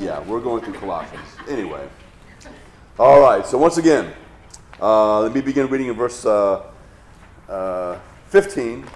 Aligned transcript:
Yeah, 0.00 0.20
we're 0.20 0.40
going 0.40 0.64
through 0.64 0.80
Colossians. 0.80 1.26
Anyway. 1.46 1.86
All 2.98 3.20
right, 3.20 3.44
so 3.44 3.58
once 3.58 3.76
again, 3.76 4.10
uh, 4.80 5.20
let 5.20 5.34
me 5.34 5.42
begin 5.42 5.68
reading 5.68 5.88
in 5.88 5.94
verse 5.94 6.24
uh, 6.24 6.70
uh, 7.50 7.98
15, 8.28 8.86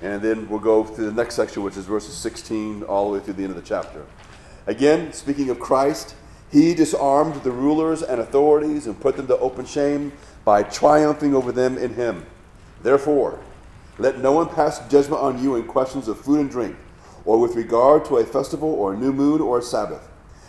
and 0.00 0.22
then 0.22 0.48
we'll 0.48 0.58
go 0.58 0.84
to 0.84 1.02
the 1.02 1.12
next 1.12 1.34
section, 1.34 1.62
which 1.62 1.76
is 1.76 1.84
verses 1.84 2.14
16 2.14 2.82
all 2.84 3.10
the 3.10 3.18
way 3.18 3.22
through 3.22 3.34
the 3.34 3.42
end 3.42 3.50
of 3.50 3.56
the 3.56 3.62
chapter. 3.62 4.06
Again, 4.66 5.12
speaking 5.12 5.50
of 5.50 5.60
Christ, 5.60 6.14
he 6.50 6.72
disarmed 6.72 7.42
the 7.42 7.50
rulers 7.50 8.02
and 8.02 8.18
authorities 8.18 8.86
and 8.86 8.98
put 8.98 9.18
them 9.18 9.26
to 9.26 9.36
open 9.40 9.66
shame 9.66 10.14
by 10.46 10.62
triumphing 10.62 11.34
over 11.34 11.52
them 11.52 11.76
in 11.76 11.92
him. 11.92 12.24
Therefore, 12.82 13.38
let 13.98 14.20
no 14.20 14.32
one 14.32 14.48
pass 14.48 14.78
judgment 14.88 15.20
on 15.20 15.42
you 15.42 15.56
in 15.56 15.64
questions 15.64 16.08
of 16.08 16.18
food 16.18 16.40
and 16.40 16.50
drink, 16.50 16.74
or 17.26 17.38
with 17.38 17.54
regard 17.54 18.06
to 18.06 18.16
a 18.16 18.24
festival 18.24 18.72
or 18.72 18.94
a 18.94 18.96
new 18.96 19.12
moon 19.12 19.42
or 19.42 19.58
a 19.58 19.62
Sabbath. 19.62 20.07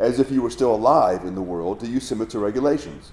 as 0.00 0.18
if 0.18 0.30
you 0.32 0.40
were 0.40 0.50
still 0.50 0.74
alive 0.74 1.24
in 1.24 1.34
the 1.34 1.42
world, 1.42 1.78
do 1.78 1.88
you 1.88 2.00
submit 2.00 2.30
to 2.30 2.38
regulations? 2.38 3.12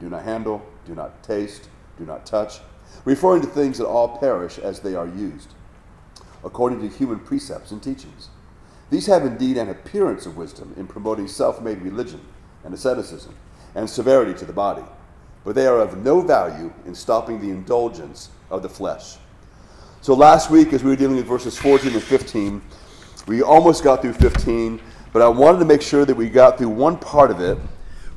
Do 0.00 0.10
not 0.10 0.24
handle, 0.24 0.60
do 0.84 0.94
not 0.94 1.22
taste, 1.22 1.68
do 1.96 2.04
not 2.04 2.26
touch, 2.26 2.58
referring 3.04 3.42
to 3.42 3.46
things 3.46 3.78
that 3.78 3.86
all 3.86 4.18
perish 4.18 4.58
as 4.58 4.80
they 4.80 4.96
are 4.96 5.06
used, 5.06 5.54
according 6.44 6.80
to 6.80 6.94
human 6.94 7.20
precepts 7.20 7.70
and 7.70 7.80
teachings. 7.80 8.28
These 8.90 9.06
have 9.06 9.24
indeed 9.24 9.56
an 9.56 9.68
appearance 9.68 10.26
of 10.26 10.36
wisdom 10.36 10.74
in 10.76 10.88
promoting 10.88 11.28
self 11.28 11.62
made 11.62 11.80
religion 11.80 12.20
and 12.64 12.74
asceticism 12.74 13.34
and 13.76 13.88
severity 13.88 14.34
to 14.34 14.44
the 14.44 14.52
body, 14.52 14.84
but 15.44 15.54
they 15.54 15.66
are 15.66 15.78
of 15.78 16.04
no 16.04 16.20
value 16.20 16.72
in 16.86 16.94
stopping 16.94 17.40
the 17.40 17.50
indulgence 17.50 18.30
of 18.50 18.62
the 18.62 18.68
flesh. 18.68 19.16
So 20.00 20.14
last 20.14 20.50
week, 20.50 20.72
as 20.72 20.82
we 20.82 20.90
were 20.90 20.96
dealing 20.96 21.16
with 21.16 21.26
verses 21.26 21.56
14 21.56 21.92
and 21.92 22.02
15, 22.02 22.62
we 23.26 23.42
almost 23.42 23.82
got 23.82 24.02
through 24.02 24.12
15, 24.14 24.80
but 25.12 25.22
I 25.22 25.28
wanted 25.28 25.60
to 25.60 25.64
make 25.64 25.82
sure 25.82 26.04
that 26.04 26.16
we 26.16 26.28
got 26.28 26.58
through 26.58 26.70
one 26.70 26.98
part 26.98 27.30
of 27.30 27.40
it, 27.40 27.58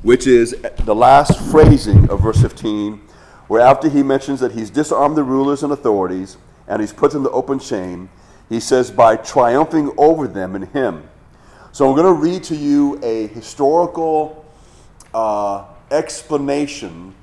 which 0.02 0.26
is 0.26 0.56
the 0.84 0.94
last 0.94 1.40
phrasing 1.50 2.10
of 2.10 2.22
verse 2.22 2.40
15, 2.40 3.00
where 3.48 3.60
after 3.60 3.88
he 3.88 4.02
mentions 4.02 4.40
that 4.40 4.52
he's 4.52 4.70
disarmed 4.70 5.16
the 5.16 5.24
rulers 5.24 5.62
and 5.62 5.72
authorities 5.72 6.36
and 6.68 6.80
he's 6.80 6.92
put 6.92 7.10
them 7.12 7.24
to 7.24 7.30
open 7.30 7.58
shame, 7.58 8.08
he 8.48 8.60
says, 8.60 8.90
by 8.90 9.16
triumphing 9.16 9.92
over 9.96 10.26
them 10.26 10.56
in 10.56 10.62
him. 10.62 11.08
So 11.72 11.88
I'm 11.88 11.94
going 11.94 12.06
to 12.06 12.20
read 12.20 12.42
to 12.44 12.56
you 12.56 12.98
a 13.02 13.28
historical 13.28 14.44
uh, 15.14 15.66
explanation 15.90 17.14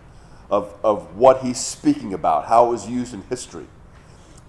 of, 0.50 0.74
of 0.84 1.16
what 1.18 1.42
he's 1.42 1.60
speaking 1.60 2.14
about, 2.14 2.46
how 2.46 2.68
it 2.68 2.70
was 2.70 2.90
used 2.90 3.14
in 3.14 3.22
history. 3.24 3.68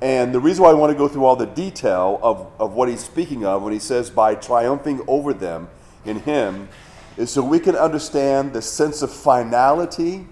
And 0.01 0.33
the 0.33 0.41
reason 0.41 0.63
why 0.63 0.71
I 0.71 0.75
want 0.75 0.93
to 0.93 0.99
go 0.99 1.09
through 1.09 1.25
all 1.25 1.37
the 1.37 1.47
detail 1.47 2.21
of, 2.23 2.51
of 2.61 2.73
what 2.73 2.89
he's 2.89 3.05
speaking 3.05 3.45
of 3.45 3.63
when 3.63 3.73
he 3.73 3.81
says, 3.81 4.11
by 4.11 4.35
triumphing 4.37 5.03
over 5.09 5.33
them 5.33 5.69
in 6.05 6.21
him, 6.21 6.69
is 7.17 7.31
so 7.31 7.43
we 7.43 7.59
can 7.59 7.75
understand 7.75 8.53
the 8.53 8.63
sense 8.63 9.03
of 9.03 9.13
finality 9.13 10.27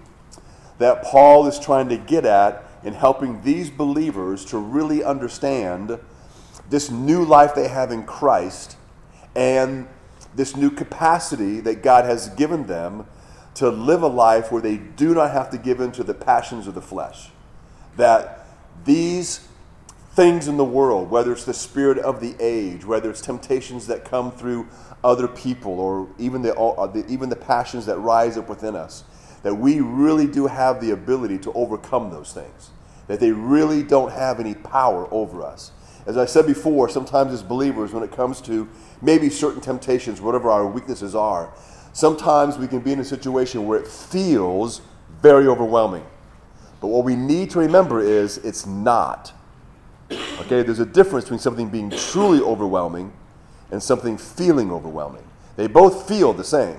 that 0.77 1.03
Paul 1.03 1.47
is 1.47 1.59
trying 1.59 1.89
to 1.89 1.97
get 1.97 2.25
at 2.25 2.63
in 2.83 2.93
helping 2.93 3.41
these 3.41 3.69
believers 3.69 4.45
to 4.45 4.57
really 4.57 5.03
understand 5.03 5.99
this 6.69 6.89
new 6.89 7.25
life 7.25 7.53
they 7.55 7.67
have 7.67 7.91
in 7.91 8.03
Christ 8.03 8.77
and 9.35 9.87
this 10.35 10.55
new 10.55 10.69
capacity 10.69 11.59
that 11.61 11.81
God 11.81 12.05
has 12.05 12.29
given 12.29 12.67
them 12.67 13.05
to 13.55 13.69
live 13.69 14.03
a 14.03 14.07
life 14.07 14.51
where 14.51 14.61
they 14.61 14.77
do 14.77 15.13
not 15.13 15.31
have 15.31 15.49
to 15.49 15.57
give 15.57 15.81
in 15.81 15.91
to 15.93 16.03
the 16.03 16.13
passions 16.13 16.67
of 16.67 16.75
the 16.75 16.81
flesh. 16.81 17.31
That 17.97 18.45
these 18.85 19.46
things 20.17 20.47
in 20.47 20.57
the 20.57 20.65
world, 20.65 21.11
whether 21.11 21.31
it's 21.31 21.45
the 21.45 21.53
spirit 21.53 21.99
of 21.99 22.19
the 22.19 22.35
age, 22.39 22.83
whether 22.83 23.07
it's 23.07 23.21
temptations 23.21 23.85
that 23.85 24.03
come 24.03 24.31
through 24.31 24.67
other 25.03 25.27
people, 25.27 25.79
or 25.79 26.09
even 26.17 26.43
uh, 26.43 26.87
the, 26.87 27.05
even 27.07 27.29
the 27.29 27.35
passions 27.35 27.85
that 27.85 27.99
rise 27.99 28.35
up 28.35 28.49
within 28.49 28.75
us, 28.75 29.03
that 29.43 29.53
we 29.53 29.79
really 29.79 30.25
do 30.25 30.47
have 30.47 30.81
the 30.81 30.89
ability 30.89 31.37
to 31.37 31.53
overcome 31.53 32.09
those 32.09 32.33
things, 32.33 32.71
that 33.05 33.19
they 33.19 33.31
really 33.31 33.83
don't 33.83 34.11
have 34.11 34.39
any 34.39 34.55
power 34.55 35.07
over 35.11 35.43
us. 35.43 35.71
As 36.07 36.17
I 36.17 36.25
said 36.25 36.47
before, 36.47 36.89
sometimes 36.89 37.31
as 37.31 37.43
believers, 37.43 37.93
when 37.93 38.01
it 38.01 38.11
comes 38.11 38.41
to 38.41 38.67
maybe 39.03 39.29
certain 39.29 39.61
temptations, 39.61 40.19
whatever 40.19 40.49
our 40.49 40.65
weaknesses 40.65 41.13
are, 41.13 41.53
sometimes 41.93 42.57
we 42.57 42.67
can 42.67 42.79
be 42.79 42.91
in 42.91 42.99
a 42.99 43.05
situation 43.05 43.67
where 43.67 43.77
it 43.77 43.87
feels 43.87 44.81
very 45.21 45.45
overwhelming. 45.45 46.07
But 46.81 46.87
what 46.87 47.05
we 47.05 47.15
need 47.15 47.51
to 47.51 47.59
remember 47.59 48.01
is 48.01 48.39
it's 48.39 48.65
not. 48.65 49.36
Okay, 50.11 50.63
there's 50.63 50.79
a 50.79 50.85
difference 50.85 51.25
between 51.25 51.39
something 51.39 51.69
being 51.69 51.89
truly 51.89 52.39
overwhelming 52.39 53.11
and 53.71 53.81
something 53.81 54.17
feeling 54.17 54.71
overwhelming. 54.71 55.23
They 55.55 55.67
both 55.67 56.07
feel 56.07 56.33
the 56.33 56.43
same. 56.43 56.77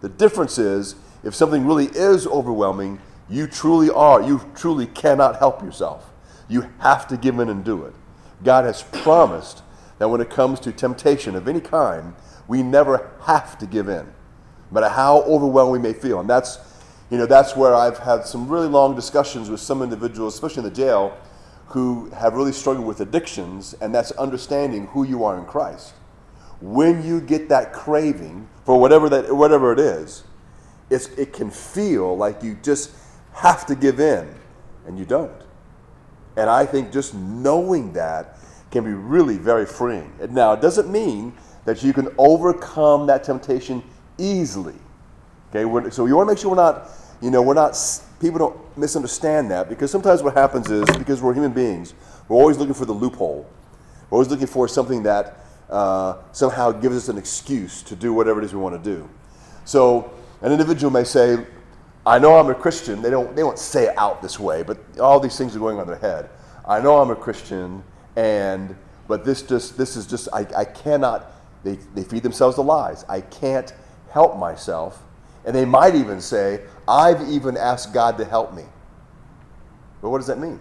The 0.00 0.08
difference 0.08 0.58
is 0.58 0.96
if 1.22 1.34
something 1.34 1.66
really 1.66 1.86
is 1.86 2.26
overwhelming, 2.26 2.98
you 3.28 3.46
truly 3.46 3.90
are, 3.90 4.22
you 4.22 4.40
truly 4.54 4.86
cannot 4.86 5.38
help 5.38 5.62
yourself. 5.62 6.10
You 6.48 6.68
have 6.78 7.06
to 7.08 7.16
give 7.16 7.38
in 7.38 7.48
and 7.48 7.62
do 7.64 7.84
it. 7.84 7.94
God 8.42 8.64
has 8.64 8.82
promised 8.82 9.62
that 9.98 10.08
when 10.08 10.20
it 10.20 10.30
comes 10.30 10.58
to 10.60 10.72
temptation 10.72 11.36
of 11.36 11.46
any 11.46 11.60
kind, 11.60 12.14
we 12.48 12.62
never 12.62 13.10
have 13.22 13.58
to 13.58 13.66
give 13.66 13.88
in, 13.88 14.06
no 14.06 14.80
matter 14.80 14.88
how 14.88 15.22
overwhelmed 15.22 15.72
we 15.72 15.78
may 15.78 15.92
feel. 15.92 16.18
And 16.18 16.28
that's, 16.28 16.58
you 17.10 17.18
know, 17.18 17.26
that's 17.26 17.54
where 17.54 17.74
I've 17.74 17.98
had 17.98 18.24
some 18.24 18.48
really 18.48 18.66
long 18.66 18.96
discussions 18.96 19.50
with 19.50 19.60
some 19.60 19.82
individuals, 19.82 20.34
especially 20.34 20.64
in 20.64 20.70
the 20.70 20.74
jail, 20.74 21.16
who 21.70 22.10
have 22.10 22.34
really 22.34 22.52
struggled 22.52 22.86
with 22.86 23.00
addictions, 23.00 23.74
and 23.80 23.94
that's 23.94 24.10
understanding 24.12 24.86
who 24.88 25.04
you 25.04 25.24
are 25.24 25.38
in 25.38 25.44
Christ. 25.44 25.94
When 26.60 27.04
you 27.04 27.20
get 27.20 27.48
that 27.48 27.72
craving 27.72 28.48
for 28.64 28.78
whatever 28.78 29.08
that 29.08 29.34
whatever 29.34 29.72
it 29.72 29.78
is, 29.80 30.24
it 30.90 31.32
can 31.32 31.50
feel 31.50 32.16
like 32.16 32.42
you 32.42 32.58
just 32.62 32.90
have 33.32 33.64
to 33.66 33.74
give 33.74 34.00
in, 34.00 34.28
and 34.86 34.98
you 34.98 35.04
don't. 35.04 35.32
And 36.36 36.50
I 36.50 36.66
think 36.66 36.92
just 36.92 37.14
knowing 37.14 37.92
that 37.94 38.38
can 38.70 38.84
be 38.84 38.92
really 38.92 39.36
very 39.36 39.66
freeing. 39.66 40.12
Now, 40.30 40.52
it 40.52 40.60
doesn't 40.60 40.90
mean 40.90 41.32
that 41.64 41.82
you 41.82 41.92
can 41.92 42.08
overcome 42.18 43.06
that 43.06 43.24
temptation 43.24 43.82
easily. 44.18 44.76
Okay, 45.50 45.64
we're, 45.64 45.90
so 45.90 46.06
you 46.06 46.16
want 46.16 46.28
to 46.28 46.34
make 46.34 46.38
sure 46.38 46.50
we're 46.50 46.56
not, 46.56 46.88
you 47.20 47.30
know, 47.30 47.42
we're 47.42 47.54
not, 47.54 47.78
people 48.20 48.38
don't 48.38 48.76
misunderstand 48.78 49.50
that 49.50 49.68
because 49.68 49.90
sometimes 49.90 50.22
what 50.22 50.34
happens 50.34 50.70
is 50.70 50.84
because 50.96 51.20
we're 51.20 51.34
human 51.34 51.52
beings, 51.52 51.94
we're 52.28 52.36
always 52.36 52.56
looking 52.58 52.74
for 52.74 52.84
the 52.84 52.92
loophole. 52.92 53.48
We're 54.08 54.16
always 54.16 54.28
looking 54.28 54.46
for 54.46 54.66
something 54.68 55.02
that 55.04 55.38
uh, 55.68 56.16
somehow 56.32 56.72
gives 56.72 56.96
us 56.96 57.08
an 57.08 57.18
excuse 57.18 57.82
to 57.82 57.94
do 57.94 58.12
whatever 58.12 58.40
it 58.40 58.44
is 58.44 58.54
we 58.54 58.60
want 58.60 58.82
to 58.82 58.90
do. 58.96 59.08
So 59.64 60.12
an 60.42 60.52
individual 60.52 60.90
may 60.90 61.04
say, 61.04 61.46
I 62.06 62.18
know 62.18 62.36
I'm 62.36 62.48
a 62.48 62.54
Christian. 62.54 63.02
They 63.02 63.10
don't, 63.10 63.36
they 63.36 63.42
don't 63.42 63.58
say 63.58 63.84
it 63.84 63.98
out 63.98 64.22
this 64.22 64.40
way, 64.40 64.62
but 64.62 64.78
all 64.98 65.20
these 65.20 65.36
things 65.36 65.54
are 65.54 65.58
going 65.58 65.78
on 65.78 65.86
their 65.86 65.98
head. 65.98 66.30
I 66.66 66.80
know 66.80 67.00
I'm 67.00 67.10
a 67.10 67.16
Christian, 67.16 67.82
and 68.16 68.76
but 69.06 69.24
this 69.24 69.42
just 69.42 69.76
this 69.76 69.96
is 69.96 70.06
just 70.06 70.28
I, 70.32 70.46
I 70.56 70.64
cannot 70.64 71.32
they, 71.64 71.76
they 71.94 72.04
feed 72.04 72.22
themselves 72.22 72.56
the 72.56 72.62
lies. 72.62 73.04
I 73.08 73.20
can't 73.20 73.72
help 74.10 74.38
myself. 74.38 75.02
And 75.44 75.54
they 75.54 75.64
might 75.64 75.94
even 75.94 76.20
say, 76.20 76.62
I've 76.88 77.28
even 77.28 77.56
asked 77.56 77.92
God 77.92 78.18
to 78.18 78.24
help 78.24 78.54
me. 78.54 78.64
But 80.02 80.10
what 80.10 80.18
does 80.18 80.26
that 80.26 80.38
mean? 80.38 80.58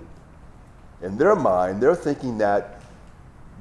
In 1.02 1.18
their 1.18 1.36
mind, 1.36 1.82
they're 1.82 1.96
thinking 1.96 2.38
that 2.40 2.82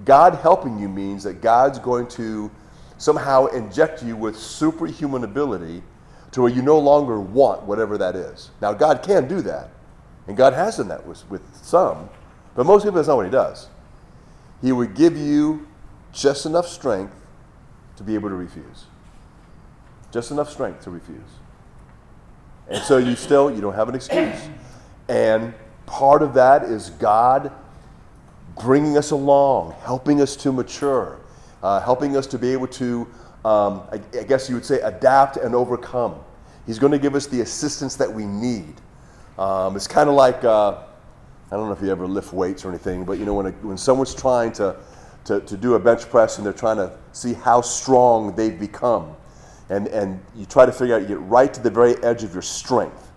God 0.04 0.34
helping 0.34 0.78
you 0.78 0.88
means 0.88 1.24
that 1.24 1.40
God's 1.40 1.78
going 1.78 2.08
to 2.08 2.50
somehow 2.98 3.46
inject 3.46 4.02
you 4.02 4.16
with 4.16 4.36
superhuman 4.36 5.24
ability 5.24 5.82
to 6.32 6.42
where 6.42 6.50
you 6.50 6.62
no 6.62 6.78
longer 6.78 7.20
want 7.20 7.62
whatever 7.62 7.96
that 7.98 8.14
is. 8.16 8.50
Now, 8.60 8.72
God 8.72 9.02
can 9.02 9.28
do 9.28 9.40
that, 9.42 9.70
and 10.26 10.36
God 10.36 10.52
has 10.52 10.76
done 10.76 10.88
that 10.88 11.06
with, 11.06 11.28
with 11.30 11.42
some, 11.62 12.08
but 12.54 12.66
most 12.66 12.82
people, 12.82 12.96
that's 12.96 13.08
not 13.08 13.16
what 13.16 13.26
He 13.26 13.32
does. 13.32 13.68
He 14.60 14.72
would 14.72 14.94
give 14.94 15.16
you 15.16 15.66
just 16.12 16.44
enough 16.44 16.66
strength 16.66 17.14
to 17.96 18.02
be 18.02 18.14
able 18.14 18.28
to 18.28 18.34
refuse. 18.34 18.86
Just 20.12 20.30
enough 20.30 20.50
strength 20.50 20.82
to 20.84 20.90
refuse. 20.90 21.37
And 22.68 22.82
so 22.82 22.98
you 22.98 23.16
still, 23.16 23.50
you 23.50 23.60
don't 23.60 23.74
have 23.74 23.88
an 23.88 23.94
excuse. 23.94 24.48
And 25.08 25.54
part 25.86 26.22
of 26.22 26.34
that 26.34 26.64
is 26.64 26.90
God 26.90 27.50
bringing 28.60 28.98
us 28.98 29.10
along, 29.10 29.74
helping 29.82 30.20
us 30.20 30.36
to 30.36 30.52
mature, 30.52 31.18
uh, 31.62 31.80
helping 31.80 32.16
us 32.16 32.26
to 32.28 32.38
be 32.38 32.52
able 32.52 32.66
to 32.66 33.06
um, 33.44 33.82
I, 33.92 34.00
I 34.18 34.24
guess 34.24 34.48
you 34.48 34.56
would 34.56 34.64
say, 34.64 34.80
adapt 34.80 35.36
and 35.36 35.54
overcome. 35.54 36.16
He's 36.66 36.78
going 36.78 36.92
to 36.92 36.98
give 36.98 37.14
us 37.14 37.26
the 37.26 37.40
assistance 37.40 37.96
that 37.96 38.12
we 38.12 38.26
need. 38.26 38.74
Um, 39.38 39.76
it's 39.76 39.86
kind 39.86 40.08
of 40.08 40.16
like, 40.16 40.44
uh, 40.44 40.82
I 41.50 41.56
don't 41.56 41.66
know 41.66 41.72
if 41.72 41.80
you 41.80 41.90
ever 41.90 42.06
lift 42.06 42.32
weights 42.32 42.64
or 42.64 42.68
anything, 42.68 43.04
but 43.04 43.18
you 43.18 43.24
know, 43.24 43.34
when, 43.34 43.46
a, 43.46 43.50
when 43.62 43.78
someone's 43.78 44.14
trying 44.14 44.52
to, 44.52 44.76
to, 45.24 45.40
to 45.40 45.56
do 45.56 45.74
a 45.74 45.78
bench 45.78 46.10
press 46.10 46.36
and 46.38 46.46
they're 46.46 46.52
trying 46.52 46.76
to 46.76 46.92
see 47.12 47.32
how 47.32 47.60
strong 47.60 48.34
they've 48.34 48.58
become, 48.58 49.14
and, 49.70 49.86
and 49.88 50.20
you 50.34 50.46
try 50.46 50.66
to 50.66 50.72
figure 50.72 50.94
out, 50.94 51.02
you 51.02 51.08
get 51.08 51.20
right 51.20 51.52
to 51.52 51.62
the 51.62 51.70
very 51.70 52.02
edge 52.02 52.24
of 52.24 52.32
your 52.32 52.42
strength. 52.42 53.10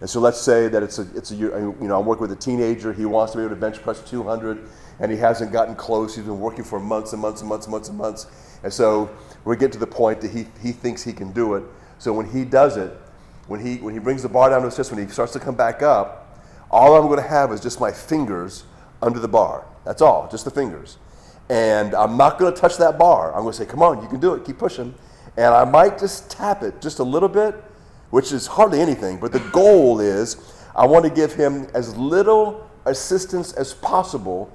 And 0.00 0.10
so 0.10 0.20
let's 0.20 0.40
say 0.40 0.68
that 0.68 0.82
it's 0.82 0.98
a, 0.98 1.06
it's 1.14 1.30
a, 1.30 1.34
you 1.34 1.76
know, 1.80 1.98
I'm 1.98 2.06
working 2.06 2.22
with 2.22 2.32
a 2.32 2.40
teenager, 2.40 2.92
he 2.92 3.06
wants 3.06 3.32
to 3.32 3.38
be 3.38 3.44
able 3.44 3.54
to 3.54 3.60
bench 3.60 3.82
press 3.82 4.00
200, 4.08 4.68
and 5.00 5.10
he 5.10 5.16
hasn't 5.16 5.52
gotten 5.52 5.74
close. 5.74 6.14
He's 6.14 6.24
been 6.24 6.40
working 6.40 6.64
for 6.64 6.78
months 6.78 7.12
and 7.12 7.22
months 7.22 7.40
and 7.40 7.48
months 7.48 7.66
and 7.66 7.72
months 7.72 7.88
and 7.88 7.98
months. 7.98 8.26
And 8.62 8.72
so 8.72 9.10
we 9.44 9.56
get 9.56 9.72
to 9.72 9.78
the 9.78 9.86
point 9.86 10.20
that 10.20 10.30
he, 10.30 10.46
he 10.60 10.72
thinks 10.72 11.02
he 11.02 11.12
can 11.12 11.32
do 11.32 11.54
it. 11.54 11.64
So 11.98 12.12
when 12.12 12.26
he 12.26 12.44
does 12.44 12.76
it, 12.76 12.92
when 13.46 13.64
he, 13.64 13.76
when 13.76 13.94
he 13.94 14.00
brings 14.00 14.22
the 14.22 14.28
bar 14.28 14.50
down 14.50 14.60
to 14.60 14.66
his 14.66 14.76
chest, 14.76 14.90
when 14.90 15.04
he 15.04 15.10
starts 15.10 15.32
to 15.32 15.40
come 15.40 15.54
back 15.54 15.82
up, 15.82 16.42
all 16.70 16.94
I'm 16.94 17.06
going 17.06 17.22
to 17.22 17.28
have 17.28 17.52
is 17.52 17.60
just 17.60 17.80
my 17.80 17.92
fingers 17.92 18.64
under 19.00 19.18
the 19.18 19.28
bar. 19.28 19.64
That's 19.84 20.02
all, 20.02 20.28
just 20.30 20.44
the 20.44 20.50
fingers. 20.50 20.98
And 21.48 21.94
I'm 21.94 22.16
not 22.16 22.38
going 22.38 22.52
to 22.52 22.60
touch 22.60 22.76
that 22.78 22.98
bar. 22.98 23.32
I'm 23.32 23.42
going 23.42 23.52
to 23.52 23.58
say, 23.58 23.66
come 23.66 23.82
on, 23.82 24.02
you 24.02 24.08
can 24.08 24.18
do 24.18 24.34
it, 24.34 24.44
keep 24.44 24.58
pushing. 24.58 24.94
And 25.36 25.46
I 25.46 25.64
might 25.64 25.98
just 25.98 26.30
tap 26.30 26.62
it 26.62 26.80
just 26.80 26.98
a 26.98 27.04
little 27.04 27.28
bit, 27.28 27.54
which 28.10 28.32
is 28.32 28.46
hardly 28.46 28.80
anything. 28.80 29.18
But 29.18 29.32
the 29.32 29.40
goal 29.50 30.00
is 30.00 30.36
I 30.74 30.86
want 30.86 31.04
to 31.04 31.10
give 31.10 31.34
him 31.34 31.66
as 31.74 31.96
little 31.96 32.68
assistance 32.84 33.52
as 33.52 33.74
possible 33.74 34.50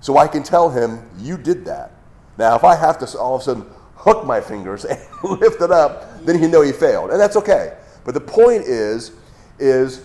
so 0.00 0.16
I 0.16 0.26
can 0.28 0.42
tell 0.42 0.70
him, 0.70 1.08
you 1.18 1.36
did 1.36 1.64
that. 1.66 1.92
Now, 2.38 2.56
if 2.56 2.64
I 2.64 2.74
have 2.74 2.98
to 2.98 3.18
all 3.18 3.34
of 3.34 3.42
a 3.42 3.44
sudden 3.44 3.66
hook 3.94 4.24
my 4.24 4.40
fingers 4.40 4.84
and 4.86 4.98
lift 5.22 5.60
it 5.60 5.70
up, 5.70 6.24
then 6.24 6.38
he 6.38 6.46
know 6.46 6.62
he 6.62 6.72
failed. 6.72 7.10
And 7.10 7.20
that's 7.20 7.36
okay. 7.36 7.76
But 8.04 8.14
the 8.14 8.20
point 8.20 8.62
is, 8.64 9.12
is 9.58 10.02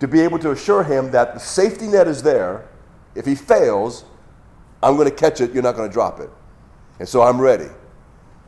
to 0.00 0.08
be 0.08 0.20
able 0.20 0.38
to 0.40 0.50
assure 0.50 0.82
him 0.82 1.10
that 1.12 1.34
the 1.34 1.40
safety 1.40 1.86
net 1.86 2.06
is 2.06 2.22
there. 2.22 2.68
If 3.14 3.24
he 3.24 3.34
fails, 3.34 4.04
I'm 4.82 4.96
going 4.96 5.08
to 5.08 5.14
catch 5.14 5.40
it, 5.40 5.52
you're 5.52 5.62
not 5.62 5.76
going 5.76 5.88
to 5.88 5.92
drop 5.92 6.20
it. 6.20 6.28
And 6.98 7.08
so 7.08 7.22
I'm 7.22 7.40
ready. 7.40 7.68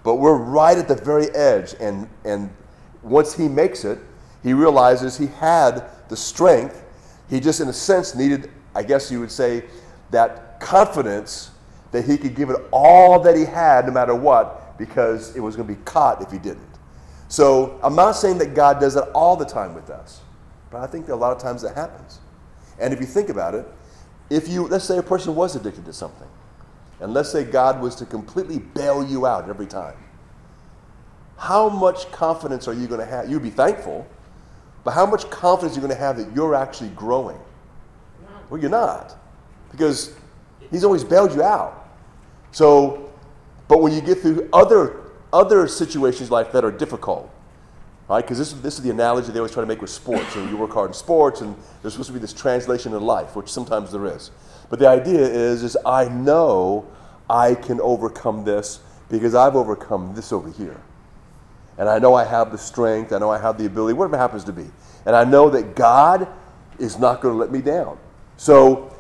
But 0.09 0.21
we're 0.21 0.39
right 0.39 0.79
at 0.79 0.89
the 0.89 0.95
very 0.95 1.29
edge. 1.33 1.75
And, 1.79 2.09
and 2.25 2.49
once 3.03 3.35
he 3.35 3.47
makes 3.47 3.85
it, 3.85 3.99
he 4.43 4.55
realizes 4.55 5.19
he 5.19 5.27
had 5.27 5.85
the 6.09 6.17
strength. 6.17 6.83
He 7.29 7.41
just, 7.41 7.61
in 7.61 7.69
a 7.69 7.75
sense, 7.75 8.15
needed, 8.15 8.51
I 8.75 8.85
guess 8.85 9.11
you 9.11 9.21
would 9.21 9.31
say, 9.31 9.65
that 10.11 10.61
confidence 10.61 11.51
that 11.91 12.07
he 12.07 12.17
could 12.17 12.35
give 12.35 12.49
it 12.49 12.57
all 12.71 13.21
that 13.21 13.37
he 13.37 13.45
had 13.45 13.85
no 13.85 13.93
matter 13.93 14.15
what 14.15 14.79
because 14.79 15.37
it 15.37 15.41
was 15.41 15.57
going 15.57 15.69
to 15.69 15.75
be 15.75 15.83
caught 15.83 16.23
if 16.23 16.31
he 16.31 16.39
didn't. 16.39 16.79
So 17.29 17.79
I'm 17.83 17.95
not 17.95 18.13
saying 18.13 18.39
that 18.39 18.55
God 18.55 18.81
does 18.81 18.95
that 18.95 19.11
all 19.11 19.37
the 19.37 19.45
time 19.45 19.75
with 19.75 19.91
us, 19.91 20.23
but 20.71 20.81
I 20.81 20.87
think 20.87 21.05
that 21.05 21.13
a 21.13 21.17
lot 21.17 21.37
of 21.37 21.43
times 21.43 21.61
that 21.61 21.75
happens. 21.75 22.21
And 22.81 22.95
if 22.95 23.01
you 23.01 23.07
think 23.07 23.29
about 23.29 23.55
it, 23.55 23.67
if 24.31 24.49
you, 24.49 24.69
let's 24.69 24.87
say 24.87 24.97
a 24.97 25.03
person 25.03 25.35
was 25.35 25.55
addicted 25.55 25.85
to 25.85 25.93
something, 25.93 26.29
and 27.01 27.15
let's 27.15 27.31
say 27.31 27.45
God 27.45 27.81
was 27.81 27.95
to 27.97 28.07
completely 28.07 28.59
bail 28.59 29.07
you 29.07 29.27
out 29.27 29.49
every 29.49 29.67
time, 29.67 29.97
how 31.37 31.69
much 31.69 32.11
confidence 32.11 32.67
are 32.67 32.73
you 32.75 32.87
going 32.89 33.01
to 33.01 33.07
have? 33.07 33.31
You'd 33.31 33.43
be 33.43 33.51
thankful, 33.51 34.07
but 34.83 34.91
how 34.93 35.07
much 35.07 35.31
confidence 35.31 35.77
are 35.77 35.81
you 35.81 35.87
going 35.87 35.97
to 35.97 36.01
have 36.01 36.17
that 36.17 36.35
you're 36.35 36.55
actually 36.55 36.91
growing? 36.91 37.39
Well, 38.51 38.61
you're 38.61 38.71
not, 38.71 39.17
because 39.71 40.15
He's 40.71 40.85
always 40.85 41.05
bailed 41.05 41.35
you 41.35 41.43
out. 41.43 41.89
So, 42.53 43.11
but 43.69 43.81
when 43.81 43.93
you 43.93 44.01
get 44.01 44.21
through 44.21 44.49
other 44.53 45.05
other 45.33 45.69
situations 45.69 46.31
like 46.31 46.53
that 46.53 46.65
are 46.65 46.71
difficult, 46.71 47.31
right? 48.09 48.25
Because 48.25 48.39
this, 48.39 48.53
this 48.55 48.75
is 48.79 48.83
the 48.83 48.91
analogy 48.91 49.33
they 49.33 49.39
always 49.39 49.53
try 49.53 49.63
to 49.63 49.67
make 49.67 49.81
with 49.81 49.91
sports. 49.91 50.35
Know, 50.35 50.49
you 50.49 50.57
work 50.57 50.73
hard 50.73 50.91
in 50.91 50.95
sports, 50.95 51.41
and 51.41 51.55
there's 51.83 51.95
supposed 51.95 52.09
to 52.09 52.13
be 52.15 52.19
this 52.19 52.33
translation 52.33 52.95
in 52.95 53.03
life, 53.03 53.37
which 53.37 53.49
sometimes 53.49 53.93
there 53.93 54.07
is. 54.07 54.31
But 54.71 54.79
the 54.79 54.89
idea 54.89 55.21
is, 55.21 55.63
is 55.63 55.77
I 55.85 56.09
know 56.09 56.87
I 57.29 57.55
can 57.55 57.81
overcome 57.81 58.45
this 58.45 58.81
because 59.11 59.35
I've 59.35 59.57
overcome 59.57 60.15
this 60.15 60.33
over 60.33 60.51
here. 60.51 60.81
And 61.79 61.89
I 61.89 61.99
know 61.99 62.15
I 62.15 62.25
have 62.25 62.51
the 62.51 62.59
strength, 62.59 63.13
I 63.13 63.19
know 63.19 63.31
I 63.31 63.39
have 63.39 63.57
the 63.57 63.67
ability, 63.67 63.95
whatever 63.95 64.19
happens 64.19 64.45
to 64.45 64.53
be. 64.53 64.67
And 65.07 65.15
I 65.15 65.25
know 65.25 65.49
that 65.51 65.77
God 65.77 66.29
is 66.79 66.99
not 66.99 67.21
going 67.21 67.35
to 67.35 67.39
let 67.39 67.53
me 67.53 67.61
down. 67.61 67.99
So 68.37 68.95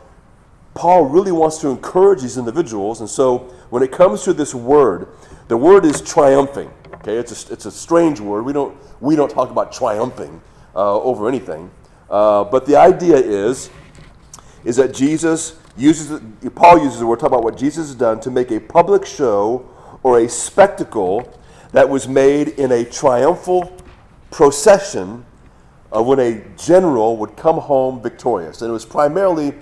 Paul 0.74 1.06
really 1.06 1.32
wants 1.32 1.58
to 1.58 1.68
encourage 1.68 2.22
these 2.22 2.38
individuals. 2.38 3.00
And 3.00 3.10
so 3.10 3.52
when 3.70 3.82
it 3.82 3.90
comes 3.90 4.22
to 4.24 4.32
this 4.32 4.54
word, 4.54 5.08
the 5.48 5.56
word 5.56 5.84
is 5.84 6.00
triumphing. 6.00 6.70
Okay, 7.00 7.16
it's 7.16 7.48
a, 7.48 7.52
it's 7.52 7.66
a 7.66 7.70
strange 7.70 8.20
word. 8.20 8.44
We 8.44 8.52
don't, 8.52 8.76
we 9.00 9.16
don't 9.16 9.30
talk 9.30 9.50
about 9.50 9.72
triumphing 9.72 10.40
uh, 10.74 11.00
over 11.00 11.28
anything. 11.28 11.70
Uh, 12.10 12.44
but 12.44 12.66
the 12.66 12.76
idea 12.76 13.16
is, 13.16 13.70
is 14.64 14.76
that 14.76 14.92
Jesus 14.94 15.58
uses, 15.76 16.20
Paul 16.54 16.82
uses 16.82 16.98
the 16.98 17.06
word, 17.06 17.20
talk 17.20 17.28
about 17.28 17.44
what 17.44 17.56
Jesus 17.56 17.88
has 17.88 17.94
done 17.94 18.20
to 18.20 18.30
make 18.30 18.50
a 18.50 18.58
public 18.58 19.06
show 19.06 19.68
or 20.02 20.20
a 20.20 20.28
spectacle 20.28 21.32
that 21.72 21.88
was 21.88 22.08
made 22.08 22.48
in 22.48 22.72
a 22.72 22.84
triumphal 22.84 23.72
procession 24.30 25.24
of 25.92 26.06
when 26.06 26.18
a 26.18 26.44
general 26.56 27.16
would 27.16 27.36
come 27.36 27.58
home 27.58 28.02
victorious. 28.02 28.62
And 28.62 28.70
it 28.70 28.72
was 28.72 28.84
primarily 28.84 29.54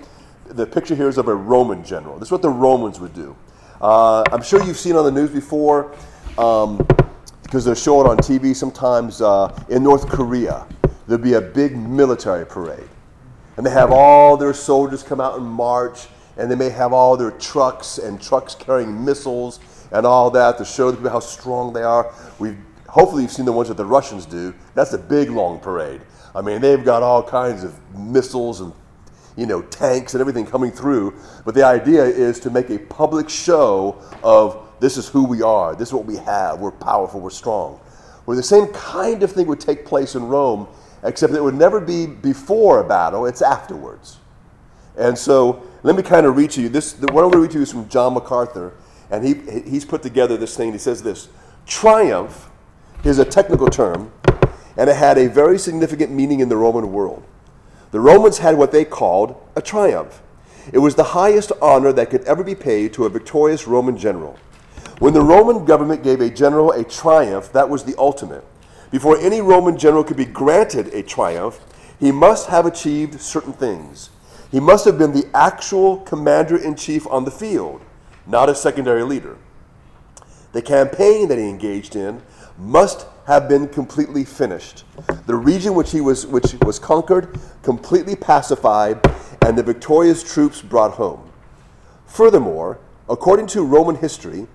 the 0.45 0.65
picture 0.65 0.95
here 0.95 1.09
is 1.09 1.17
of 1.17 1.27
a 1.27 1.35
Roman 1.35 1.83
general. 1.83 2.17
This 2.17 2.29
is 2.29 2.31
what 2.31 2.41
the 2.41 2.49
Romans 2.49 2.99
would 2.99 3.13
do. 3.13 3.35
Uh, 3.81 4.23
I'm 4.31 4.41
sure 4.41 4.63
you've 4.63 4.77
seen 4.77 4.95
on 4.95 5.05
the 5.05 5.11
news 5.11 5.29
before, 5.29 5.93
um, 6.37 6.85
because 7.47 7.63
they're 7.63 7.77
showing 7.77 8.05
on 8.05 8.17
TV 8.17 8.53
sometimes 8.53 9.21
uh, 9.21 9.57
in 9.69 9.81
North 9.81 10.09
Korea, 10.09 10.67
there'll 11.07 11.23
be 11.23 11.35
a 11.35 11.41
big 11.41 11.77
military 11.77 12.45
parade. 12.45 12.89
And 13.55 13.65
they 13.65 13.69
have 13.69 13.89
all 13.89 14.35
their 14.35 14.53
soldiers 14.53 15.01
come 15.01 15.21
out 15.21 15.37
and 15.37 15.45
march, 15.47 16.07
and 16.35 16.51
they 16.51 16.55
may 16.55 16.69
have 16.69 16.91
all 16.91 17.15
their 17.15 17.31
trucks 17.31 17.99
and 17.99 18.21
trucks 18.21 18.53
carrying 18.53 19.05
missiles 19.05 19.61
and 19.93 20.05
all 20.05 20.29
that 20.31 20.57
to 20.57 20.65
show 20.65 20.91
the 20.91 20.97
people 20.97 21.09
how 21.09 21.21
strong 21.21 21.71
they 21.71 21.83
are. 21.83 22.13
We've, 22.37 22.57
hopefully, 22.89 23.23
you've 23.23 23.31
seen 23.31 23.45
the 23.45 23.53
ones 23.53 23.69
that 23.69 23.77
the 23.77 23.85
Russians 23.85 24.25
do. 24.25 24.53
That's 24.75 24.91
a 24.91 24.97
big, 24.97 25.29
long 25.29 25.61
parade. 25.61 26.01
I 26.35 26.41
mean, 26.41 26.59
they've 26.59 26.83
got 26.83 27.01
all 27.01 27.23
kinds 27.23 27.63
of 27.63 27.79
missiles 27.95 28.59
and 28.59 28.73
you 29.37 29.45
know, 29.45 29.61
tanks 29.61 30.15
and 30.15 30.19
everything 30.19 30.45
coming 30.45 30.71
through. 30.71 31.13
But 31.45 31.55
the 31.55 31.63
idea 31.63 32.03
is 32.03 32.41
to 32.41 32.49
make 32.49 32.69
a 32.71 32.77
public 32.77 33.29
show 33.29 34.01
of 34.21 34.66
this 34.79 34.97
is 34.97 35.07
who 35.07 35.23
we 35.23 35.41
are, 35.41 35.75
this 35.75 35.89
is 35.89 35.93
what 35.93 36.05
we 36.05 36.17
have, 36.17 36.59
we're 36.59 36.71
powerful, 36.71 37.19
we're 37.19 37.29
strong. 37.29 37.79
Where 38.25 38.37
the 38.37 38.43
same 38.43 38.67
kind 38.67 39.23
of 39.23 39.31
thing 39.31 39.47
would 39.47 39.59
take 39.59 39.85
place 39.85 40.15
in 40.15 40.27
Rome, 40.27 40.67
except 41.03 41.33
it 41.33 41.41
would 41.41 41.55
never 41.55 41.79
be 41.79 42.05
before 42.05 42.79
a 42.79 42.87
battle, 42.87 43.25
it's 43.25 43.41
afterwards. 43.41 44.17
And 44.97 45.17
so 45.17 45.63
let 45.83 45.95
me 45.95 46.03
kind 46.03 46.25
of 46.25 46.35
read 46.35 46.51
to 46.51 46.61
you 46.61 46.69
this. 46.69 46.93
The, 46.93 47.11
what 47.13 47.23
I'm 47.23 47.31
going 47.31 47.33
to 47.33 47.39
read 47.39 47.51
to 47.51 47.57
you 47.57 47.63
is 47.63 47.71
from 47.71 47.87
John 47.87 48.15
MacArthur, 48.15 48.73
and 49.09 49.25
he, 49.25 49.35
he's 49.61 49.85
put 49.85 50.01
together 50.01 50.35
this 50.35 50.57
thing. 50.57 50.71
He 50.71 50.77
says 50.77 51.03
this 51.03 51.29
Triumph 51.65 52.49
is 53.03 53.19
a 53.19 53.25
technical 53.25 53.67
term, 53.67 54.11
and 54.75 54.89
it 54.89 54.95
had 54.95 55.17
a 55.17 55.27
very 55.27 55.59
significant 55.59 56.11
meaning 56.11 56.39
in 56.39 56.49
the 56.49 56.57
Roman 56.57 56.91
world. 56.91 57.23
The 57.91 57.99
Romans 57.99 58.39
had 58.39 58.57
what 58.57 58.71
they 58.71 58.83
called 58.83 59.35
a 59.55 59.61
triumph. 59.61 60.21
It 60.73 60.79
was 60.79 60.95
the 60.95 61.03
highest 61.03 61.53
honor 61.61 61.93
that 61.93 62.09
could 62.09 62.23
ever 62.23 62.43
be 62.43 62.55
paid 62.55 62.91
to 62.93 63.05
a 63.05 63.09
victorious 63.09 63.67
Roman 63.67 63.97
general. 63.97 64.37
When 64.99 65.13
the 65.13 65.21
Roman 65.21 65.63
government 65.65 66.03
gave 66.03 66.21
a 66.21 66.29
general 66.29 66.71
a 66.71 66.83
triumph, 66.83 67.51
that 67.53 67.69
was 67.69 67.83
the 67.83 67.95
ultimate. 67.99 68.43
Before 68.89 69.17
any 69.17 69.41
Roman 69.41 69.77
general 69.77 70.03
could 70.03 70.17
be 70.17 70.25
granted 70.25 70.87
a 70.93 71.03
triumph, 71.03 71.59
he 71.99 72.11
must 72.11 72.47
have 72.47 72.65
achieved 72.65 73.21
certain 73.21 73.53
things. 73.53 74.09
He 74.51 74.59
must 74.59 74.85
have 74.85 74.97
been 74.97 75.11
the 75.11 75.29
actual 75.35 75.97
commander 75.97 76.57
in 76.57 76.75
chief 76.75 77.05
on 77.07 77.25
the 77.25 77.31
field, 77.31 77.81
not 78.25 78.49
a 78.49 78.55
secondary 78.55 79.03
leader. 79.03 79.37
The 80.53 80.61
campaign 80.61 81.27
that 81.27 81.37
he 81.37 81.47
engaged 81.47 81.95
in 81.95 82.21
must 82.57 83.05
have 83.27 83.47
been 83.47 83.67
completely 83.67 84.23
finished. 84.23 84.83
The 85.27 85.35
region 85.35 85.75
which 85.75 85.91
he 85.91 86.01
was 86.01 86.25
which 86.25 86.55
was 86.65 86.79
conquered, 86.79 87.37
completely 87.61 88.15
pacified, 88.15 88.99
and 89.45 89.57
the 89.57 89.63
victorious 89.63 90.23
troops 90.23 90.61
brought 90.61 90.93
home. 90.93 91.29
Furthermore, 92.05 92.79
according 93.09 93.47
to 93.47 93.63
Roman 93.63 93.97
history, 93.97 94.47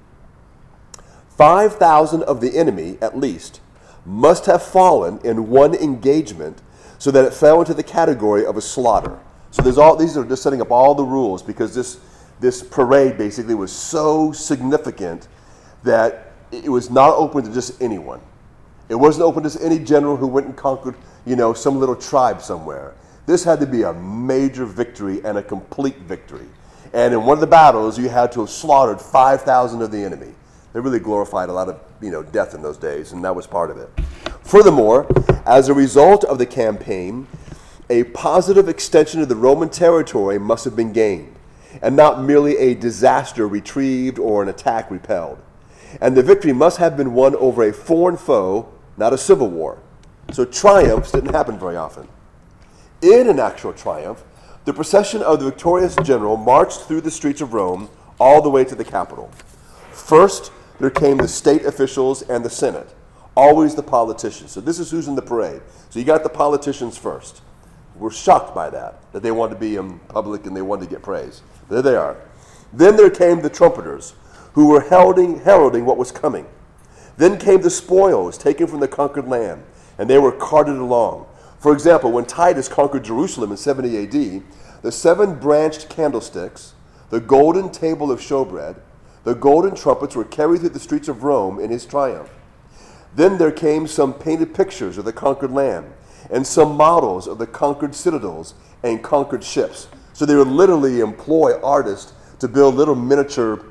5,000 1.36 2.22
of 2.24 2.40
the 2.40 2.56
enemy, 2.56 2.98
at 3.00 3.16
least, 3.16 3.60
must 4.04 4.46
have 4.46 4.62
fallen 4.62 5.18
in 5.24 5.48
one 5.48 5.74
engagement 5.74 6.60
so 6.98 7.10
that 7.10 7.24
it 7.24 7.34
fell 7.34 7.60
into 7.60 7.74
the 7.74 7.82
category 7.82 8.44
of 8.44 8.56
a 8.56 8.60
slaughter. 8.60 9.18
So 9.50 9.62
there's 9.62 9.78
all 9.78 9.96
these 9.96 10.16
are 10.16 10.24
just 10.24 10.42
setting 10.42 10.60
up 10.60 10.70
all 10.70 10.94
the 10.94 11.04
rules 11.04 11.42
because 11.42 11.74
this 11.74 11.98
this 12.40 12.62
parade 12.62 13.16
basically 13.16 13.54
was 13.54 13.72
so 13.72 14.32
significant 14.32 15.28
that 15.84 16.32
it 16.50 16.68
was 16.68 16.90
not 16.90 17.10
open 17.14 17.44
to 17.44 17.52
just 17.52 17.80
anyone. 17.80 18.20
It 18.88 18.96
wasn't 18.96 19.24
open 19.24 19.48
to 19.48 19.62
any 19.62 19.78
general 19.78 20.16
who 20.16 20.26
went 20.26 20.46
and 20.46 20.56
conquered, 20.56 20.96
you 21.24 21.36
know, 21.36 21.54
some 21.54 21.78
little 21.78 21.94
tribe 21.94 22.42
somewhere. 22.42 22.94
This 23.26 23.44
had 23.44 23.60
to 23.60 23.66
be 23.66 23.82
a 23.82 23.92
major 23.92 24.66
victory 24.66 25.20
and 25.24 25.38
a 25.38 25.42
complete 25.42 25.98
victory. 25.98 26.46
And 26.92 27.14
in 27.14 27.24
one 27.24 27.36
of 27.36 27.40
the 27.40 27.46
battles, 27.46 27.98
you 27.98 28.08
had 28.08 28.32
to 28.32 28.40
have 28.40 28.50
slaughtered 28.50 29.00
5,000 29.00 29.80
of 29.80 29.90
the 29.90 30.04
enemy. 30.04 30.34
They 30.72 30.80
really 30.80 31.00
glorified 31.00 31.48
a 31.48 31.52
lot 31.52 31.68
of 31.68 31.80
you 32.00 32.10
know 32.10 32.22
death 32.22 32.54
in 32.54 32.62
those 32.62 32.78
days, 32.78 33.12
and 33.12 33.24
that 33.24 33.36
was 33.36 33.46
part 33.46 33.70
of 33.70 33.76
it. 33.78 33.90
Furthermore, 34.42 35.06
as 35.46 35.68
a 35.68 35.74
result 35.74 36.24
of 36.24 36.38
the 36.38 36.46
campaign, 36.46 37.26
a 37.90 38.04
positive 38.04 38.68
extension 38.68 39.20
of 39.20 39.28
the 39.28 39.36
Roman 39.36 39.68
territory 39.68 40.38
must 40.38 40.64
have 40.64 40.74
been 40.74 40.92
gained, 40.92 41.34
and 41.82 41.94
not 41.94 42.22
merely 42.22 42.56
a 42.56 42.74
disaster 42.74 43.46
retrieved 43.46 44.18
or 44.18 44.42
an 44.42 44.48
attack 44.48 44.90
repelled. 44.90 45.38
And 46.00 46.16
the 46.16 46.22
victory 46.22 46.52
must 46.52 46.78
have 46.78 46.96
been 46.96 47.12
won 47.12 47.36
over 47.36 47.62
a 47.62 47.72
foreign 47.72 48.16
foe, 48.16 48.72
not 48.96 49.12
a 49.12 49.18
civil 49.18 49.50
war. 49.50 49.78
So 50.32 50.46
triumphs 50.46 51.12
didn't 51.12 51.34
happen 51.34 51.58
very 51.58 51.76
often. 51.76 52.08
In 53.02 53.28
an 53.28 53.38
actual 53.38 53.74
triumph, 53.74 54.24
the 54.64 54.72
procession 54.72 55.22
of 55.22 55.40
the 55.40 55.46
victorious 55.46 55.96
general 55.96 56.36
marched 56.36 56.82
through 56.82 57.02
the 57.02 57.10
streets 57.10 57.40
of 57.40 57.52
Rome 57.52 57.90
all 58.18 58.40
the 58.40 58.48
way 58.48 58.64
to 58.64 58.74
the 58.74 58.84
Capitol. 58.84 59.30
First, 59.90 60.52
there 60.82 60.90
came 60.90 61.16
the 61.16 61.28
state 61.28 61.64
officials 61.64 62.22
and 62.22 62.44
the 62.44 62.50
Senate, 62.50 62.92
always 63.36 63.76
the 63.76 63.82
politicians. 63.84 64.50
So 64.50 64.60
this 64.60 64.80
is 64.80 64.90
who's 64.90 65.06
in 65.06 65.14
the 65.14 65.22
parade. 65.22 65.62
So 65.90 66.00
you 66.00 66.04
got 66.04 66.24
the 66.24 66.28
politicians 66.28 66.98
first. 66.98 67.40
We're 67.94 68.10
shocked 68.10 68.52
by 68.52 68.68
that, 68.70 69.00
that 69.12 69.22
they 69.22 69.30
wanted 69.30 69.54
to 69.54 69.60
be 69.60 69.76
in 69.76 70.00
public 70.00 70.44
and 70.44 70.56
they 70.56 70.60
wanted 70.60 70.86
to 70.86 70.90
get 70.90 71.00
praise. 71.00 71.40
There 71.68 71.82
they 71.82 71.94
are. 71.94 72.16
Then 72.72 72.96
there 72.96 73.10
came 73.10 73.42
the 73.42 73.48
trumpeters, 73.48 74.14
who 74.54 74.66
were 74.66 74.80
heralding, 74.80 75.42
heralding 75.42 75.84
what 75.84 75.98
was 75.98 76.10
coming. 76.10 76.46
Then 77.16 77.38
came 77.38 77.62
the 77.62 77.70
spoils 77.70 78.36
taken 78.36 78.66
from 78.66 78.80
the 78.80 78.88
conquered 78.88 79.28
land, 79.28 79.62
and 79.98 80.10
they 80.10 80.18
were 80.18 80.32
carted 80.32 80.78
along. 80.78 81.26
For 81.60 81.72
example, 81.72 82.10
when 82.10 82.24
Titus 82.24 82.66
conquered 82.66 83.04
Jerusalem 83.04 83.52
in 83.52 83.56
70 83.56 83.98
AD, 83.98 84.42
the 84.82 84.90
seven 84.90 85.38
branched 85.38 85.88
candlesticks, 85.88 86.74
the 87.10 87.20
golden 87.20 87.70
table 87.70 88.10
of 88.10 88.18
showbread, 88.18 88.80
the 89.24 89.34
golden 89.34 89.74
trumpets 89.74 90.16
were 90.16 90.24
carried 90.24 90.60
through 90.60 90.70
the 90.70 90.80
streets 90.80 91.08
of 91.08 91.22
Rome 91.22 91.60
in 91.60 91.70
his 91.70 91.86
triumph. 91.86 92.30
Then 93.14 93.38
there 93.38 93.52
came 93.52 93.86
some 93.86 94.14
painted 94.14 94.54
pictures 94.54 94.98
of 94.98 95.04
the 95.04 95.12
conquered 95.12 95.52
land, 95.52 95.92
and 96.30 96.46
some 96.46 96.76
models 96.76 97.26
of 97.26 97.38
the 97.38 97.46
conquered 97.46 97.94
citadels 97.94 98.54
and 98.82 99.02
conquered 99.02 99.44
ships. 99.44 99.88
So 100.12 100.24
they 100.24 100.34
would 100.34 100.48
literally 100.48 101.00
employ 101.00 101.60
artists 101.60 102.14
to 102.38 102.48
build 102.48 102.74
little 102.74 102.94
miniature 102.94 103.64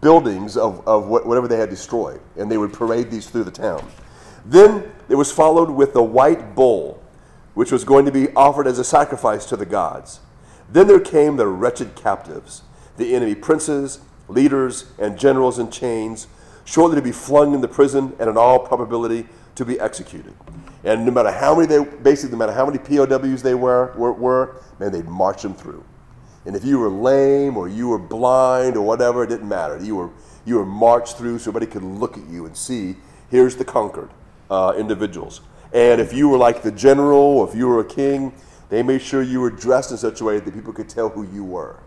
buildings 0.00 0.56
of, 0.56 0.86
of 0.86 1.06
whatever 1.06 1.46
they 1.48 1.58
had 1.58 1.70
destroyed, 1.70 2.20
and 2.36 2.50
they 2.50 2.58
would 2.58 2.72
parade 2.72 3.10
these 3.10 3.28
through 3.28 3.44
the 3.44 3.50
town. 3.50 3.86
Then 4.44 4.90
it 5.08 5.14
was 5.14 5.30
followed 5.30 5.70
with 5.70 5.92
the 5.92 6.02
white 6.02 6.54
bull, 6.54 7.02
which 7.54 7.70
was 7.70 7.84
going 7.84 8.04
to 8.06 8.12
be 8.12 8.30
offered 8.34 8.66
as 8.66 8.78
a 8.78 8.84
sacrifice 8.84 9.46
to 9.46 9.56
the 9.56 9.66
gods. 9.66 10.20
Then 10.70 10.86
there 10.86 11.00
came 11.00 11.36
the 11.36 11.46
wretched 11.46 11.94
captives, 11.94 12.62
the 12.96 13.14
enemy 13.14 13.34
princes, 13.34 14.00
leaders, 14.32 14.86
and 14.98 15.18
generals 15.18 15.58
in 15.58 15.70
chains, 15.70 16.26
shortly 16.64 16.96
to 16.96 17.02
be 17.02 17.12
flung 17.12 17.54
into 17.54 17.68
prison 17.68 18.14
and 18.18 18.28
in 18.28 18.36
all 18.36 18.58
probability 18.58 19.26
to 19.54 19.64
be 19.64 19.78
executed. 19.78 20.34
And 20.84 21.04
no 21.04 21.12
matter 21.12 21.30
how 21.30 21.54
many 21.54 21.66
they, 21.66 21.84
basically, 21.84 22.32
no 22.32 22.38
matter 22.38 22.52
how 22.52 22.66
many 22.66 22.78
POWs 22.78 23.42
they 23.42 23.54
were, 23.54 23.92
were, 23.96 24.12
were 24.12 24.62
man, 24.78 24.92
they'd 24.92 25.08
march 25.08 25.42
them 25.42 25.54
through. 25.54 25.84
And 26.44 26.56
if 26.56 26.64
you 26.64 26.78
were 26.78 26.88
lame 26.88 27.56
or 27.56 27.68
you 27.68 27.88
were 27.88 27.98
blind 27.98 28.76
or 28.76 28.82
whatever, 28.82 29.22
it 29.22 29.28
didn't 29.28 29.48
matter. 29.48 29.78
You 29.78 29.96
were, 29.96 30.10
you 30.44 30.56
were 30.56 30.66
marched 30.66 31.16
through 31.16 31.38
so 31.38 31.50
everybody 31.50 31.66
could 31.66 31.84
look 31.84 32.18
at 32.18 32.26
you 32.28 32.46
and 32.46 32.56
see, 32.56 32.96
here's 33.30 33.54
the 33.56 33.64
conquered 33.64 34.10
uh, 34.50 34.74
individuals. 34.76 35.40
And 35.72 36.00
if 36.00 36.12
you 36.12 36.28
were 36.28 36.36
like 36.36 36.62
the 36.62 36.72
general, 36.72 37.20
or 37.20 37.48
if 37.48 37.54
you 37.54 37.68
were 37.68 37.80
a 37.80 37.84
king, 37.84 38.34
they 38.68 38.82
made 38.82 39.02
sure 39.02 39.22
you 39.22 39.40
were 39.40 39.50
dressed 39.50 39.92
in 39.92 39.96
such 39.96 40.20
a 40.20 40.24
way 40.24 40.40
that 40.40 40.52
people 40.52 40.72
could 40.72 40.88
tell 40.88 41.08
who 41.08 41.22
you 41.32 41.44
were. 41.44 41.78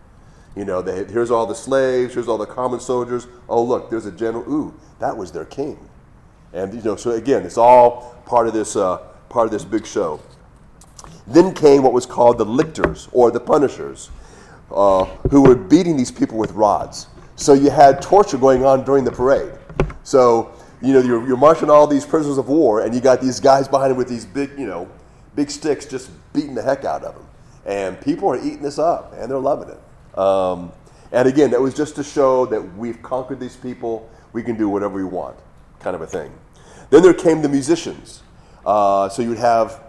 You 0.55 0.63
know, 0.65 0.81
they, 0.81 1.03
here's 1.11 1.31
all 1.31 1.45
the 1.45 1.55
slaves, 1.55 2.13
here's 2.13 2.27
all 2.27 2.37
the 2.37 2.45
common 2.45 2.79
soldiers. 2.79 3.27
Oh, 3.49 3.63
look, 3.63 3.89
there's 3.89 4.05
a 4.05 4.11
general. 4.11 4.43
Ooh, 4.51 4.73
that 4.99 5.15
was 5.15 5.31
their 5.31 5.45
king. 5.45 5.77
And 6.53 6.73
you 6.73 6.81
know, 6.81 6.95
so 6.95 7.11
again, 7.11 7.43
it's 7.43 7.57
all 7.57 8.15
part 8.25 8.47
of 8.47 8.53
this 8.53 8.75
uh, 8.75 8.97
part 9.29 9.45
of 9.45 9.51
this 9.51 9.65
big 9.65 9.85
show. 9.85 10.21
Then 11.27 11.53
came 11.53 11.83
what 11.83 11.91
was 11.91 12.05
called 12.05 12.37
the 12.37 12.45
lictors 12.45 13.09
or 13.11 13.31
the 13.31 13.39
punishers 13.39 14.09
uh, 14.71 15.05
who 15.29 15.41
were 15.41 15.55
beating 15.55 15.97
these 15.97 16.11
people 16.11 16.37
with 16.37 16.51
rods. 16.51 17.07
So 17.35 17.53
you 17.53 17.69
had 17.69 18.01
torture 18.01 18.37
going 18.37 18.63
on 18.63 18.85
during 18.85 19.03
the 19.03 19.11
parade. 19.11 19.51
So, 20.03 20.53
you 20.81 20.93
know, 20.93 20.99
you're, 20.99 21.25
you're 21.27 21.37
marching 21.37 21.69
all 21.69 21.87
these 21.87 22.05
prisoners 22.05 22.37
of 22.37 22.47
war, 22.47 22.81
and 22.81 22.93
you 22.93 23.01
got 23.01 23.21
these 23.21 23.39
guys 23.39 23.67
behind 23.67 23.91
them 23.91 23.97
with 23.97 24.07
these 24.07 24.25
big, 24.25 24.51
you 24.57 24.67
know, 24.67 24.89
big 25.35 25.49
sticks 25.49 25.85
just 25.85 26.09
beating 26.31 26.55
the 26.55 26.61
heck 26.61 26.85
out 26.85 27.03
of 27.03 27.15
them. 27.15 27.25
And 27.65 27.99
people 27.99 28.29
are 28.29 28.37
eating 28.37 28.61
this 28.61 28.79
up, 28.79 29.13
and 29.17 29.29
they're 29.29 29.39
loving 29.39 29.69
it. 29.69 29.79
Um, 30.15 30.71
and 31.11 31.27
again, 31.27 31.51
that 31.51 31.61
was 31.61 31.73
just 31.73 31.95
to 31.95 32.03
show 32.03 32.45
that 32.47 32.61
we've 32.77 33.01
conquered 33.01 33.39
these 33.39 33.55
people. 33.55 34.09
We 34.33 34.43
can 34.43 34.57
do 34.57 34.69
whatever 34.69 34.95
we 34.95 35.03
want, 35.03 35.37
kind 35.79 35.95
of 35.95 36.01
a 36.01 36.07
thing. 36.07 36.31
Then 36.89 37.01
there 37.03 37.13
came 37.13 37.41
the 37.41 37.49
musicians. 37.49 38.21
Uh, 38.65 39.09
so 39.09 39.21
you 39.21 39.29
would 39.29 39.37
have, 39.37 39.81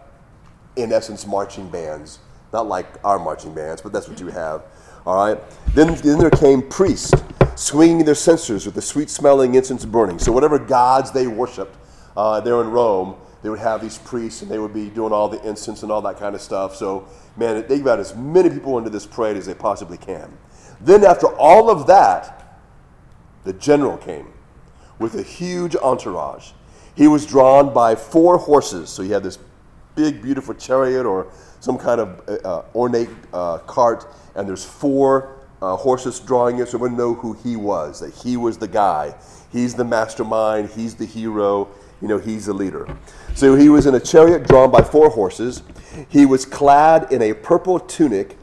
in 0.77 0.93
essence, 0.93 1.27
marching 1.27 1.69
bands 1.69 2.21
not 2.53 2.67
like 2.67 2.87
our 3.05 3.19
marching 3.19 3.55
bands, 3.55 3.83
but 3.83 3.93
that's 3.93 4.09
what 4.09 4.21
you 4.21 4.29
have. 4.29 4.63
All 5.05 5.17
right. 5.17 5.39
Then, 5.75 5.95
then 5.97 6.19
there 6.19 6.31
came 6.31 6.63
priests 6.63 7.13
swinging 7.55 8.05
their 8.05 8.15
censers 8.15 8.67
with 8.67 8.75
the 8.75 8.83
sweet 8.83 9.11
smelling 9.11 9.55
incense 9.55 9.85
burning. 9.85 10.19
So, 10.19 10.33
whatever 10.33 10.59
gods 10.59 11.11
they 11.13 11.27
worshiped 11.27 11.77
uh, 12.17 12.41
there 12.41 12.61
in 12.63 12.71
Rome, 12.71 13.17
they 13.47 13.51
would 13.51 13.61
have 13.61 13.81
these 13.81 13.99
priests 13.99 14.43
and 14.43 14.51
they 14.51 14.59
would 14.59 14.75
be 14.75 14.89
doing 14.89 15.13
all 15.13 15.29
the 15.29 15.41
incense 15.49 15.85
and 15.85 15.93
all 15.93 16.03
that 16.03 16.19
kind 16.19 16.35
of 16.35 16.41
stuff. 16.41 16.75
So, 16.75 17.07
man, 17.37 17.65
they 17.69 17.79
got 17.79 18.01
as 18.01 18.13
many 18.17 18.51
people 18.51 18.77
into 18.77 18.91
this 18.91 19.07
parade 19.07 19.37
as 19.37 19.47
they 19.47 19.55
possibly 19.55 19.97
can. 19.97 20.37
Then, 20.81 21.05
after 21.05 21.29
all 21.29 21.71
of 21.71 21.87
that, 21.87 22.59
the 23.45 23.53
general 23.53 23.99
came 23.99 24.33
with 24.99 25.15
a 25.15 25.23
huge 25.23 25.77
entourage. 25.77 26.51
He 26.97 27.07
was 27.07 27.25
drawn 27.25 27.73
by 27.73 27.95
four 27.95 28.37
horses. 28.37 28.91
So, 28.91 29.05
he 29.05 29.11
had 29.11 29.23
this 29.23 29.39
big, 29.95 30.21
beautiful 30.21 30.53
chariot 30.53 31.07
or 31.07 31.29
some 31.61 31.79
kind 31.79 32.01
of 32.01 32.29
uh, 32.29 32.49
uh, 32.49 32.65
ornate 32.75 33.11
uh, 33.33 33.59
cart, 33.59 34.13
and 34.35 34.49
there's 34.49 34.65
four 34.65 35.39
uh, 35.63 35.77
horses 35.77 36.19
drawing 36.19 36.59
it, 36.59 36.67
so 36.67 36.79
everyone 36.79 36.97
know 36.97 37.15
who 37.15 37.35
he 37.35 37.55
was, 37.55 38.01
that 38.01 38.13
he 38.13 38.37
was 38.37 38.59
the 38.59 38.67
guy. 38.67 39.15
He's 39.53 39.77
the 39.77 39.85
mastermind, 39.85 40.71
he's 40.71 40.97
the 40.97 41.07
hero, 41.07 41.69
you 42.03 42.09
know, 42.09 42.19
he's 42.19 42.47
the 42.47 42.53
leader. 42.53 42.87
So 43.37 43.55
he 43.55 43.69
was 43.69 43.87
in 43.87 43.95
a 43.95 44.01
chariot 44.01 44.49
drawn 44.49 44.71
by 44.71 44.83
four 44.83 45.11
horses. 45.11 45.63
He 46.09 46.27
was 46.27 46.45
clad 46.45 47.13
in 47.13 47.23
a 47.23 47.35
purple 47.35 47.79
tunic 47.79 48.37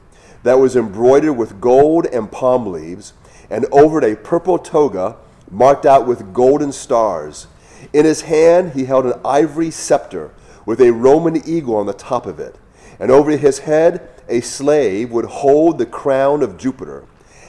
that 0.44 0.60
was 0.60 0.76
embroidered 0.76 1.36
with 1.36 1.60
gold 1.60 2.06
and 2.06 2.32
palm 2.32 2.68
leaves, 2.68 3.14
and 3.50 3.66
over 3.72 3.98
it 3.98 4.14
a 4.14 4.16
purple 4.16 4.58
toga 4.60 5.18
marked 5.50 5.86
out 5.86 6.08
with 6.08 6.34
golden 6.34 6.72
stars. 6.72 7.48
In 7.92 8.06
his 8.06 8.22
hand 8.22 8.74
he 8.74 8.86
held 8.86 9.06
an 9.06 9.20
ivory 9.26 9.72
scepter 9.72 10.32
with 10.66 10.80
a 10.80 10.94
Roman 10.94 11.38
eagle 11.46 11.76
on 11.76 11.88
the 11.88 11.94
top 11.94 12.26
of 12.26 12.40
it 12.40 12.58
and 13.00 13.12
over 13.12 13.32
his 13.32 13.60
head 13.60 14.10
a 14.30 14.42
slave 14.42 15.12
would 15.12 15.26
hold 15.26 15.78
the 15.78 15.86
crown 15.86 16.42
of 16.42 16.58
Jupiter. 16.58 17.06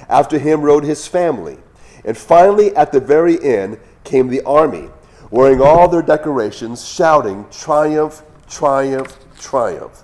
After 0.08 0.38
him 0.38 0.62
rode 0.62 0.84
his 0.84 1.06
family. 1.06 1.58
And 2.04 2.16
finally, 2.16 2.74
at 2.76 2.92
the 2.92 3.00
very 3.00 3.42
end, 3.42 3.78
came 4.02 4.28
the 4.28 4.42
army, 4.42 4.88
wearing 5.30 5.60
all 5.60 5.88
their 5.88 6.02
decorations, 6.02 6.86
shouting, 6.86 7.46
Triumph, 7.50 8.22
triumph, 8.48 9.18
triumph. 9.38 10.02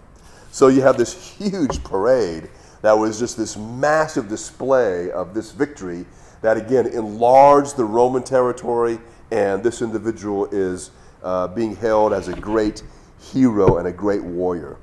So 0.51 0.69
you 0.69 0.83
have 0.83 0.97
this 0.97 1.37
huge 1.37 1.83
parade 1.85 2.51
that 2.83 2.93
was 2.93 3.19
just 3.19 3.37
this 3.37 3.57
massive 3.57 4.29
display 4.29 5.11
of 5.11 5.35
this 5.35 5.53
victory 5.53 6.07
that, 6.43 6.57
again, 6.57 6.87
enlarged 6.87 7.77
the 7.77 7.85
Roman 7.85 8.23
territory, 8.23 8.99
and 9.31 9.63
this 9.63 9.83
individual 9.83 10.47
is 10.47 10.91
uh, 11.23 11.47
being 11.49 11.77
held 11.77 12.13
as 12.13 12.29
a 12.29 12.35
great 12.35 12.83
hero 13.33 13.77
and 13.77 13.87
a 13.87 13.93
great 13.93 14.23
warrior. 14.23 14.79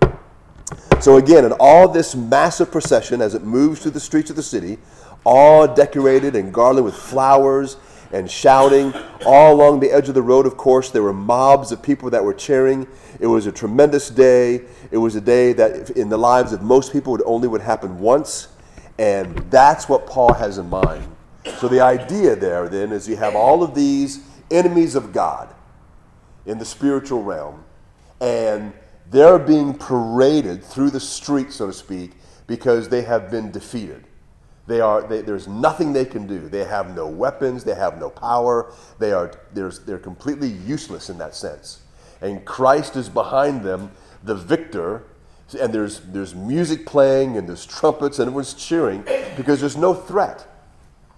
So, 0.99 1.17
again, 1.17 1.45
in 1.45 1.53
all 1.59 1.87
this 1.87 2.15
massive 2.15 2.71
procession 2.71 3.21
as 3.21 3.33
it 3.33 3.43
moves 3.43 3.81
through 3.81 3.91
the 3.91 3.99
streets 3.99 4.29
of 4.29 4.35
the 4.35 4.43
city, 4.43 4.77
all 5.23 5.67
decorated 5.67 6.35
and 6.35 6.53
garlanded 6.53 6.85
with 6.85 6.95
flowers 6.95 7.77
and 8.11 8.29
shouting, 8.29 8.93
all 9.25 9.53
along 9.53 9.79
the 9.79 9.91
edge 9.91 10.07
of 10.07 10.15
the 10.15 10.21
road, 10.21 10.45
of 10.45 10.57
course, 10.57 10.89
there 10.91 11.03
were 11.03 11.13
mobs 11.13 11.71
of 11.71 11.81
people 11.81 12.09
that 12.09 12.23
were 12.23 12.33
cheering. 12.33 12.87
It 13.19 13.27
was 13.27 13.45
a 13.45 13.51
tremendous 13.51 14.09
day. 14.09 14.61
It 14.91 14.97
was 14.97 15.15
a 15.15 15.21
day 15.21 15.53
that, 15.53 15.91
in 15.91 16.09
the 16.09 16.17
lives 16.17 16.53
of 16.53 16.61
most 16.61 16.93
people, 16.93 17.15
it 17.15 17.21
only 17.25 17.47
would 17.47 17.61
happen 17.61 17.99
once. 17.99 18.47
And 18.97 19.37
that's 19.51 19.89
what 19.89 20.07
Paul 20.07 20.33
has 20.33 20.57
in 20.57 20.69
mind. 20.69 21.07
So, 21.59 21.67
the 21.67 21.81
idea 21.81 22.35
there 22.35 22.67
then 22.67 22.91
is 22.91 23.07
you 23.07 23.15
have 23.17 23.35
all 23.35 23.63
of 23.63 23.75
these 23.75 24.19
enemies 24.49 24.95
of 24.95 25.13
God 25.13 25.53
in 26.45 26.57
the 26.57 26.65
spiritual 26.65 27.23
realm. 27.23 27.63
And 28.19 28.73
they're 29.11 29.39
being 29.39 29.73
paraded 29.73 30.63
through 30.63 30.89
the 30.89 30.99
street, 30.99 31.51
so 31.51 31.67
to 31.67 31.73
speak, 31.73 32.13
because 32.47 32.89
they 32.89 33.03
have 33.03 33.29
been 33.29 33.51
defeated. 33.51 34.06
They 34.67 34.81
are, 34.81 35.01
they, 35.01 35.21
there's 35.21 35.47
nothing 35.47 35.93
they 35.93 36.05
can 36.05 36.27
do. 36.27 36.49
They 36.49 36.65
have 36.65 36.93
no 36.93 37.07
weapons, 37.07 37.63
they 37.63 37.75
have 37.75 37.99
no 37.99 38.09
power, 38.09 38.71
they 38.99 39.13
are, 39.13 39.31
they're 39.53 39.97
completely 39.97 40.49
useless 40.49 41.09
in 41.09 41.17
that 41.19 41.35
sense. 41.35 41.81
And 42.21 42.43
Christ 42.43 42.95
is 42.95 43.07
behind 43.07 43.63
them, 43.63 43.91
the 44.23 44.35
victor, 44.35 45.03
and 45.59 45.73
there's, 45.73 46.01
there's 46.01 46.35
music 46.35 46.85
playing 46.85 47.37
and 47.37 47.47
there's 47.47 47.65
trumpets 47.65 48.19
and 48.19 48.27
everyone's 48.27 48.53
cheering 48.53 49.03
because 49.37 49.61
there's 49.61 49.77
no 49.77 49.93
threat. 49.93 50.45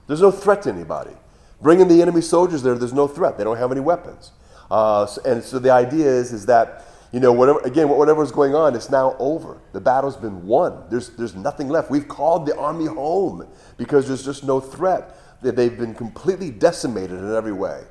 There's 0.06 0.22
no 0.22 0.32
threat 0.32 0.64
to 0.64 0.70
anybody. 0.70 1.16
Bringing 1.62 1.88
the 1.88 2.02
enemy 2.02 2.22
soldiers 2.22 2.62
there, 2.62 2.76
there's 2.76 2.94
no 2.94 3.08
threat. 3.08 3.38
They 3.38 3.44
don't 3.44 3.58
have 3.58 3.72
any 3.72 3.82
weapons. 3.82 4.32
Uh, 4.70 5.08
and 5.26 5.44
so 5.44 5.58
the 5.58 5.72
idea 5.72 6.06
is, 6.06 6.32
is 6.32 6.46
that, 6.46 6.86
you 7.12 7.20
know, 7.20 7.34
whatever, 7.34 7.60
again, 7.62 7.90
whatever's 7.90 8.32
going 8.32 8.54
on, 8.54 8.76
it's 8.76 8.90
now 8.90 9.16
over. 9.18 9.60
The 9.74 9.82
battle's 9.82 10.16
been 10.16 10.46
won. 10.46 10.84
There's, 10.90 11.10
there's 11.10 11.36
nothing 11.36 11.68
left. 11.68 11.90
We've 11.90 12.08
called 12.08 12.46
the 12.46 12.56
army 12.58 12.86
home 12.86 13.48
because 13.78 14.08
there's 14.08 14.24
just 14.24 14.44
no 14.44 14.60
threat. 14.60 15.16
They've 15.42 15.78
been 15.78 15.96
completely 15.96 16.52
decimated 16.52 17.18
in 17.18 17.34
every 17.34 17.54
way. 17.54 17.84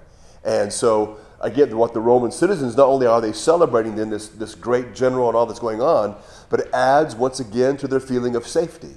And 0.45 0.73
so, 0.73 1.19
again, 1.41 1.77
what 1.77 1.95
the 1.95 2.01
Roman 2.01 2.31
citizens, 2.31 2.77
not 2.77 2.87
only 2.87 3.07
are 3.07 3.21
they 3.21 3.33
celebrating 3.33 3.97
then 3.97 4.11
this, 4.11 4.29
this 4.29 4.55
great 4.55 4.95
general 4.95 5.29
and 5.29 5.37
all 5.37 5.47
that's 5.47 5.59
going 5.59 5.81
on, 5.81 6.17
but 6.49 6.61
it 6.61 6.71
adds 6.73 7.17
once 7.17 7.41
again 7.41 7.77
to 7.79 7.89
their 7.89 8.01
feeling 8.01 8.37
of 8.37 8.47
safety. 8.47 8.97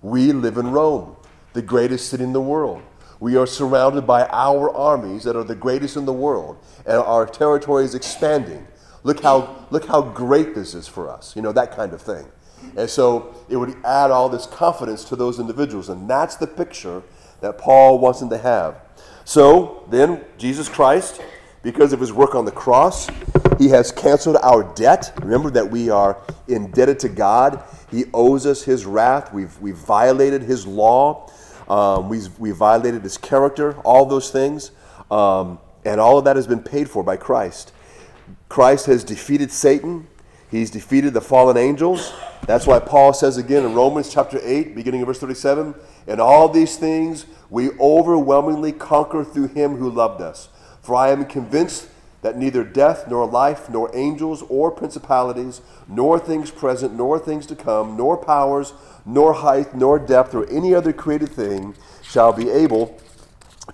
We 0.00 0.32
live 0.32 0.56
in 0.56 0.70
Rome, 0.70 1.16
the 1.52 1.62
greatest 1.62 2.08
city 2.08 2.24
in 2.24 2.32
the 2.32 2.40
world. 2.40 2.82
We 3.18 3.36
are 3.36 3.46
surrounded 3.46 4.06
by 4.06 4.26
our 4.28 4.74
armies 4.74 5.24
that 5.24 5.36
are 5.36 5.44
the 5.44 5.54
greatest 5.54 5.98
in 5.98 6.06
the 6.06 6.12
world, 6.12 6.56
and 6.86 6.96
our 6.96 7.26
territory 7.26 7.84
is 7.84 7.94
expanding. 7.94 8.66
Look 9.02 9.22
how, 9.22 9.66
look 9.70 9.86
how 9.86 10.02
great 10.02 10.54
this 10.54 10.74
is 10.74 10.86
for 10.86 11.08
us, 11.08 11.34
you 11.34 11.42
know, 11.42 11.52
that 11.52 11.74
kind 11.74 11.92
of 11.92 12.02
thing. 12.02 12.26
And 12.76 12.88
so 12.88 13.34
it 13.48 13.56
would 13.56 13.74
add 13.84 14.10
all 14.10 14.28
this 14.28 14.46
confidence 14.46 15.04
to 15.04 15.16
those 15.16 15.38
individuals, 15.38 15.88
and 15.88 16.08
that's 16.08 16.36
the 16.36 16.46
picture 16.46 17.02
that 17.40 17.58
Paul 17.58 17.98
wants 17.98 18.20
them 18.20 18.28
to 18.30 18.38
have. 18.38 18.80
So 19.24 19.86
then, 19.90 20.24
Jesus 20.36 20.68
Christ, 20.68 21.22
because 21.62 21.92
of 21.92 22.00
his 22.00 22.12
work 22.12 22.34
on 22.34 22.44
the 22.44 22.52
cross, 22.52 23.08
he 23.58 23.68
has 23.68 23.92
canceled 23.92 24.36
our 24.42 24.62
debt. 24.74 25.12
Remember 25.20 25.50
that 25.50 25.70
we 25.70 25.90
are 25.90 26.18
indebted 26.48 26.98
to 27.00 27.08
God. 27.08 27.62
He 27.90 28.04
owes 28.14 28.46
us 28.46 28.62
his 28.62 28.86
wrath. 28.86 29.32
We've, 29.32 29.56
we've 29.60 29.76
violated 29.76 30.42
his 30.42 30.66
law. 30.66 31.30
Um, 31.68 32.08
we've, 32.08 32.36
we 32.38 32.50
violated 32.50 33.02
his 33.02 33.18
character, 33.18 33.74
all 33.80 34.06
those 34.06 34.30
things. 34.30 34.70
Um, 35.10 35.58
and 35.84 36.00
all 36.00 36.18
of 36.18 36.24
that 36.24 36.36
has 36.36 36.46
been 36.46 36.62
paid 36.62 36.88
for 36.88 37.02
by 37.02 37.16
Christ. 37.16 37.72
Christ 38.50 38.86
has 38.86 39.04
defeated 39.04 39.52
Satan. 39.52 40.08
He's 40.50 40.72
defeated 40.72 41.14
the 41.14 41.20
fallen 41.20 41.56
angels. 41.56 42.12
That's 42.46 42.66
why 42.66 42.80
Paul 42.80 43.12
says 43.12 43.36
again 43.36 43.64
in 43.64 43.74
Romans 43.74 44.12
chapter 44.12 44.40
8, 44.42 44.74
beginning 44.74 45.02
of 45.02 45.06
verse 45.06 45.20
37, 45.20 45.72
in 46.08 46.18
all 46.18 46.48
these 46.48 46.76
things 46.76 47.26
we 47.48 47.70
overwhelmingly 47.78 48.72
conquer 48.72 49.22
through 49.22 49.48
him 49.48 49.76
who 49.76 49.88
loved 49.88 50.20
us. 50.20 50.48
For 50.82 50.96
I 50.96 51.10
am 51.10 51.26
convinced 51.26 51.86
that 52.22 52.36
neither 52.36 52.64
death, 52.64 53.06
nor 53.08 53.24
life, 53.24 53.70
nor 53.70 53.88
angels, 53.94 54.42
or 54.48 54.72
principalities, 54.72 55.60
nor 55.86 56.18
things 56.18 56.50
present, 56.50 56.94
nor 56.94 57.20
things 57.20 57.46
to 57.46 57.54
come, 57.54 57.96
nor 57.96 58.16
powers, 58.16 58.72
nor 59.06 59.32
height, 59.32 59.76
nor 59.76 60.00
depth, 60.00 60.34
or 60.34 60.44
any 60.50 60.74
other 60.74 60.92
created 60.92 61.28
thing 61.28 61.76
shall 62.02 62.32
be 62.32 62.50
able 62.50 62.98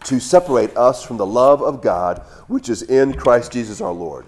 to 0.04 0.20
separate 0.20 0.76
us 0.76 1.02
from 1.02 1.16
the 1.16 1.24
love 1.24 1.62
of 1.62 1.80
God 1.80 2.18
which 2.46 2.68
is 2.68 2.82
in 2.82 3.14
Christ 3.14 3.52
Jesus 3.52 3.80
our 3.80 3.92
Lord. 3.92 4.26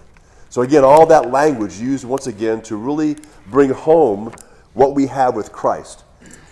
So, 0.49 0.63
again, 0.63 0.83
all 0.83 1.05
that 1.05 1.29
language 1.29 1.79
used 1.79 2.05
once 2.05 2.25
again 2.25 2.61
to 2.63 2.75
really 2.75 3.17
bring 3.51 3.69
home 3.69 4.33
what 4.73 4.95
we 4.95 5.05
have 5.05 5.35
with 5.35 5.51
Christ. 5.51 6.03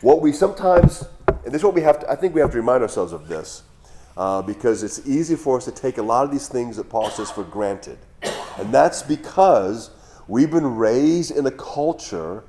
What 0.02 0.22
we 0.22 0.32
sometimes, 0.32 1.04
and 1.28 1.46
this 1.46 1.56
is 1.56 1.64
what 1.64 1.74
we 1.74 1.82
have 1.82 2.00
to, 2.00 2.12
I 2.12 2.16
think 2.16 2.36
we 2.36 2.42
have 2.42 2.52
to 2.52 2.58
remind 2.58 2.84
ourselves 2.84 3.12
of 3.12 3.28
this, 3.28 3.64
uh, 4.16 4.42
because 4.42 4.84
it's 4.84 5.08
easy 5.08 5.36
for 5.36 5.58
us 5.58 5.66
to 5.66 5.72
take 5.72 5.98
a 5.98 6.04
lot 6.04 6.26
of 6.26 6.32
these 6.32 6.48
things 6.48 6.78
that 6.78 6.90
Paul 6.90 7.10
says 7.10 7.32
for 7.32 7.44
granted. 7.44 7.98
And 8.58 8.72
that's 8.74 9.02
because 9.02 9.90
we've 10.28 10.52
been 10.52 10.76
raised 10.76 11.32
in 11.32 11.46
a 11.46 11.52
culture 11.52 12.44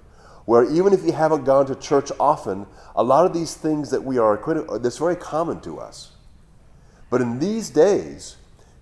where 0.44 0.64
even 0.70 0.94
if 0.94 1.04
you 1.04 1.12
haven't 1.12 1.44
gone 1.44 1.66
to 1.66 1.74
church 1.74 2.10
often, 2.18 2.66
a 2.96 3.02
lot 3.02 3.26
of 3.26 3.34
these 3.34 3.54
things 3.54 3.90
that 3.90 4.02
we 4.02 4.16
are, 4.16 4.38
that's 4.78 4.96
very 4.96 5.16
common 5.16 5.60
to 5.60 5.78
us. 5.78 6.12
But 7.10 7.20
in 7.20 7.38
these 7.38 7.68
days, 7.68 8.37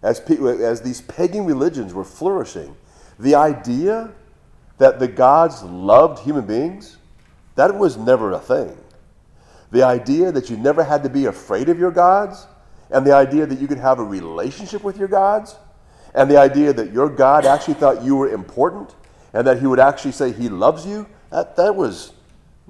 as, 0.07 0.21
as 0.21 0.81
these 0.83 1.01
pagan 1.03 1.45
religions 1.45 1.93
were 1.93 2.05
flourishing, 2.05 2.77
the 3.19 3.35
idea 3.35 4.11
that 4.79 5.01
the 5.01 5.09
gods 5.09 5.63
loved 5.65 6.21
human 6.21 6.47
beings, 6.47 6.97
that 7.57 7.75
was 7.75 7.97
never 7.97 8.33
a 8.33 8.39
thing. 8.39 8.77
The 9.73 9.83
idea 9.83 10.31
that 10.31 10.49
you 10.49 10.57
never 10.57 10.85
had 10.85 11.03
to 11.03 11.09
be 11.09 11.25
afraid 11.27 11.69
of 11.69 11.79
your 11.79 11.91
gods, 11.91 12.47
and 12.91 13.05
the 13.05 13.15
idea 13.15 13.47
that 13.47 13.59
you 13.59 13.67
could 13.67 13.79
have 13.79 13.99
a 13.99 14.05
relationship 14.05 14.85
with 14.85 14.97
your 14.97 15.09
gods, 15.09 15.57
and 16.15 16.31
the 16.31 16.39
idea 16.39 16.73
that 16.73 16.93
your 16.93 17.09
God 17.09 17.45
actually 17.45 17.75
thought 17.75 18.05
you 18.05 18.15
were 18.15 18.29
important, 18.29 18.95
and 19.33 19.45
that 19.45 19.59
he 19.59 19.67
would 19.67 19.81
actually 19.81 20.13
say 20.13 20.31
he 20.31 20.49
loves 20.49 20.87
you, 20.87 21.07
that, 21.31 21.57
that 21.57 21.75
was, 21.75 22.13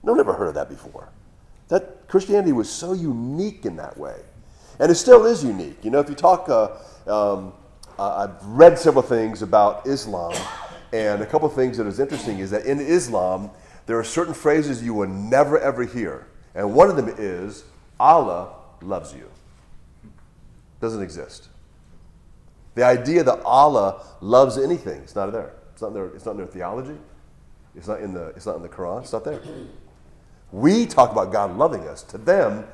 no 0.02 0.12
one 0.12 0.20
ever 0.20 0.32
heard 0.32 0.48
of 0.48 0.54
that 0.54 0.70
before. 0.70 1.10
That 1.68 2.08
Christianity 2.08 2.52
was 2.52 2.70
so 2.70 2.94
unique 2.94 3.66
in 3.66 3.76
that 3.76 3.98
way. 3.98 4.16
And 4.78 4.90
it 4.90 4.94
still 4.94 5.26
is 5.26 5.44
unique. 5.44 5.84
You 5.84 5.90
know, 5.90 6.00
if 6.00 6.08
you 6.08 6.14
talk, 6.14 6.48
uh, 6.48 6.68
um, 7.06 7.52
I've 7.98 8.44
read 8.44 8.78
several 8.78 9.02
things 9.02 9.42
about 9.42 9.86
Islam, 9.86 10.34
and 10.92 11.22
a 11.22 11.26
couple 11.26 11.48
of 11.48 11.54
things 11.54 11.78
that 11.78 11.86
is 11.86 11.98
interesting 12.00 12.38
is 12.38 12.50
that 12.50 12.66
in 12.66 12.80
Islam, 12.80 13.50
there 13.86 13.98
are 13.98 14.04
certain 14.04 14.34
phrases 14.34 14.82
you 14.82 14.94
will 14.94 15.08
never 15.08 15.58
ever 15.58 15.84
hear. 15.84 16.26
And 16.54 16.74
one 16.74 16.90
of 16.90 16.96
them 16.96 17.14
is, 17.18 17.64
Allah 18.00 18.54
loves 18.82 19.14
you. 19.14 19.28
Doesn't 20.80 21.02
exist. 21.02 21.48
The 22.74 22.84
idea 22.84 23.24
that 23.24 23.40
Allah 23.44 24.02
loves 24.20 24.58
anything, 24.58 25.00
it's 25.00 25.14
not 25.14 25.32
there. 25.32 25.52
It's 25.72 25.82
not 25.82 25.88
in 25.88 25.94
their, 25.94 26.06
it's 26.08 26.24
not 26.24 26.32
in 26.32 26.36
their 26.38 26.46
theology. 26.46 26.98
It's 27.74 27.88
not 27.88 28.00
in 28.00 28.12
the, 28.14 28.28
it's 28.28 28.46
not 28.46 28.56
in 28.56 28.62
the 28.62 28.68
Quran. 28.68 29.02
It's 29.02 29.12
not 29.12 29.24
there. 29.24 29.40
We 30.52 30.86
talk 30.86 31.12
about 31.12 31.32
God 31.32 31.56
loving 31.56 31.86
us. 31.88 32.02
To 32.04 32.18
them, 32.18 32.66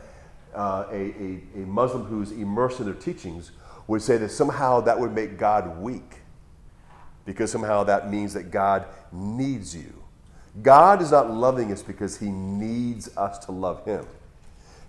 uh, 0.55 0.85
a, 0.91 0.95
a, 0.95 1.41
a 1.63 1.67
Muslim 1.67 2.05
who's 2.05 2.31
immersed 2.31 2.81
in 2.81 2.87
their 2.87 2.95
teachings 2.95 3.53
would 3.93 4.01
say 4.01 4.17
that 4.17 4.31
somehow 4.31 4.81
that 4.81 4.99
would 4.99 5.13
make 5.13 5.37
God 5.37 5.79
weak 5.79 6.21
because 7.27 7.53
somehow 7.53 7.85
that 7.85 8.11
means 8.11 8.33
that 8.33 8.51
God 8.51 8.87
needs 9.13 9.77
you. 9.77 9.93
God 10.63 11.03
is 11.03 11.11
not 11.11 11.31
loving 11.31 11.71
us 11.71 11.83
because 11.83 12.17
he 12.17 12.31
needs 12.31 13.15
us 13.19 13.39
to 13.45 13.53
love 13.53 13.85
him. 13.85 14.07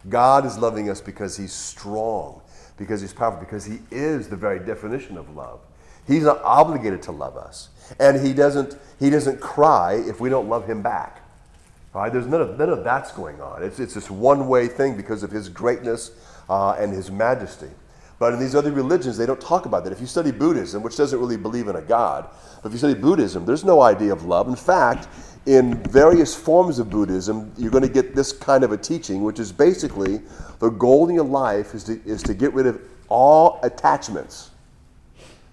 God 0.08 0.46
is 0.46 0.58
loving 0.58 0.90
us 0.90 1.02
because 1.02 1.36
he's 1.36 1.52
strong, 1.52 2.40
because 2.78 3.02
he's 3.02 3.12
powerful, 3.12 3.42
because 3.42 3.66
he 3.66 3.80
is 3.92 4.30
the 4.30 4.38
very 4.38 4.60
definition 4.60 5.18
of 5.18 5.36
love. 5.36 5.60
He's 6.08 6.24
not 6.24 6.42
obligated 6.42 7.02
to 7.04 7.12
love 7.12 7.36
us. 7.36 7.70
And 8.00 8.26
he 8.26 8.34
doesn't, 8.34 8.78
he 9.02 9.10
doesn't 9.10 9.42
cry 9.42 9.96
if 9.96 10.22
we 10.22 10.30
don't 10.30 10.48
love 10.48 10.66
him 10.66 10.82
back. 10.82 11.20
All 11.94 12.04
right? 12.04 12.12
There's 12.12 12.26
none 12.26 12.40
of, 12.40 12.58
none 12.58 12.70
of 12.70 12.86
that's 12.86 13.12
going 13.12 13.42
on. 13.42 13.64
It's, 13.64 13.82
it's 13.82 13.96
this 13.96 14.10
one 14.10 14.48
way 14.48 14.70
thing 14.70 14.96
because 14.96 15.24
of 15.24 15.32
his 15.32 15.50
greatness 15.50 16.12
uh, 16.50 16.72
and 16.80 16.94
his 16.94 17.12
majesty. 17.12 17.70
But 18.24 18.36
in 18.36 18.40
these 18.40 18.56
other 18.56 18.72
religions, 18.72 19.18
they 19.18 19.26
don't 19.26 19.42
talk 19.42 19.66
about 19.66 19.84
that. 19.84 19.92
If 19.92 20.00
you 20.00 20.08
study 20.08 20.32
Buddhism, 20.32 20.82
which 20.82 20.96
doesn't 20.96 21.20
really 21.20 21.36
believe 21.36 21.68
in 21.68 21.76
a 21.76 21.82
God, 21.82 22.30
but 22.62 22.68
if 22.68 22.72
you 22.72 22.78
study 22.78 22.94
Buddhism, 22.94 23.46
there's 23.46 23.66
no 23.66 23.82
idea 23.82 24.14
of 24.14 24.24
love. 24.24 24.48
In 24.48 24.56
fact, 24.56 25.10
in 25.46 25.84
various 25.84 26.34
forms 26.34 26.80
of 26.80 26.90
Buddhism, 26.90 27.52
you're 27.58 27.70
going 27.70 27.84
to 27.84 27.90
get 27.90 28.16
this 28.16 28.32
kind 28.32 28.64
of 28.64 28.72
a 28.72 28.78
teaching, 28.78 29.24
which 29.24 29.40
is 29.40 29.52
basically 29.52 30.22
the 30.60 30.70
goal 30.70 31.10
in 31.10 31.16
your 31.16 31.26
life 31.26 31.74
is 31.74 31.84
to, 31.84 32.02
is 32.06 32.24
to 32.24 32.34
get 32.34 32.54
rid 32.54 32.66
of 32.66 32.80
all 33.10 33.60
attachments. 33.62 34.52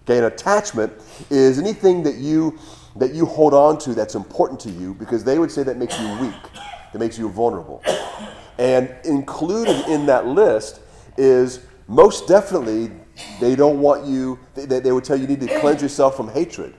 Okay, 0.04 0.18
an 0.18 0.24
attachment 0.26 0.92
is 1.28 1.58
anything 1.58 2.04
that 2.04 2.18
you 2.18 2.56
that 2.94 3.14
you 3.14 3.26
hold 3.26 3.52
on 3.52 3.78
to 3.78 3.94
that's 3.94 4.14
important 4.14 4.60
to 4.60 4.70
you 4.70 4.94
because 4.94 5.24
they 5.24 5.40
would 5.40 5.50
say 5.50 5.64
that 5.64 5.76
makes 5.76 5.98
you 5.98 6.08
weak, 6.20 6.42
that 6.92 7.00
makes 7.00 7.18
you 7.18 7.28
vulnerable. 7.30 7.82
And 8.58 8.94
included 9.04 9.88
in 9.88 10.06
that 10.06 10.28
list 10.28 10.82
is 11.16 11.66
most 11.90 12.28
definitely 12.28 12.92
they 13.40 13.56
don't 13.56 13.80
want 13.80 14.06
you, 14.06 14.38
they, 14.54 14.64
they 14.78 14.92
would 14.92 15.02
tell 15.02 15.16
you 15.16 15.22
you 15.22 15.28
need 15.28 15.40
to 15.40 15.58
cleanse 15.58 15.82
yourself 15.82 16.16
from 16.16 16.28
hatred. 16.28 16.72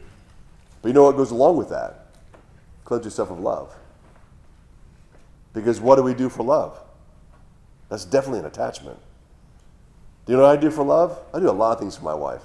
But 0.82 0.88
you 0.88 0.94
know 0.94 1.04
what 1.04 1.18
goes 1.18 1.32
along 1.32 1.58
with 1.58 1.70
that? 1.70 2.08
Cleanse 2.86 3.04
yourself 3.04 3.30
of 3.30 3.40
love. 3.40 3.76
Because 5.54 5.82
what 5.82 5.98
do 5.98 6.04
we 6.04 6.14
do 6.14 6.30
for 6.30 6.44
love? 6.44 6.80
That's 7.90 8.06
definitely 8.06 8.40
an 8.40 8.46
attachment. 8.46 8.98
Do 10.26 10.32
you 10.32 10.38
know 10.38 10.46
what 10.46 10.58
I 10.58 10.62
do 10.62 10.72
for 10.72 10.86
love? 10.86 11.20
I 11.34 11.40
do 11.40 11.50
a 11.50 11.52
lot 11.52 11.74
of 11.74 11.80
things 11.80 11.98
for 11.98 12.06
my 12.06 12.14
wife. 12.14 12.44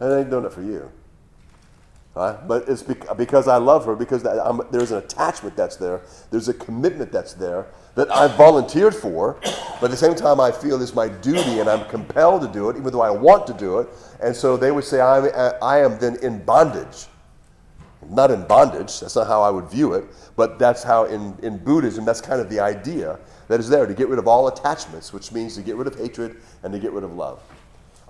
And 0.00 0.12
I 0.12 0.18
ain't 0.18 0.30
doing 0.30 0.44
it 0.44 0.52
for 0.52 0.62
you. 0.62 0.90
But 2.14 2.64
it's 2.68 2.82
because 2.82 3.48
I 3.48 3.56
love 3.56 3.86
her, 3.86 3.96
because 3.96 4.22
there's 4.70 4.90
an 4.90 4.98
attachment 4.98 5.56
that's 5.56 5.76
there, 5.76 6.02
there's 6.30 6.48
a 6.48 6.54
commitment 6.54 7.10
that's 7.10 7.32
there 7.34 7.66
that 7.94 8.10
I've 8.10 8.34
volunteered 8.36 8.94
for, 8.94 9.38
but 9.42 9.84
at 9.84 9.90
the 9.90 9.96
same 9.96 10.14
time 10.14 10.40
I 10.40 10.50
feel 10.50 10.80
it's 10.80 10.94
my 10.94 11.08
duty 11.08 11.60
and 11.60 11.68
I'm 11.68 11.86
compelled 11.88 12.42
to 12.42 12.48
do 12.48 12.70
it, 12.70 12.76
even 12.76 12.92
though 12.92 13.02
I 13.02 13.10
want 13.10 13.46
to 13.48 13.54
do 13.54 13.78
it. 13.80 13.88
And 14.22 14.34
so 14.34 14.56
they 14.56 14.70
would 14.70 14.84
say, 14.84 15.00
I'm, 15.00 15.30
uh, 15.34 15.52
I 15.62 15.80
am 15.80 15.98
then 15.98 16.16
in 16.22 16.42
bondage. 16.44 17.06
Not 18.08 18.30
in 18.30 18.46
bondage, 18.46 19.00
that's 19.00 19.14
not 19.14 19.26
how 19.26 19.42
I 19.42 19.50
would 19.50 19.70
view 19.70 19.92
it, 19.92 20.04
but 20.36 20.58
that's 20.58 20.82
how 20.82 21.04
in, 21.04 21.36
in 21.42 21.56
Buddhism, 21.58 22.04
that's 22.04 22.20
kind 22.20 22.40
of 22.40 22.50
the 22.50 22.58
idea 22.60 23.18
that 23.48 23.60
is 23.60 23.68
there 23.68 23.86
to 23.86 23.94
get 23.94 24.08
rid 24.08 24.18
of 24.18 24.26
all 24.26 24.48
attachments, 24.48 25.12
which 25.12 25.30
means 25.30 25.54
to 25.54 25.62
get 25.62 25.76
rid 25.76 25.86
of 25.86 25.94
hatred 25.98 26.36
and 26.62 26.72
to 26.72 26.78
get 26.78 26.92
rid 26.92 27.04
of 27.04 27.14
love. 27.14 27.40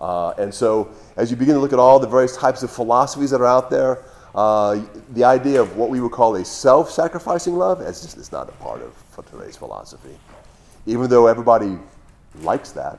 Uh, 0.03 0.35
and 0.37 0.53
so, 0.53 0.91
as 1.17 1.31
you 1.31 1.37
begin 1.37 1.55
to 1.55 1.61
look 1.61 1.73
at 1.73 1.79
all 1.79 2.01
the 2.01 2.09
various 2.09 2.37
types 2.37 2.65
of 2.65 2.73
philosophies 2.73 3.31
that 3.31 3.41
are 3.41 3.47
out 3.47 3.71
there, 3.71 4.03
uh, 4.35 4.81
the 5.11 5.23
idea 5.23 5.63
of 5.63 5.77
what 5.77 5.91
we 5.91 6.01
would 6.01 6.11
call 6.11 6.35
a 6.35 6.45
self 6.45 6.91
sacrificing 6.91 7.55
love 7.55 7.81
is 7.81 8.03
just 8.03 8.33
not 8.33 8.49
a 8.49 8.53
part 8.53 8.83
of 8.83 8.97
today's 9.31 9.57
philosophy. 9.57 10.19
Even 10.87 11.09
though 11.09 11.29
everybody 11.29 11.79
likes 12.41 12.73
that, 12.73 12.99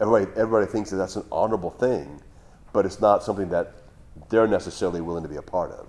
everybody, 0.00 0.26
everybody 0.36 0.66
thinks 0.66 0.90
that 0.90 0.96
that's 0.96 1.14
an 1.14 1.24
honorable 1.30 1.70
thing, 1.70 2.20
but 2.72 2.84
it's 2.84 3.00
not 3.00 3.22
something 3.22 3.48
that 3.50 3.74
they're 4.28 4.48
necessarily 4.48 5.00
willing 5.00 5.22
to 5.22 5.28
be 5.28 5.36
a 5.36 5.42
part 5.42 5.70
of. 5.70 5.88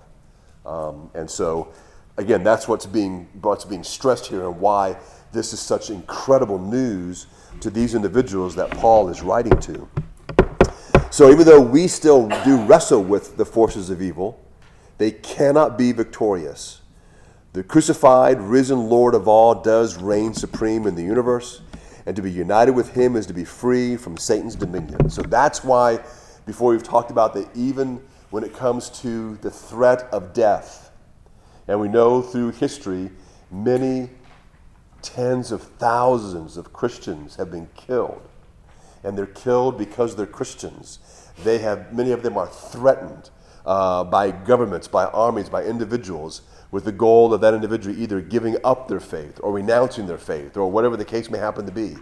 Um, 0.64 1.10
and 1.14 1.28
so, 1.28 1.72
again, 2.16 2.44
that's 2.44 2.68
what's 2.68 2.86
being, 2.86 3.26
what's 3.42 3.64
being 3.64 3.82
stressed 3.82 4.26
here 4.26 4.46
and 4.46 4.60
why 4.60 4.96
this 5.32 5.52
is 5.52 5.58
such 5.58 5.90
incredible 5.90 6.60
news 6.60 7.26
to 7.58 7.70
these 7.70 7.96
individuals 7.96 8.54
that 8.54 8.70
Paul 8.70 9.08
is 9.08 9.20
writing 9.20 9.58
to. 9.62 9.88
So, 11.10 11.30
even 11.30 11.46
though 11.46 11.60
we 11.60 11.88
still 11.88 12.28
do 12.44 12.58
wrestle 12.64 13.02
with 13.02 13.38
the 13.38 13.44
forces 13.46 13.88
of 13.88 14.02
evil, 14.02 14.38
they 14.98 15.10
cannot 15.10 15.78
be 15.78 15.90
victorious. 15.92 16.82
The 17.54 17.64
crucified, 17.64 18.40
risen 18.40 18.88
Lord 18.88 19.14
of 19.14 19.26
all 19.26 19.54
does 19.54 19.96
reign 19.96 20.34
supreme 20.34 20.86
in 20.86 20.94
the 20.94 21.02
universe, 21.02 21.62
and 22.04 22.14
to 22.14 22.20
be 22.20 22.30
united 22.30 22.72
with 22.72 22.92
him 22.92 23.16
is 23.16 23.26
to 23.26 23.32
be 23.32 23.44
free 23.44 23.96
from 23.96 24.18
Satan's 24.18 24.54
dominion. 24.54 25.08
So 25.08 25.22
that's 25.22 25.64
why, 25.64 25.98
before 26.44 26.72
we've 26.72 26.82
talked 26.82 27.10
about 27.10 27.32
that, 27.34 27.48
even 27.54 28.02
when 28.30 28.44
it 28.44 28.54
comes 28.54 28.90
to 29.00 29.36
the 29.36 29.50
threat 29.50 30.02
of 30.12 30.34
death, 30.34 30.90
and 31.66 31.80
we 31.80 31.88
know 31.88 32.20
through 32.20 32.50
history, 32.52 33.10
many 33.50 34.10
tens 35.00 35.52
of 35.52 35.62
thousands 35.62 36.58
of 36.58 36.72
Christians 36.72 37.36
have 37.36 37.50
been 37.50 37.68
killed. 37.74 38.20
And 39.08 39.16
they're 39.16 39.24
killed 39.24 39.78
because 39.78 40.16
they're 40.16 40.26
Christians. 40.26 40.98
They 41.42 41.56
have, 41.60 41.94
many 41.94 42.10
of 42.10 42.22
them 42.22 42.36
are 42.36 42.46
threatened 42.46 43.30
uh, 43.64 44.04
by 44.04 44.30
governments, 44.30 44.86
by 44.86 45.06
armies, 45.06 45.48
by 45.48 45.64
individuals, 45.64 46.42
with 46.70 46.84
the 46.84 46.92
goal 46.92 47.32
of 47.32 47.40
that 47.40 47.54
individual 47.54 47.98
either 47.98 48.20
giving 48.20 48.58
up 48.64 48.86
their 48.86 49.00
faith 49.00 49.40
or 49.42 49.54
renouncing 49.54 50.06
their 50.06 50.18
faith 50.18 50.58
or 50.58 50.70
whatever 50.70 50.94
the 50.94 51.06
case 51.06 51.30
may 51.30 51.38
happen 51.38 51.64
to 51.64 51.72
be. 51.72 51.96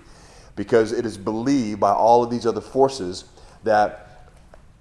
Because 0.57 0.91
it 0.91 1.07
is 1.07 1.17
believed 1.17 1.79
by 1.79 1.93
all 1.93 2.25
of 2.25 2.31
these 2.31 2.45
other 2.45 2.61
forces 2.61 3.27
that 3.63 4.33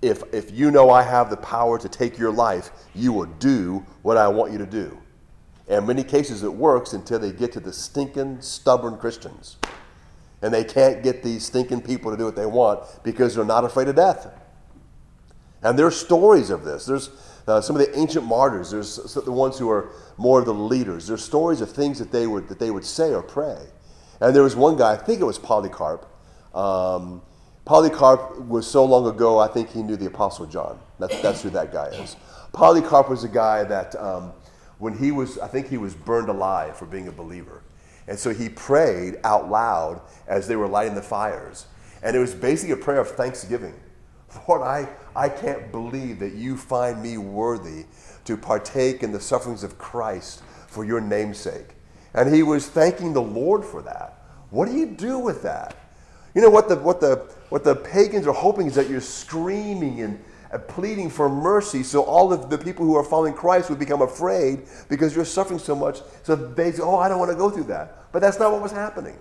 if, 0.02 0.24
if 0.34 0.50
you 0.50 0.72
know 0.72 0.90
I 0.90 1.04
have 1.04 1.30
the 1.30 1.38
power 1.38 1.78
to 1.78 1.88
take 1.88 2.18
your 2.18 2.32
life, 2.32 2.72
you 2.96 3.14
will 3.14 3.28
do 3.38 3.86
what 4.02 4.18
I 4.18 4.28
want 4.30 4.52
you 4.52 4.58
to 4.58 4.66
do. 4.66 4.98
And 5.68 5.78
in 5.78 5.86
many 5.86 6.04
cases, 6.04 6.42
it 6.42 6.52
works 6.52 6.94
until 6.94 7.20
they 7.20 7.32
get 7.32 7.52
to 7.52 7.60
the 7.60 7.72
stinking, 7.72 8.42
stubborn 8.42 8.98
Christians. 8.98 9.58
And 10.42 10.54
they 10.54 10.64
can't 10.64 11.02
get 11.02 11.24
these 11.24 11.46
stinking 11.46 11.82
people 11.82 12.12
to 12.12 12.18
do 12.18 12.26
what 12.26 12.36
they 12.36 12.46
want 12.46 12.82
because 13.04 13.36
they're 13.36 13.46
not 13.46 13.64
afraid 13.64 13.88
of 13.88 13.96
death. 13.96 14.28
And 15.64 15.80
there 15.80 15.88
are 15.88 15.92
stories 15.92 16.50
of 16.50 16.64
this. 16.64 16.86
There's 16.86 17.10
uh, 17.48 17.62
some 17.62 17.76
of 17.76 17.82
the 17.82 17.98
ancient 17.98 18.26
martyrs. 18.26 18.72
There's 18.72 18.96
the 18.96 19.32
ones 19.32 19.58
who 19.58 19.70
are 19.70 19.92
more 20.18 20.40
of 20.40 20.46
the 20.46 20.54
leaders. 20.54 21.08
There's 21.08 21.24
stories 21.24 21.62
of 21.62 21.72
things 21.72 21.98
that 22.00 22.12
they 22.12 22.28
would 22.28 22.48
that 22.50 22.60
they 22.60 22.70
would 22.70 22.86
say 22.86 23.14
or 23.14 23.24
pray. 23.24 23.58
And 24.20 24.36
there 24.36 24.44
was 24.44 24.56
one 24.56 24.78
guy. 24.78 24.94
I 24.94 24.98
think 24.98 25.22
it 25.22 25.26
was 25.26 25.40
Polycarp. 25.40 26.06
Um, 26.54 27.22
Polycarp 27.66 28.40
was 28.46 28.68
so 28.68 28.86
long 28.86 29.08
ago. 29.08 29.40
I 29.40 29.48
think 29.48 29.72
he 29.72 29.82
knew 29.82 29.96
the 29.96 30.06
Apostle 30.06 30.46
John. 30.46 30.80
That's, 31.00 31.20
that's 31.22 31.42
who 31.42 31.50
that 31.50 31.74
guy 31.74 31.88
is. 31.88 32.16
Polycarp 32.54 33.10
was 33.10 33.24
a 33.24 33.28
guy 33.30 33.64
that 33.64 33.96
um, 33.96 34.32
when 34.78 34.98
he 34.98 35.12
was, 35.12 35.38
I 35.40 35.48
think 35.48 35.68
he 35.68 35.78
was 35.78 35.94
burned 35.94 36.30
alive 36.30 36.78
for 36.78 36.86
being 36.86 37.08
a 37.08 37.12
believer. 37.12 37.64
And 38.08 38.18
so 38.18 38.34
he 38.34 38.50
prayed 38.50 39.18
out 39.24 39.50
loud 39.50 40.02
as 40.28 40.48
they 40.48 40.56
were 40.56 40.68
lighting 40.68 40.96
the 40.96 41.02
fires. 41.02 41.66
And 42.04 42.16
it 42.16 42.20
was 42.20 42.34
basically 42.34 42.74
a 42.74 42.78
prayer 42.78 43.00
of 43.00 43.10
thanksgiving. 43.10 43.74
Lord, 44.48 44.62
I, 44.62 44.90
I 45.16 45.30
can't 45.30 45.72
believe 45.72 46.20
that 46.20 46.34
you 46.34 46.58
find 46.58 47.02
me 47.02 47.18
worthy 47.18 47.86
to 48.26 48.38
partake 48.38 49.04
in 49.04 49.12
the 49.12 49.20
sufferings 49.20 49.64
of 49.64 49.78
Christ 49.78 50.42
for 50.68 50.86
your 50.86 51.02
namesake. 51.02 51.76
And 52.14 52.34
he 52.34 52.44
was 52.44 52.68
thanking 52.68 53.14
the 53.14 53.22
Lord 53.22 53.64
for 53.64 53.82
that. 53.84 54.22
What 54.50 54.68
do 54.68 54.74
you 54.74 54.88
do 54.88 55.20
with 55.20 55.42
that? 55.44 55.76
You 56.34 56.42
know 56.42 56.50
what 56.50 56.70
the, 56.70 56.76
what 56.76 57.00
the, 57.00 57.16
what 57.50 57.64
the 57.64 57.76
pagans 57.76 58.28
are 58.28 58.34
hoping 58.34 58.68
is 58.68 58.76
that 58.76 58.90
you're 58.90 59.02
screaming 59.02 60.02
and 60.02 60.24
pleading 60.60 61.10
for 61.10 61.30
mercy 61.30 61.84
so 61.84 62.04
all 62.04 62.32
of 62.32 62.50
the 62.50 62.58
people 62.58 62.86
who 62.86 62.96
are 62.96 63.04
following 63.04 63.34
Christ 63.34 63.70
would 63.70 63.80
become 63.80 64.02
afraid 64.02 64.64
because 64.90 65.16
you're 65.16 65.26
suffering 65.26 65.60
so 65.60 65.76
much. 65.76 66.02
So 66.24 66.36
they 66.36 66.72
say, 66.72 66.82
oh, 66.84 66.98
I 66.98 67.10
don't 67.10 67.20
want 67.20 67.32
to 67.32 67.38
go 67.38 67.50
through 67.50 67.66
that. 67.66 68.12
But 68.12 68.20
that's 68.20 68.40
not 68.40 68.52
what 68.52 68.62
was 68.62 68.72
happening. 68.72 69.18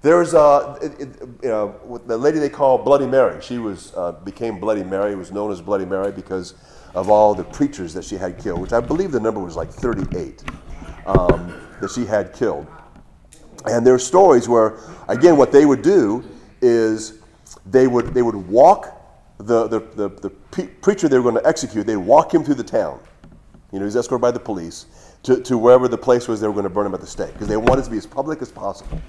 There's 0.00 0.32
uh, 0.32 0.78
it, 0.80 1.00
it, 1.00 1.08
you 1.42 1.48
know, 1.48 2.00
the 2.06 2.16
lady 2.16 2.38
they 2.38 2.48
call 2.48 2.78
Bloody 2.78 3.06
Mary. 3.06 3.42
She 3.42 3.58
was 3.58 3.92
uh, 3.96 4.12
became 4.12 4.60
Bloody 4.60 4.84
Mary. 4.84 5.16
Was 5.16 5.32
known 5.32 5.50
as 5.50 5.60
Bloody 5.60 5.84
Mary 5.84 6.12
because 6.12 6.54
of 6.94 7.10
all 7.10 7.34
the 7.34 7.44
preachers 7.44 7.94
that 7.94 8.04
she 8.04 8.16
had 8.16 8.38
killed, 8.38 8.60
which 8.60 8.72
I 8.72 8.80
believe 8.80 9.10
the 9.10 9.20
number 9.20 9.40
was 9.40 9.56
like 9.56 9.70
38 9.70 10.44
um, 11.06 11.52
that 11.80 11.90
she 11.90 12.04
had 12.04 12.32
killed. 12.32 12.66
And 13.66 13.86
there 13.86 13.94
are 13.94 13.98
stories 13.98 14.48
where, 14.48 14.78
again, 15.08 15.36
what 15.36 15.50
they 15.50 15.66
would 15.66 15.82
do 15.82 16.24
is 16.62 17.18
they 17.66 17.86
would 17.86 18.14
they 18.14 18.22
would 18.22 18.36
walk 18.36 18.97
the 19.48 19.66
the, 19.66 19.80
the, 20.08 20.08
the 20.08 20.30
preacher 20.80 21.08
they 21.08 21.18
were 21.18 21.30
going 21.30 21.42
to 21.42 21.48
execute. 21.48 21.86
They'd 21.86 21.96
walk 21.96 22.32
him 22.32 22.44
through 22.44 22.54
the 22.54 22.64
town. 22.64 23.00
You 23.72 23.78
know, 23.80 23.84
he's 23.84 23.96
escorted 23.96 24.22
by 24.22 24.30
the 24.30 24.40
police 24.40 24.86
to, 25.24 25.42
to 25.42 25.58
wherever 25.58 25.88
the 25.88 25.98
place 25.98 26.28
was 26.28 26.40
they 26.40 26.46
were 26.46 26.54
going 26.54 26.64
to 26.64 26.70
burn 26.70 26.86
him 26.86 26.94
at 26.94 27.00
the 27.00 27.06
stake 27.06 27.32
because 27.32 27.48
they 27.48 27.56
wanted 27.56 27.84
to 27.84 27.90
be 27.90 27.98
as 27.98 28.06
public 28.06 28.40
as 28.40 28.50
possible. 28.50 29.00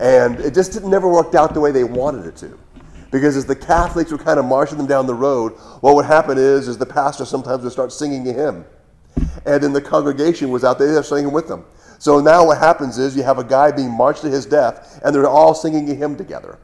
And 0.00 0.38
it 0.40 0.54
just 0.54 0.72
didn't 0.72 0.90
never 0.90 1.08
worked 1.08 1.34
out 1.34 1.52
the 1.52 1.60
way 1.60 1.72
they 1.72 1.84
wanted 1.84 2.26
it 2.26 2.36
to. 2.36 2.58
Because 3.10 3.36
as 3.36 3.46
the 3.46 3.56
Catholics 3.56 4.10
were 4.10 4.18
kind 4.18 4.38
of 4.38 4.44
marching 4.44 4.78
them 4.78 4.86
down 4.86 5.06
the 5.06 5.14
road, 5.14 5.52
what 5.80 5.94
would 5.94 6.04
happen 6.04 6.38
is, 6.38 6.68
is 6.68 6.76
the 6.76 6.86
pastor 6.86 7.24
sometimes 7.24 7.62
would 7.62 7.72
start 7.72 7.92
singing 7.92 8.28
a 8.28 8.32
hymn. 8.32 8.64
And 9.44 9.62
then 9.62 9.72
the 9.72 9.80
congregation 9.80 10.50
was 10.50 10.64
out 10.64 10.78
there 10.78 11.02
singing 11.02 11.32
with 11.32 11.48
them. 11.48 11.64
So 11.98 12.20
now 12.20 12.46
what 12.46 12.58
happens 12.58 12.98
is 12.98 13.16
you 13.16 13.22
have 13.22 13.38
a 13.38 13.44
guy 13.44 13.70
being 13.70 13.90
marched 13.90 14.22
to 14.22 14.28
his 14.28 14.44
death, 14.44 15.00
and 15.04 15.14
they're 15.14 15.28
all 15.28 15.54
singing 15.54 15.90
a 15.90 15.94
hymn 15.94 16.16
together. 16.16 16.58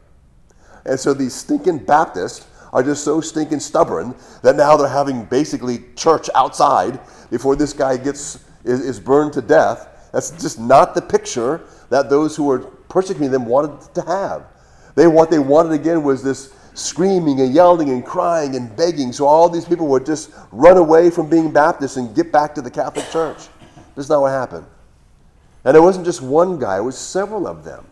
And 0.85 0.99
so 0.99 1.15
these 1.15 1.35
stinking 1.35 1.79
Baptists 1.79 2.47
are 2.73 2.83
just 2.83 3.05
so 3.05 3.21
stinking 3.21 3.61
stubborn 3.61 4.15
that 4.43 4.57
now 4.57 4.77
they're 4.77 4.89
having 4.89 5.25
basically 5.27 5.85
church 5.95 6.31
outside 6.35 6.99
before 7.31 7.57
this 7.57 7.73
guy 7.73 7.97
gets 7.97 8.45
is, 8.65 8.81
is 8.81 9.01
burned 9.01 9.33
to 9.35 9.43
death. 9.43 10.11
That's 10.13 10.31
just 10.31 10.59
not 10.59 10.95
the 10.95 11.03
picture 11.03 11.63
that 11.91 12.09
those 12.09 12.37
who 12.37 12.45
were 12.45 12.61
persecuting 12.89 13.31
them 13.31 13.47
wanted 13.47 13.95
to 13.95 14.03
have. 14.03 14.45
They 14.95 15.07
what 15.07 15.31
they 15.31 15.39
wanted 15.39 15.73
again 15.73 16.03
was 16.03 16.23
this 16.23 16.53
screaming 16.75 17.41
and 17.41 17.53
yelling 17.53 17.91
and 17.91 18.05
crying 18.05 18.57
and 18.57 18.75
begging. 18.77 19.13
So 19.13 19.27
all 19.27 19.49
these 19.49 19.65
people 19.65 19.87
would 19.89 20.07
just 20.07 20.31
run 20.51 20.77
away 20.77 21.11
from 21.11 21.29
being 21.29 21.51
Baptists 21.51 21.97
and 21.97 22.15
get 22.15 22.33
back 22.33 22.55
to 22.55 22.63
the 22.63 22.71
Catholic 22.71 23.09
Church. 23.11 23.49
That's 23.95 24.09
not 24.09 24.21
what 24.21 24.31
happened. 24.31 24.67
And 25.65 25.77
it 25.77 25.81
wasn't 25.81 26.05
just 26.05 26.23
one 26.23 26.59
guy; 26.59 26.79
it 26.79 26.83
was 26.83 26.99
several 26.99 27.47
of 27.47 27.65
them. 27.65 27.87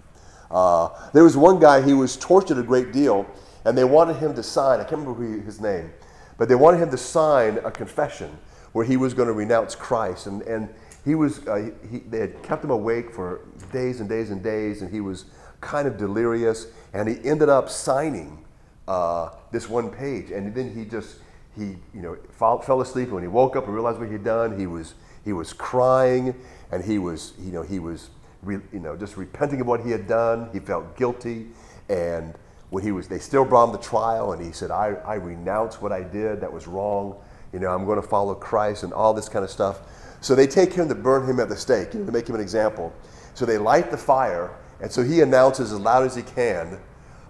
Uh, 0.50 0.88
there 1.12 1.22
was 1.22 1.36
one 1.36 1.60
guy 1.60 1.80
he 1.80 1.94
was 1.94 2.16
tortured 2.16 2.58
a 2.58 2.62
great 2.62 2.92
deal, 2.92 3.26
and 3.64 3.76
they 3.76 3.84
wanted 3.84 4.16
him 4.16 4.34
to 4.34 4.42
sign. 4.42 4.80
I 4.80 4.84
can't 4.84 5.06
remember 5.06 5.42
his 5.44 5.60
name, 5.60 5.92
but 6.38 6.48
they 6.48 6.54
wanted 6.54 6.78
him 6.78 6.90
to 6.90 6.96
sign 6.96 7.58
a 7.58 7.70
confession 7.70 8.36
where 8.72 8.84
he 8.84 8.96
was 8.96 9.14
going 9.14 9.28
to 9.28 9.34
renounce 9.34 9.74
Christ. 9.74 10.26
And, 10.26 10.42
and 10.42 10.68
he 11.04 11.14
was, 11.14 11.46
uh, 11.46 11.70
he, 11.90 11.98
they 11.98 12.20
had 12.20 12.42
kept 12.42 12.64
him 12.64 12.70
awake 12.70 13.10
for 13.12 13.40
days 13.72 14.00
and 14.00 14.08
days 14.08 14.30
and 14.30 14.42
days, 14.42 14.82
and 14.82 14.90
he 14.90 15.00
was 15.00 15.26
kind 15.60 15.86
of 15.88 15.96
delirious. 15.96 16.68
And 16.92 17.08
he 17.08 17.16
ended 17.28 17.48
up 17.48 17.68
signing 17.68 18.44
uh, 18.88 19.30
this 19.52 19.68
one 19.68 19.90
page, 19.90 20.30
and 20.30 20.54
then 20.54 20.74
he 20.74 20.84
just 20.84 21.18
he 21.56 21.76
you 21.94 22.02
know 22.02 22.16
fall, 22.30 22.60
fell 22.60 22.80
asleep. 22.80 23.06
And 23.06 23.14
when 23.14 23.22
he 23.22 23.28
woke 23.28 23.56
up 23.56 23.64
and 23.66 23.74
realized 23.74 23.98
what 23.98 24.10
he'd 24.10 24.24
done, 24.24 24.58
he 24.58 24.66
was 24.66 24.94
he 25.24 25.32
was 25.32 25.52
crying, 25.52 26.34
and 26.72 26.84
he 26.84 26.98
was 26.98 27.32
you 27.38 27.52
know 27.52 27.62
he 27.62 27.78
was 27.78 28.10
re, 28.42 28.58
you 28.72 28.80
know 28.80 28.96
just 28.96 29.16
repenting 29.16 29.60
of 29.60 29.66
what 29.66 29.84
he 29.84 29.90
had 29.90 30.08
done. 30.08 30.48
He 30.52 30.58
felt 30.58 30.96
guilty, 30.96 31.48
and 31.88 32.34
when 32.70 32.82
he 32.82 32.92
was 32.92 33.08
they 33.08 33.18
still 33.18 33.44
brought 33.44 33.70
him 33.70 33.76
to 33.76 33.82
trial, 33.82 34.32
and 34.32 34.44
he 34.44 34.52
said, 34.52 34.70
"I 34.70 34.96
I 35.04 35.14
renounce 35.14 35.80
what 35.80 35.92
I 35.92 36.02
did. 36.02 36.40
That 36.40 36.52
was 36.52 36.66
wrong. 36.66 37.16
You 37.52 37.58
know, 37.58 37.68
I'm 37.68 37.84
going 37.84 38.00
to 38.00 38.06
follow 38.06 38.34
Christ 38.34 38.84
and 38.84 38.92
all 38.92 39.12
this 39.12 39.28
kind 39.28 39.44
of 39.44 39.50
stuff." 39.50 39.80
So 40.20 40.34
they 40.34 40.46
take 40.46 40.72
him 40.72 40.88
to 40.88 40.94
burn 40.94 41.26
him 41.26 41.40
at 41.40 41.48
the 41.48 41.56
stake, 41.56 41.94
you 41.94 42.00
know, 42.00 42.06
to 42.06 42.12
make 42.12 42.28
him 42.28 42.34
an 42.34 42.40
example. 42.40 42.92
So 43.34 43.46
they 43.46 43.58
light 43.58 43.90
the 43.90 43.96
fire, 43.96 44.50
and 44.80 44.90
so 44.90 45.02
he 45.02 45.20
announces 45.20 45.72
as 45.72 45.78
loud 45.80 46.04
as 46.04 46.14
he 46.14 46.22
can, 46.22 46.78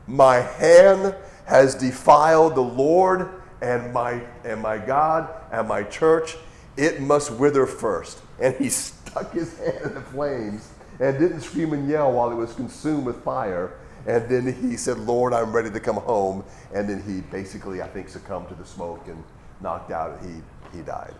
My 0.06 0.36
hand 0.40 1.14
has 1.46 1.74
defiled 1.74 2.56
the 2.56 2.62
Lord 2.62 3.42
and 3.60 3.92
my, 3.92 4.20
and 4.44 4.60
my 4.60 4.78
God 4.78 5.28
and 5.52 5.68
my 5.68 5.84
church. 5.84 6.36
It 6.76 7.00
must 7.00 7.30
wither 7.32 7.66
first. 7.66 8.20
And 8.40 8.54
he 8.56 8.70
stuck 8.70 9.32
his 9.32 9.56
hand 9.58 9.82
in 9.84 9.94
the 9.94 10.00
flames 10.00 10.68
and 10.98 11.18
didn't 11.18 11.42
scream 11.42 11.72
and 11.72 11.88
yell 11.88 12.12
while 12.12 12.30
it 12.30 12.34
was 12.34 12.52
consumed 12.54 13.04
with 13.06 13.22
fire. 13.22 13.78
And 14.06 14.28
then 14.28 14.52
he 14.52 14.76
said, 14.76 14.98
Lord, 14.98 15.32
I'm 15.32 15.52
ready 15.52 15.70
to 15.70 15.80
come 15.80 15.96
home. 15.96 16.44
And 16.74 16.88
then 16.88 17.02
he 17.02 17.20
basically, 17.30 17.82
I 17.82 17.88
think, 17.88 18.08
succumbed 18.08 18.48
to 18.48 18.54
the 18.54 18.64
smoke 18.64 19.06
and 19.08 19.22
knocked 19.60 19.90
out 19.90 20.20
and 20.20 20.42
he, 20.72 20.78
he 20.78 20.82
died. 20.82 21.14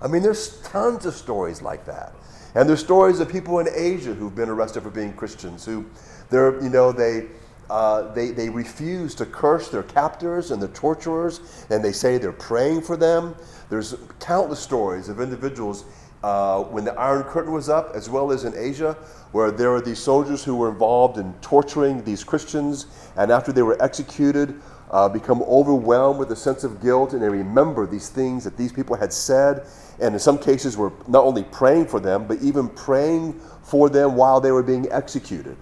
I 0.00 0.06
mean, 0.08 0.22
there's 0.22 0.60
tons 0.62 1.06
of 1.06 1.14
stories 1.14 1.62
like 1.62 1.84
that. 1.86 2.12
And 2.54 2.68
there's 2.68 2.80
stories 2.80 3.20
of 3.20 3.28
people 3.28 3.58
in 3.58 3.68
Asia 3.74 4.14
who've 4.14 4.34
been 4.34 4.48
arrested 4.48 4.82
for 4.82 4.90
being 4.90 5.12
Christians, 5.12 5.64
who 5.64 5.84
they're, 6.30 6.62
you 6.62 6.70
know, 6.70 6.92
they, 6.92 7.26
uh, 7.68 8.12
they, 8.14 8.30
they 8.30 8.48
refuse 8.48 9.14
to 9.16 9.26
curse 9.26 9.68
their 9.68 9.82
captors 9.82 10.50
and 10.50 10.62
their 10.62 10.70
torturers, 10.70 11.66
and 11.70 11.84
they 11.84 11.92
say 11.92 12.16
they're 12.16 12.32
praying 12.32 12.82
for 12.82 12.96
them. 12.96 13.34
There's 13.68 13.94
countless 14.18 14.60
stories 14.60 15.08
of 15.08 15.20
individuals 15.20 15.84
uh, 16.22 16.62
when 16.64 16.84
the 16.84 16.92
Iron 16.94 17.22
Curtain 17.24 17.52
was 17.52 17.68
up, 17.68 17.92
as 17.94 18.10
well 18.10 18.32
as 18.32 18.44
in 18.44 18.54
Asia, 18.56 18.94
where 19.32 19.50
there 19.50 19.70
were 19.70 19.80
these 19.80 19.98
soldiers 19.98 20.42
who 20.42 20.56
were 20.56 20.70
involved 20.70 21.18
in 21.18 21.32
torturing 21.40 22.02
these 22.04 22.24
Christians, 22.24 22.86
and 23.16 23.30
after 23.30 23.52
they 23.52 23.62
were 23.62 23.80
executed, 23.82 24.60
uh, 24.90 25.08
become 25.08 25.42
overwhelmed 25.42 26.18
with 26.18 26.32
a 26.32 26.36
sense 26.36 26.64
of 26.64 26.80
guilt, 26.80 27.12
and 27.12 27.22
they 27.22 27.28
remember 27.28 27.86
these 27.86 28.08
things 28.08 28.44
that 28.44 28.56
these 28.56 28.72
people 28.72 28.96
had 28.96 29.12
said, 29.12 29.66
and 30.00 30.14
in 30.14 30.18
some 30.18 30.38
cases 30.38 30.76
were 30.76 30.92
not 31.06 31.24
only 31.24 31.44
praying 31.44 31.86
for 31.86 32.00
them, 32.00 32.26
but 32.26 32.40
even 32.40 32.68
praying 32.70 33.38
for 33.62 33.88
them 33.90 34.16
while 34.16 34.40
they 34.40 34.50
were 34.50 34.62
being 34.62 34.90
executed, 34.90 35.56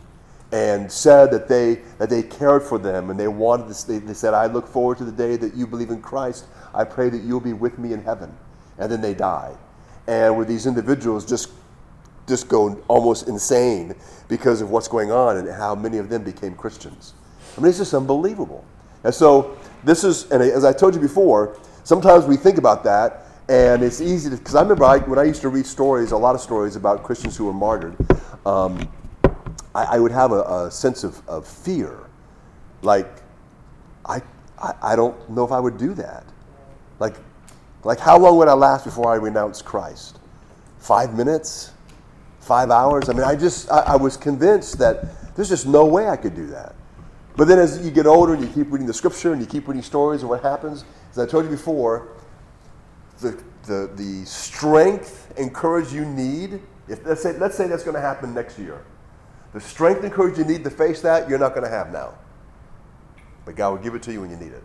and 0.52 0.90
said 0.90 1.30
that 1.32 1.48
they 1.48 1.74
that 1.98 2.08
they 2.08 2.22
cared 2.22 2.62
for 2.62 2.78
them, 2.78 3.10
and 3.10 3.18
they 3.18 3.28
wanted 3.28 3.74
to. 3.74 3.86
They, 3.88 3.98
they 3.98 4.14
said, 4.14 4.32
"I 4.32 4.46
look 4.46 4.68
forward 4.68 4.98
to 4.98 5.04
the 5.04 5.12
day 5.12 5.36
that 5.36 5.54
you 5.54 5.66
believe 5.66 5.90
in 5.90 6.00
Christ. 6.00 6.46
I 6.72 6.84
pray 6.84 7.08
that 7.08 7.22
you'll 7.22 7.40
be 7.40 7.52
with 7.52 7.78
me 7.78 7.92
in 7.92 8.02
heaven," 8.02 8.32
and 8.78 8.90
then 8.92 9.00
they 9.00 9.14
die, 9.14 9.54
and 10.06 10.36
where 10.36 10.46
these 10.46 10.66
individuals 10.66 11.24
just 11.24 11.50
just 12.26 12.48
go 12.48 12.82
almost 12.88 13.28
insane 13.28 13.94
because 14.28 14.60
of 14.60 14.70
what's 14.70 14.88
going 14.88 15.12
on 15.12 15.36
and 15.36 15.48
how 15.48 15.74
many 15.74 15.98
of 15.98 16.08
them 16.08 16.24
became 16.24 16.54
Christians. 16.54 17.14
I 17.56 17.60
mean, 17.60 17.68
it's 17.68 17.78
just 17.78 17.94
unbelievable. 17.94 18.64
And 19.04 19.14
so 19.14 19.56
this 19.84 20.04
is, 20.04 20.30
and 20.30 20.42
as 20.42 20.64
I 20.64 20.72
told 20.72 20.94
you 20.94 21.00
before, 21.00 21.58
sometimes 21.84 22.24
we 22.24 22.36
think 22.36 22.58
about 22.58 22.82
that, 22.84 23.26
and 23.48 23.82
it's 23.82 24.00
easy 24.00 24.28
to, 24.30 24.36
because 24.36 24.56
I 24.56 24.62
remember 24.62 24.84
I, 24.84 24.98
when 24.98 25.18
I 25.18 25.22
used 25.22 25.40
to 25.42 25.48
read 25.48 25.66
stories, 25.66 26.10
a 26.10 26.16
lot 26.16 26.34
of 26.34 26.40
stories 26.40 26.74
about 26.74 27.04
Christians 27.04 27.36
who 27.36 27.44
were 27.44 27.52
martyred, 27.52 27.96
um, 28.44 28.88
I, 29.74 29.84
I, 29.84 29.98
would 30.00 30.10
have 30.10 30.32
a, 30.32 30.42
a 30.42 30.70
sense 30.70 31.04
of, 31.04 31.26
of, 31.28 31.46
fear. 31.46 32.08
Like, 32.82 33.22
I, 34.04 34.20
I, 34.58 34.74
I 34.82 34.96
don't 34.96 35.30
know 35.30 35.44
if 35.44 35.52
I 35.52 35.60
would 35.60 35.78
do 35.78 35.94
that. 35.94 36.24
Like, 36.98 37.14
like, 37.86 38.00
how 38.00 38.18
long 38.18 38.36
would 38.38 38.48
I 38.48 38.52
last 38.52 38.84
before 38.84 39.12
I 39.12 39.14
renounce 39.14 39.62
Christ? 39.62 40.18
Five 40.78 41.16
minutes? 41.16 41.72
Five 42.40 42.70
hours? 42.70 43.08
I 43.08 43.12
mean, 43.12 43.22
I 43.22 43.36
just, 43.36 43.70
I, 43.70 43.78
I 43.78 43.96
was 43.96 44.16
convinced 44.16 44.78
that 44.78 45.34
there's 45.36 45.48
just 45.48 45.66
no 45.66 45.86
way 45.86 46.08
I 46.08 46.16
could 46.16 46.34
do 46.34 46.48
that. 46.48 46.74
But 47.36 47.46
then 47.46 47.58
as 47.60 47.84
you 47.84 47.92
get 47.92 48.06
older 48.06 48.34
and 48.34 48.42
you 48.42 48.48
keep 48.48 48.72
reading 48.72 48.86
the 48.88 48.94
scripture 48.94 49.32
and 49.32 49.40
you 49.40 49.46
keep 49.46 49.68
reading 49.68 49.82
stories 49.82 50.24
of 50.24 50.28
what 50.30 50.42
happens, 50.42 50.84
as 51.12 51.18
I 51.18 51.26
told 51.26 51.44
you 51.44 51.50
before, 51.50 52.08
the, 53.20 53.40
the, 53.66 53.90
the 53.94 54.24
strength 54.24 55.32
and 55.38 55.54
courage 55.54 55.92
you 55.92 56.04
need, 56.04 56.60
if 56.88 57.04
let's 57.06 57.22
say, 57.22 57.38
let's 57.38 57.56
say 57.56 57.68
that's 57.68 57.84
going 57.84 57.94
to 57.94 58.00
happen 58.00 58.34
next 58.34 58.58
year. 58.58 58.84
The 59.52 59.60
strength 59.60 60.02
and 60.02 60.12
courage 60.12 60.38
you 60.38 60.44
need 60.44 60.64
to 60.64 60.70
face 60.70 61.02
that, 61.02 61.28
you're 61.28 61.38
not 61.38 61.54
going 61.54 61.64
to 61.64 61.70
have 61.70 61.92
now. 61.92 62.14
But 63.44 63.54
God 63.54 63.70
will 63.70 63.78
give 63.78 63.94
it 63.94 64.02
to 64.04 64.12
you 64.12 64.22
when 64.22 64.30
you 64.30 64.36
need 64.36 64.52
it. 64.52 64.64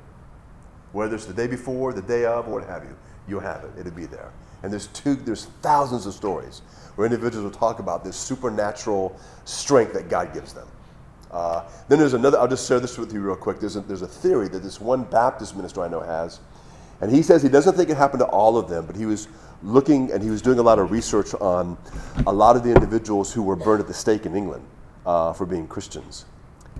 Whether 0.91 1.15
it's 1.15 1.25
the 1.25 1.34
day 1.34 1.47
before, 1.47 1.93
the 1.93 2.01
day 2.01 2.25
of, 2.25 2.47
or 2.47 2.60
what 2.60 2.67
have 2.67 2.84
you, 2.84 2.95
you'll 3.31 3.39
have 3.39 3.63
it. 3.63 3.71
It'll 3.79 3.91
be 3.91 4.05
there. 4.05 4.31
And 4.61 4.71
there's 4.71 4.87
two, 4.87 5.15
there's 5.15 5.45
thousands 5.63 6.05
of 6.05 6.13
stories 6.13 6.61
where 6.95 7.05
individuals 7.05 7.43
will 7.43 7.59
talk 7.59 7.79
about 7.79 8.03
this 8.03 8.15
supernatural 8.15 9.17
strength 9.45 9.93
that 9.93 10.09
God 10.09 10.33
gives 10.33 10.53
them. 10.53 10.67
Uh, 11.31 11.63
then 11.87 11.97
there's 11.97 12.13
another, 12.13 12.37
I'll 12.37 12.47
just 12.47 12.67
share 12.67 12.79
this 12.79 12.97
with 12.97 13.13
you 13.13 13.21
real 13.21 13.37
quick. 13.37 13.59
There's 13.59 13.77
a, 13.77 13.81
there's 13.81 14.01
a 14.03 14.07
theory 14.07 14.49
that 14.49 14.59
this 14.59 14.79
one 14.79 15.05
Baptist 15.05 15.55
minister 15.55 15.81
I 15.81 15.87
know 15.87 16.01
has, 16.01 16.41
and 16.99 17.09
he 17.09 17.23
says 17.23 17.41
he 17.41 17.49
doesn't 17.49 17.75
think 17.75 17.89
it 17.89 17.97
happened 17.97 18.19
to 18.19 18.27
all 18.27 18.57
of 18.57 18.69
them, 18.69 18.85
but 18.85 18.95
he 18.95 19.07
was 19.07 19.27
looking 19.63 20.11
and 20.11 20.21
he 20.21 20.29
was 20.29 20.41
doing 20.41 20.59
a 20.59 20.61
lot 20.61 20.77
of 20.77 20.91
research 20.91 21.33
on 21.35 21.77
a 22.27 22.31
lot 22.31 22.55
of 22.55 22.63
the 22.63 22.69
individuals 22.69 23.33
who 23.33 23.41
were 23.41 23.55
burned 23.55 23.81
at 23.81 23.87
the 23.87 23.93
stake 23.93 24.25
in 24.25 24.35
England 24.35 24.63
uh, 25.05 25.33
for 25.33 25.45
being 25.45 25.67
Christians. 25.67 26.25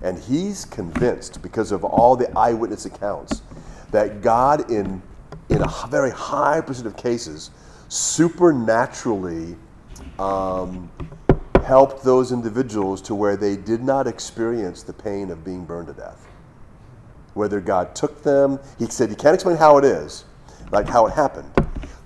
And 0.04 0.20
he's 0.20 0.66
convinced, 0.66 1.42
because 1.42 1.72
of 1.72 1.84
all 1.84 2.16
the 2.16 2.30
eyewitness 2.38 2.86
accounts, 2.86 3.42
that 3.92 4.22
God, 4.22 4.70
in, 4.72 5.02
in 5.52 5.62
a 5.62 5.88
very 5.90 6.12
high 6.12 6.62
percent 6.62 6.88
of 6.88 6.96
cases, 6.96 7.52
supernaturally 7.90 9.56
um, 10.18 10.90
helped 11.66 12.04
those 12.04 12.32
individuals 12.32 13.02
to 13.02 13.14
where 13.14 13.36
they 13.36 13.58
did 13.58 13.84
not 13.84 14.08
experience 14.08 14.82
the 14.82 14.94
pain 14.94 15.30
of 15.30 15.44
being 15.44 15.66
burned 15.66 15.88
to 15.88 15.94
death. 15.94 16.26
Whether 17.34 17.60
God 17.62 17.96
took 17.96 18.24
them, 18.24 18.60
he 18.80 18.86
said, 18.88 19.10
he 19.10 19.16
can't 19.16 19.36
explain 19.36 19.58
how 19.58 19.78
it 19.78 19.86
is, 19.86 20.26
like 20.72 20.88
how 20.88 21.06
it 21.06 21.14
happened. 21.14 21.52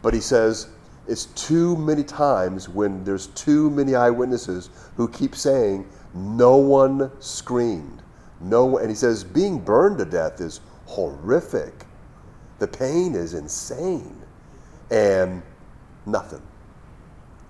But 0.02 0.14
he 0.14 0.20
says, 0.20 0.70
it's 1.08 1.26
too 1.28 1.78
many 1.78 2.04
times 2.04 2.68
when 2.68 3.04
there's 3.04 3.28
too 3.28 3.70
many 3.70 3.96
eyewitnesses 3.96 4.72
who 4.98 5.08
keep 5.08 5.36
saying, 5.36 5.88
no 6.14 6.58
one 6.58 7.12
screamed. 7.20 8.02
No 8.42 8.78
and 8.80 8.90
he 8.90 8.96
says, 8.96 9.24
being 9.24 9.60
burned 9.60 10.00
to 10.00 10.06
death 10.06 10.42
is 10.42 10.62
horrific. 10.86 11.85
The 12.60 12.68
pain 12.68 13.16
is 13.16 13.34
insane. 13.34 14.22
And 14.92 15.42
nothing 16.06 16.42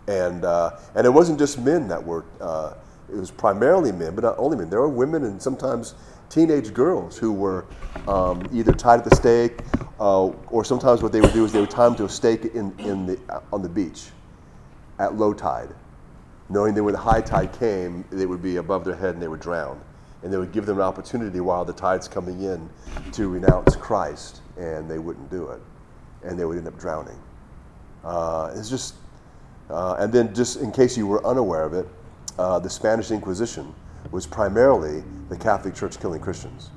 and 0.08 0.46
uh, 0.46 0.78
and 0.96 1.06
it 1.06 1.10
wasn't 1.10 1.40
just 1.40 1.60
men 1.60 1.88
that 1.88 2.04
were. 2.04 2.26
Uh, 2.40 2.74
it 3.08 3.16
was 3.16 3.30
primarily 3.30 3.92
men, 3.92 4.16
but 4.16 4.24
not 4.24 4.36
only 4.40 4.58
men. 4.58 4.70
There 4.70 4.82
were 4.82 4.90
women 4.90 5.26
and 5.26 5.40
sometimes 5.40 5.94
teenage 6.30 6.74
girls 6.74 7.18
who 7.18 7.32
were 7.32 7.66
um, 8.08 8.48
either 8.52 8.72
tied 8.72 9.00
at 9.00 9.06
the 9.06 9.16
stake, 9.16 9.60
uh, 10.00 10.26
or 10.26 10.66
sometimes 10.66 11.04
what 11.04 11.12
they 11.12 11.22
would 11.22 11.34
do 11.34 11.46
is 11.46 11.52
they 11.52 11.60
would 11.60 11.70
tie 11.70 11.86
them 11.86 11.96
to 11.98 12.06
a 12.06 12.10
stake 12.10 12.46
in, 12.46 12.74
in 12.80 13.06
the, 13.06 13.20
on 13.54 13.62
the 13.62 13.70
beach 13.70 14.06
at 14.98 15.14
low 15.14 15.36
tide, 15.36 15.70
knowing 16.50 16.74
that 16.74 16.84
when 16.84 16.94
the 16.94 17.00
high 17.00 17.22
tide 17.22 17.54
came, 17.60 18.04
they 18.10 18.26
would 18.26 18.42
be 18.42 18.56
above 18.56 18.84
their 18.84 18.96
head 18.96 19.14
and 19.14 19.22
they 19.22 19.28
would 19.28 19.40
drown. 19.40 19.80
And 20.24 20.34
they 20.34 20.38
would 20.38 20.52
give 20.52 20.66
them 20.66 20.78
an 20.78 20.84
opportunity 20.84 21.40
while 21.40 21.66
the 21.66 21.74
tide's 21.74 22.08
coming 22.08 22.42
in 22.42 22.70
to 23.12 23.30
renounce 23.30 23.76
Christ, 23.76 24.42
and 24.58 24.90
they 24.90 24.98
wouldn't 24.98 25.30
do 25.30 25.50
it, 25.50 25.62
and 26.24 26.40
they 26.40 26.46
would 26.46 26.58
end 26.58 26.68
up 26.68 26.80
drowning. 26.80 27.20
Uh, 28.04 28.54
it's 28.56 28.70
just 28.70 28.96
uh, 29.70 29.96
and 30.00 30.14
then, 30.14 30.34
just 30.34 30.58
in 30.58 30.72
case 30.72 30.96
you 30.98 31.08
were 31.08 31.26
unaware 31.26 31.64
of 31.64 31.74
it, 31.74 31.88
uh, 32.38 32.60
the 32.60 32.70
Spanish 32.70 33.12
Inquisition 33.12 33.74
was 34.12 34.28
primarily 34.28 35.04
the 35.30 35.38
Catholic 35.38 35.74
Church 35.74 36.00
killing 36.00 36.22
Christians. 36.22 36.70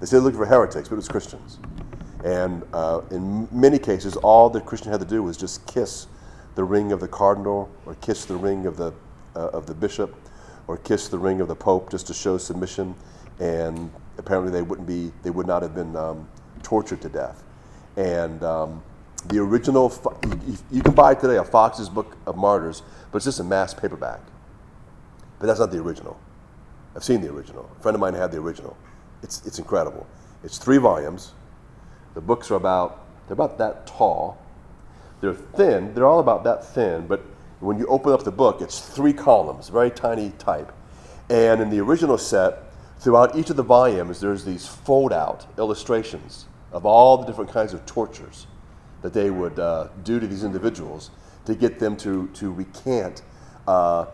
They 0.00 0.06
said 0.06 0.22
looking 0.22 0.38
for 0.38 0.46
heretics, 0.46 0.88
but 0.88 0.94
it 0.94 0.96
was 0.96 1.08
Christians. 1.08 1.58
And 2.24 2.62
uh, 2.72 3.02
in 3.10 3.48
many 3.52 3.78
cases, 3.78 4.16
all 4.16 4.48
the 4.48 4.60
Christian 4.60 4.90
had 4.90 5.00
to 5.00 5.06
do 5.06 5.22
was 5.22 5.36
just 5.36 5.66
kiss 5.66 6.06
the 6.54 6.64
ring 6.64 6.92
of 6.92 7.00
the 7.00 7.08
cardinal, 7.08 7.70
or 7.84 7.94
kiss 7.96 8.24
the 8.24 8.36
ring 8.36 8.66
of 8.66 8.76
the 8.76 8.92
uh, 9.36 9.48
of 9.50 9.66
the 9.66 9.74
bishop, 9.74 10.14
or 10.70 10.76
kiss 10.78 11.08
the 11.08 11.18
ring 11.18 11.40
of 11.40 11.48
the 11.48 11.56
pope, 11.56 11.90
just 11.90 12.06
to 12.06 12.14
show 12.14 12.38
submission. 12.38 12.94
And 13.40 13.90
apparently, 14.18 14.52
they 14.52 14.62
wouldn't 14.62 14.86
be 14.86 15.12
they 15.22 15.30
would 15.30 15.46
not 15.46 15.62
have 15.62 15.74
been 15.74 15.96
um, 15.96 16.28
tortured 16.62 17.00
to 17.02 17.08
death. 17.08 17.42
And 17.96 18.42
um, 18.44 18.82
the 19.26 19.38
original, 19.38 19.92
you 20.70 20.82
can 20.82 20.94
buy 20.94 21.14
today 21.14 21.36
a 21.36 21.44
Fox's 21.44 21.88
Book 21.88 22.16
of 22.26 22.36
Martyrs, 22.36 22.82
but 23.10 23.16
it's 23.16 23.24
just 23.24 23.40
a 23.40 23.44
mass 23.44 23.74
paperback. 23.74 24.20
But 25.40 25.46
that's 25.46 25.58
not 25.58 25.72
the 25.72 25.78
original. 25.78 26.20
I've 26.94 27.02
seen 27.02 27.20
the 27.20 27.30
original. 27.32 27.68
A 27.76 27.82
friend 27.82 27.94
of 27.94 28.00
mine 28.00 28.14
had 28.14 28.30
the 28.30 28.38
original. 28.38 28.76
It's, 29.22 29.44
it's 29.46 29.58
incredible. 29.58 30.06
It's 30.44 30.58
three 30.58 30.78
volumes. 30.78 31.32
The 32.14 32.20
books 32.20 32.50
are 32.50 32.54
about, 32.56 33.06
they're 33.26 33.34
about 33.34 33.58
that 33.58 33.86
tall. 33.86 34.38
They're 35.20 35.34
thin. 35.34 35.94
They're 35.94 36.06
all 36.06 36.20
about 36.20 36.44
that 36.44 36.64
thin, 36.64 37.06
but 37.06 37.22
when 37.60 37.78
you 37.78 37.86
open 37.86 38.12
up 38.12 38.24
the 38.24 38.32
book, 38.32 38.60
it's 38.60 38.80
three 38.80 39.12
columns, 39.12 39.68
very 39.68 39.90
tiny 39.90 40.30
type. 40.38 40.72
And 41.28 41.60
in 41.60 41.70
the 41.70 41.80
original 41.80 42.18
set, 42.18 42.72
throughout 42.98 43.36
each 43.36 43.50
of 43.50 43.56
the 43.56 43.62
volumes, 43.62 44.20
there's 44.20 44.44
these 44.44 44.66
fold 44.66 45.12
out 45.12 45.46
illustrations 45.58 46.46
of 46.72 46.86
all 46.86 47.18
the 47.18 47.26
different 47.26 47.50
kinds 47.50 47.74
of 47.74 47.84
tortures 47.86 48.46
that 49.02 49.12
they 49.12 49.30
would 49.30 49.58
uh, 49.58 49.88
do 50.04 50.20
to 50.20 50.26
these 50.26 50.44
individuals 50.44 51.10
to 51.46 51.54
get 51.54 51.78
them 51.78 51.96
to, 51.96 52.28
to 52.28 52.52
recant 52.52 53.22
uh, 53.66 54.06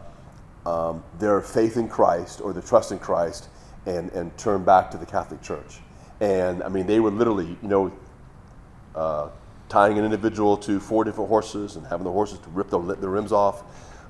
um, 0.64 1.02
their 1.18 1.40
faith 1.40 1.76
in 1.76 1.88
Christ 1.88 2.40
or 2.40 2.52
their 2.52 2.62
trust 2.62 2.92
in 2.92 2.98
Christ 2.98 3.48
and, 3.86 4.10
and 4.12 4.36
turn 4.36 4.64
back 4.64 4.90
to 4.90 4.96
the 4.96 5.06
Catholic 5.06 5.42
Church. 5.42 5.78
And 6.20 6.62
I 6.62 6.68
mean, 6.68 6.86
they 6.86 7.00
were 7.00 7.10
literally, 7.10 7.56
you 7.62 7.68
know, 7.68 7.92
uh, 8.94 9.28
tying 9.68 9.98
an 9.98 10.04
individual 10.04 10.56
to 10.58 10.78
four 10.80 11.04
different 11.04 11.28
horses 11.28 11.76
and 11.76 11.86
having 11.86 12.04
the 12.04 12.12
horses 12.12 12.38
to 12.40 12.50
rip 12.50 12.70
the, 12.70 12.78
the 12.78 13.08
rims 13.08 13.32
off. 13.32 13.62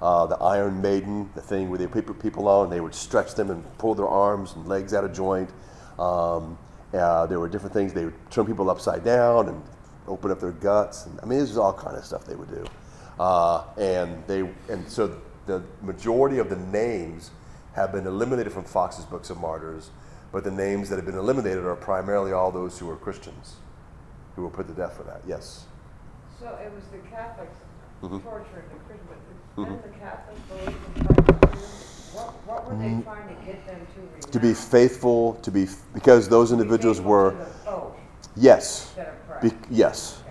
Uh, 0.02 0.26
the 0.26 0.36
Iron 0.36 0.82
Maiden, 0.82 1.30
the 1.34 1.40
thing 1.40 1.70
where 1.70 1.78
they 1.78 1.86
put 1.86 2.20
people 2.20 2.48
on, 2.48 2.68
they 2.68 2.80
would 2.80 2.94
stretch 2.94 3.34
them 3.34 3.50
and 3.50 3.64
pull 3.78 3.94
their 3.94 4.08
arms 4.08 4.52
and 4.54 4.66
legs 4.66 4.92
out 4.92 5.04
of 5.04 5.14
joint. 5.14 5.48
Um, 5.98 6.58
uh, 6.92 7.26
there 7.26 7.40
were 7.40 7.48
different 7.48 7.72
things. 7.72 7.92
They 7.92 8.04
would 8.04 8.30
turn 8.30 8.46
people 8.46 8.68
upside 8.68 9.04
down 9.04 9.48
and 9.48 9.62
open 10.06 10.30
up 10.30 10.40
their 10.40 10.52
guts. 10.52 11.06
And, 11.06 11.18
I 11.22 11.26
mean, 11.26 11.38
this 11.38 11.50
is 11.50 11.56
all 11.56 11.72
kind 11.72 11.96
of 11.96 12.04
stuff 12.04 12.24
they 12.24 12.34
would 12.34 12.50
do. 12.50 12.66
Uh, 13.18 13.64
and 13.78 14.22
they 14.26 14.40
and 14.68 14.86
so 14.88 15.18
the 15.46 15.62
majority 15.82 16.38
of 16.38 16.50
the 16.50 16.56
names 16.56 17.30
have 17.74 17.92
been 17.92 18.06
eliminated 18.06 18.52
from 18.52 18.64
Fox's 18.64 19.04
Books 19.04 19.30
of 19.30 19.40
Martyrs, 19.40 19.90
but 20.32 20.44
the 20.44 20.50
names 20.50 20.88
that 20.90 20.96
have 20.96 21.06
been 21.06 21.16
eliminated 21.18 21.64
are 21.64 21.76
primarily 21.76 22.32
all 22.32 22.50
those 22.50 22.78
who 22.78 22.86
were 22.86 22.96
Christians, 22.96 23.56
who 24.36 24.42
were 24.42 24.50
put 24.50 24.68
to 24.68 24.74
death 24.74 24.96
for 24.96 25.02
that. 25.02 25.22
Yes. 25.26 25.64
So 26.38 26.46
it 26.62 26.70
was 26.72 26.84
the 26.92 26.98
Catholics 27.08 27.56
mm-hmm. 28.02 28.18
torturing 28.18 28.64
the 28.70 28.78
Christians, 28.86 29.18
but 29.56 29.62
mm-hmm. 29.62 29.82
the 29.82 29.98
Catholics 29.98 30.40
believe 30.48 30.76
in 30.96 31.06
Christ 31.06 31.86
what, 32.16 32.46
what 32.46 32.66
were 32.66 32.78
they 32.78 32.90
mm. 32.90 33.04
trying 33.04 33.28
to 33.28 33.44
get 33.44 33.66
them 33.66 33.86
to? 34.20 34.30
To 34.30 34.40
be 34.40 34.54
faithful, 34.54 35.34
to 35.42 35.50
be 35.50 35.68
because 35.92 36.28
those 36.28 36.52
individuals 36.52 37.00
were. 37.00 37.34
Yes. 38.36 38.94
Be, 39.42 39.50
yes. 39.70 40.22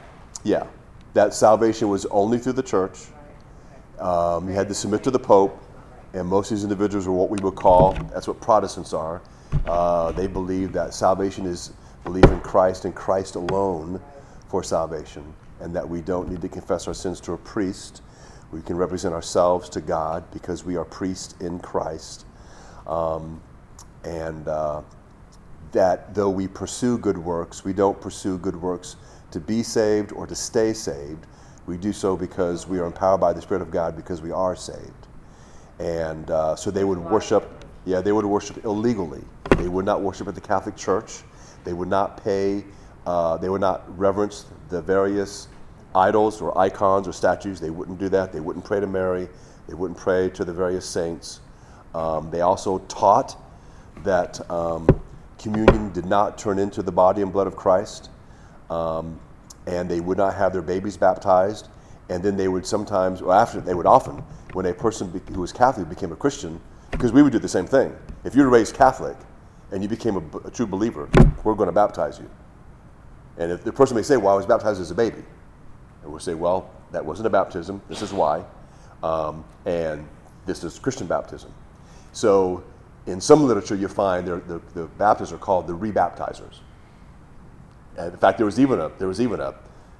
Yeah. 0.44 0.68
That 1.14 1.34
salvation 1.34 1.90
was 1.90 2.06
only 2.08 2.38
through 2.40 2.54
the 2.54 2.64
church. 2.64 3.00
Um, 4.00 4.48
you 4.50 4.54
had 4.54 4.68
to 4.68 4.74
submit 4.74 5.04
to 5.04 5.12
the 5.12 5.20
Pope, 5.20 5.58
and 6.14 6.28
most 6.28 6.52
of 6.52 6.58
these 6.58 6.64
individuals 6.64 7.08
were 7.08 7.14
what 7.14 7.30
we 7.30 7.40
would 7.42 7.56
call, 7.56 7.94
that's 8.12 8.28
what 8.28 8.42
Protestants 8.42 8.94
are. 8.94 9.22
Uh, 9.66 10.12
they 10.12 10.28
believe 10.28 10.74
that 10.74 10.94
salvation 10.94 11.46
is 11.46 11.72
believe 12.06 12.26
in 12.26 12.40
Christ 12.40 12.86
and 12.86 12.96
Christ 12.96 13.36
alone 13.36 14.00
for 14.48 14.64
salvation, 14.64 15.34
and 15.60 15.76
that 15.76 15.88
we 15.88 16.00
don't 16.02 16.30
need 16.30 16.42
to 16.42 16.48
confess 16.48 16.88
our 16.88 16.94
sins 16.94 17.20
to 17.22 17.34
a 17.34 17.38
priest. 17.38 18.02
We 18.52 18.62
can 18.62 18.78
represent 18.78 19.14
ourselves 19.14 19.68
to 19.70 19.82
God 19.82 20.24
because 20.32 20.64
we 20.64 20.78
are 20.78 20.86
priests 20.86 21.36
in 21.42 21.60
Christ. 21.60 22.26
Um, 22.88 23.42
and 24.06 24.48
uh, 24.48 24.84
that 25.72 26.14
though 26.14 26.30
we 26.30 26.48
pursue 26.48 26.98
good 27.00 27.18
works, 27.18 27.66
we 27.66 27.74
don't 27.74 28.00
pursue 28.00 28.38
good 28.38 28.56
works 28.56 28.96
to 29.32 29.40
be 29.40 29.64
saved 29.64 30.14
or 30.14 30.28
to 30.28 30.36
stay 30.36 30.72
saved. 30.74 31.26
We 31.66 31.78
do 31.78 31.92
so 31.92 32.16
because 32.16 32.68
we 32.68 32.80
are 32.80 32.86
empowered 32.86 33.20
by 33.20 33.34
the 33.34 33.42
Spirit 33.42 33.62
of 33.62 33.72
God 33.72 33.96
because 33.96 34.22
we 34.22 34.32
are 34.32 34.56
saved. 34.56 35.08
And 35.80 36.30
uh, 36.30 36.56
so 36.56 36.70
they 36.70 36.84
would 36.84 37.00
worship, 37.00 37.66
yeah, 37.86 38.00
they 38.00 38.12
would 38.12 38.26
worship 38.26 38.64
illegally. 38.64 39.24
They 39.58 39.68
would 39.68 39.86
not 39.86 40.02
worship 40.02 40.28
at 40.28 40.36
the 40.36 40.42
Catholic 40.42 40.76
Church. 40.76 41.24
They 41.66 41.74
would 41.74 41.90
not 41.90 42.24
pay, 42.24 42.64
uh, 43.06 43.38
they 43.38 43.50
would 43.50 43.62
not 43.62 43.84
reverence 44.00 44.46
the 44.70 44.82
various 44.82 45.50
idols 45.94 46.42
or 46.42 46.58
icons 46.58 47.08
or 47.08 47.14
statues. 47.14 47.60
They 47.60 47.70
wouldn't 47.70 48.00
do 48.00 48.10
that. 48.10 48.32
They 48.32 48.40
wouldn't 48.40 48.64
pray 48.64 48.80
to 48.80 48.88
Mary. 48.88 49.28
They 49.68 49.74
wouldn't 49.74 50.00
pray 50.00 50.30
to 50.30 50.46
the 50.46 50.54
various 50.54 50.86
saints. 50.86 51.42
Um, 51.94 52.30
they 52.30 52.42
also 52.42 52.80
taught 52.80 53.36
that 54.04 54.50
um, 54.52 54.88
communion 55.40 55.92
did 55.92 56.06
not 56.06 56.38
turn 56.38 56.60
into 56.60 56.82
the 56.82 56.92
body 56.92 57.22
and 57.22 57.34
blood 57.34 57.48
of 57.48 57.56
Christ. 57.56 58.10
Um, 58.70 59.20
and 59.68 59.90
they 59.90 60.00
would 60.00 60.18
not 60.18 60.36
have 60.36 60.54
their 60.54 60.62
babies 60.62 60.98
baptized. 60.98 61.70
And 62.10 62.22
then 62.22 62.38
they 62.38 62.48
would 62.48 62.68
sometimes, 62.68 63.22
or 63.22 63.34
after, 63.34 63.60
they 63.60 63.74
would 63.74 63.88
often, 63.88 64.24
when 64.54 64.68
a 64.68 64.74
person 64.74 65.10
who 65.34 65.42
was 65.42 65.52
Catholic 65.52 65.90
became 65.90 66.12
a 66.12 66.16
Christian, 66.16 66.62
because 66.92 67.12
we 67.12 67.24
would 67.24 67.32
do 67.32 67.40
the 67.40 67.48
same 67.48 67.66
thing. 67.66 67.96
If 68.24 68.36
you 68.36 68.44
were 68.44 68.50
raised 68.50 68.76
Catholic 68.76 69.18
and 69.76 69.84
you 69.84 69.90
became 69.90 70.16
a, 70.16 70.38
a 70.48 70.52
true 70.52 70.66
believer, 70.66 71.10
we're 71.44 71.54
going 71.54 71.68
to 71.68 71.74
baptize 71.74 72.18
you. 72.18 72.30
And 73.38 73.52
if 73.52 73.66
the 73.66 73.74
person 73.74 73.98
may 73.98 74.04
say, 74.04 74.16
Well, 74.16 74.34
I 74.34 74.38
was 74.38 74.46
baptized 74.46 74.80
as 74.80 74.90
a 74.90 74.96
baby, 74.96 75.22
and 76.02 76.10
we'll 76.10 76.22
say, 76.22 76.34
Well, 76.34 76.70
that 76.94 77.06
wasn't 77.06 77.28
a 77.28 77.30
baptism. 77.30 77.82
This 77.90 78.02
is 78.02 78.14
why. 78.14 78.46
Um, 79.04 79.44
and 79.66 80.08
this 80.46 80.64
is 80.64 80.80
Christian 80.80 81.08
baptism. 81.08 81.54
So, 82.14 82.64
in 83.06 83.20
some 83.20 83.44
literature, 83.44 83.76
you 83.76 83.90
find 83.90 84.26
the, 84.26 84.62
the 84.74 84.86
Baptists 84.98 85.34
are 85.34 85.38
called 85.38 85.68
the 85.68 85.78
rebaptizers. 85.78 86.60
And 87.98 88.14
in 88.14 88.18
fact, 88.18 88.38
there 88.38 88.46
was 88.46 88.60
even 88.60 88.80
a 88.80 88.90
there 88.98 89.10
was 89.10 89.20
even 89.20 89.42
a 89.42 89.56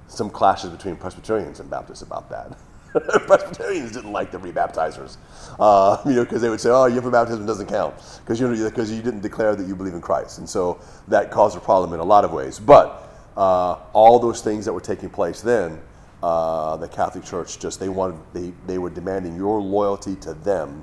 some 0.08 0.30
clashes 0.30 0.70
between 0.70 0.96
Presbyterians 0.96 1.60
and 1.60 1.68
Baptists 1.68 2.00
about 2.00 2.30
that. 2.30 2.58
Presbyterians 3.26 3.92
didn't 3.92 4.12
like 4.12 4.30
the 4.30 4.38
rebaptizers, 4.38 5.16
uh, 5.58 6.00
you 6.06 6.12
know, 6.14 6.24
because 6.24 6.40
they 6.40 6.48
would 6.48 6.60
say, 6.60 6.70
"Oh, 6.70 6.86
your 6.86 7.02
baptism 7.10 7.44
doesn't 7.46 7.66
count 7.66 7.94
because 8.20 8.40
you 8.40 8.48
because 8.64 8.90
you 8.90 9.02
didn't 9.02 9.20
declare 9.20 9.54
that 9.54 9.66
you 9.66 9.76
believe 9.76 9.94
in 9.94 10.00
Christ," 10.00 10.38
and 10.38 10.48
so 10.48 10.80
that 11.08 11.30
caused 11.30 11.56
a 11.56 11.60
problem 11.60 11.92
in 11.92 12.00
a 12.00 12.04
lot 12.04 12.24
of 12.24 12.32
ways. 12.32 12.58
But 12.58 13.02
uh, 13.36 13.74
all 13.92 14.18
those 14.18 14.40
things 14.40 14.64
that 14.64 14.72
were 14.72 14.80
taking 14.80 15.10
place 15.10 15.40
then, 15.40 15.80
uh, 16.22 16.76
the 16.76 16.88
Catholic 16.88 17.24
Church 17.24 17.58
just 17.58 17.80
they 17.80 17.88
wanted 17.88 18.18
they 18.32 18.52
they 18.66 18.78
were 18.78 18.90
demanding 18.90 19.36
your 19.36 19.60
loyalty 19.60 20.16
to 20.16 20.32
them 20.34 20.82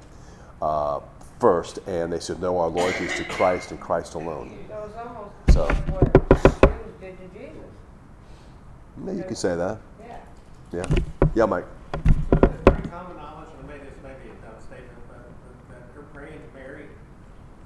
uh, 0.61 0.99
first, 1.39 1.79
and 1.87 2.11
they 2.13 2.19
said, 2.19 2.39
"No, 2.39 2.59
our 2.59 2.69
loyalty 2.69 3.05
is 3.05 3.13
to 3.15 3.23
Christ 3.25 3.71
and 3.71 3.79
Christ 3.79 4.13
alone." 4.13 4.51
So 4.67 4.83
it's 4.85 4.97
almost 4.97 5.31
So- 5.51 5.65
what 5.91 6.13
Jews 6.13 6.93
did 6.99 7.17
to 7.17 7.39
Jesus. 7.39 7.57
Yeah, 9.05 9.13
you 9.13 9.23
can 9.23 9.35
say 9.35 9.55
that. 9.55 9.77
Yeah. 9.99 10.17
Yeah, 10.71 10.95
yeah, 11.35 11.45
Mike. 11.45 11.65
Common 11.93 13.17
knowledge, 13.17 13.49
and 13.59 13.69
this 13.69 13.97
may 14.03 14.13
be 14.23 14.29
a 14.29 14.35
but, 15.07 16.13
praying 16.13 16.39
to 16.39 16.57
Mary. 16.57 16.83
Is 16.83 16.89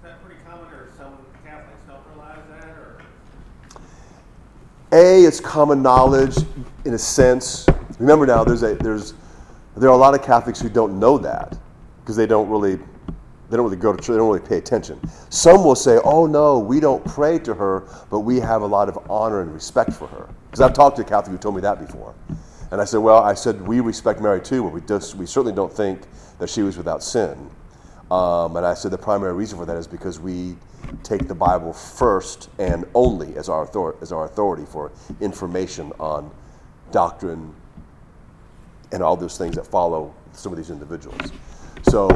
that 0.03 0.23
pretty 0.23 0.39
common, 0.45 0.65
or 0.73 0.89
some 0.97 1.17
Catholics 1.45 1.81
don't 1.87 2.01
realize 2.13 2.43
that? 2.49 2.67
A, 4.93 5.23
it's 5.25 5.39
common 5.39 5.81
knowledge 5.81 6.37
in 6.85 6.93
a 6.93 6.97
sense. 6.97 7.65
Remember 7.99 8.25
now, 8.25 8.43
there's 8.43 8.63
a 8.63 8.75
there's 8.75 9.13
there 9.75 9.89
are 9.89 9.93
a 9.93 9.97
lot 9.97 10.13
of 10.13 10.23
Catholics 10.23 10.59
who 10.61 10.69
don't 10.69 10.99
know 10.99 11.17
that 11.17 11.57
because 12.01 12.15
they 12.15 12.25
don't 12.25 12.49
really 12.49 12.77
they 13.49 13.55
don't 13.55 13.65
really 13.65 13.77
go 13.77 13.91
to 13.91 13.97
church. 13.97 14.07
They 14.07 14.15
don't 14.15 14.27
really 14.27 14.47
pay 14.47 14.57
attention. 14.57 14.99
Some 15.29 15.63
will 15.63 15.75
say, 15.75 15.99
"Oh 16.03 16.25
no, 16.25 16.59
we 16.59 16.79
don't 16.79 17.03
pray 17.05 17.37
to 17.39 17.53
her, 17.53 17.83
but 18.09 18.21
we 18.21 18.39
have 18.39 18.61
a 18.61 18.65
lot 18.65 18.89
of 18.89 18.97
honor 19.09 19.41
and 19.41 19.53
respect 19.53 19.93
for 19.93 20.07
her." 20.07 20.27
Because 20.45 20.61
I've 20.61 20.73
talked 20.73 20.95
to 20.97 21.01
a 21.01 21.05
Catholic 21.05 21.31
who 21.31 21.37
told 21.37 21.55
me 21.55 21.61
that 21.61 21.79
before, 21.85 22.13
and 22.71 22.82
I 22.82 22.86
said, 22.86 22.97
"Well, 22.97 23.23
I 23.23 23.34
said 23.34 23.65
we 23.65 23.80
respect 23.80 24.21
Mary 24.21 24.41
too, 24.41 24.63
but 24.63 24.73
we 24.73 24.82
just 24.82 25.15
we 25.15 25.25
certainly 25.25 25.53
don't 25.53 25.71
think 25.71 26.01
that 26.39 26.49
she 26.49 26.62
was 26.63 26.77
without 26.77 27.03
sin." 27.03 27.49
Um, 28.10 28.56
and 28.56 28.65
I 28.65 28.73
said 28.73 28.91
the 28.91 28.97
primary 28.97 29.34
reason 29.34 29.58
for 29.58 29.65
that 29.65 29.75
is 29.75 29.88
because 29.88 30.19
we 30.19 30.56
take 31.03 31.27
the 31.27 31.36
Bible 31.36 31.73
first 31.73 32.49
and 32.58 32.86
only 32.93 33.36
as 33.36 33.49
our, 33.49 33.63
author- 33.63 33.95
as 34.01 34.12
our 34.13 34.25
authority 34.25 34.65
for 34.65 34.91
information 35.19 35.91
on 35.99 36.32
doctrine 36.91 37.53
and 38.93 39.03
all 39.03 39.17
those 39.17 39.38
things 39.38 39.56
that 39.56 39.67
follow 39.67 40.13
some 40.32 40.53
of 40.53 40.58
these 40.58 40.69
individuals. 40.69 41.19
So, 41.89 42.08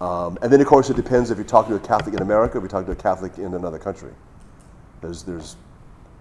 um, 0.00 0.38
and 0.42 0.52
then 0.52 0.60
of 0.60 0.66
course 0.66 0.90
it 0.90 0.96
depends 0.96 1.30
if 1.30 1.38
you're 1.38 1.46
talking 1.46 1.70
to 1.70 1.76
a 1.76 1.86
Catholic 1.86 2.14
in 2.14 2.22
America 2.22 2.54
or 2.54 2.58
if 2.58 2.62
you're 2.62 2.68
talking 2.68 2.92
to 2.92 2.98
a 2.98 3.02
Catholic 3.02 3.38
in 3.38 3.54
another 3.54 3.78
country. 3.78 4.12
There's, 5.00 5.22
there's, 5.22 5.56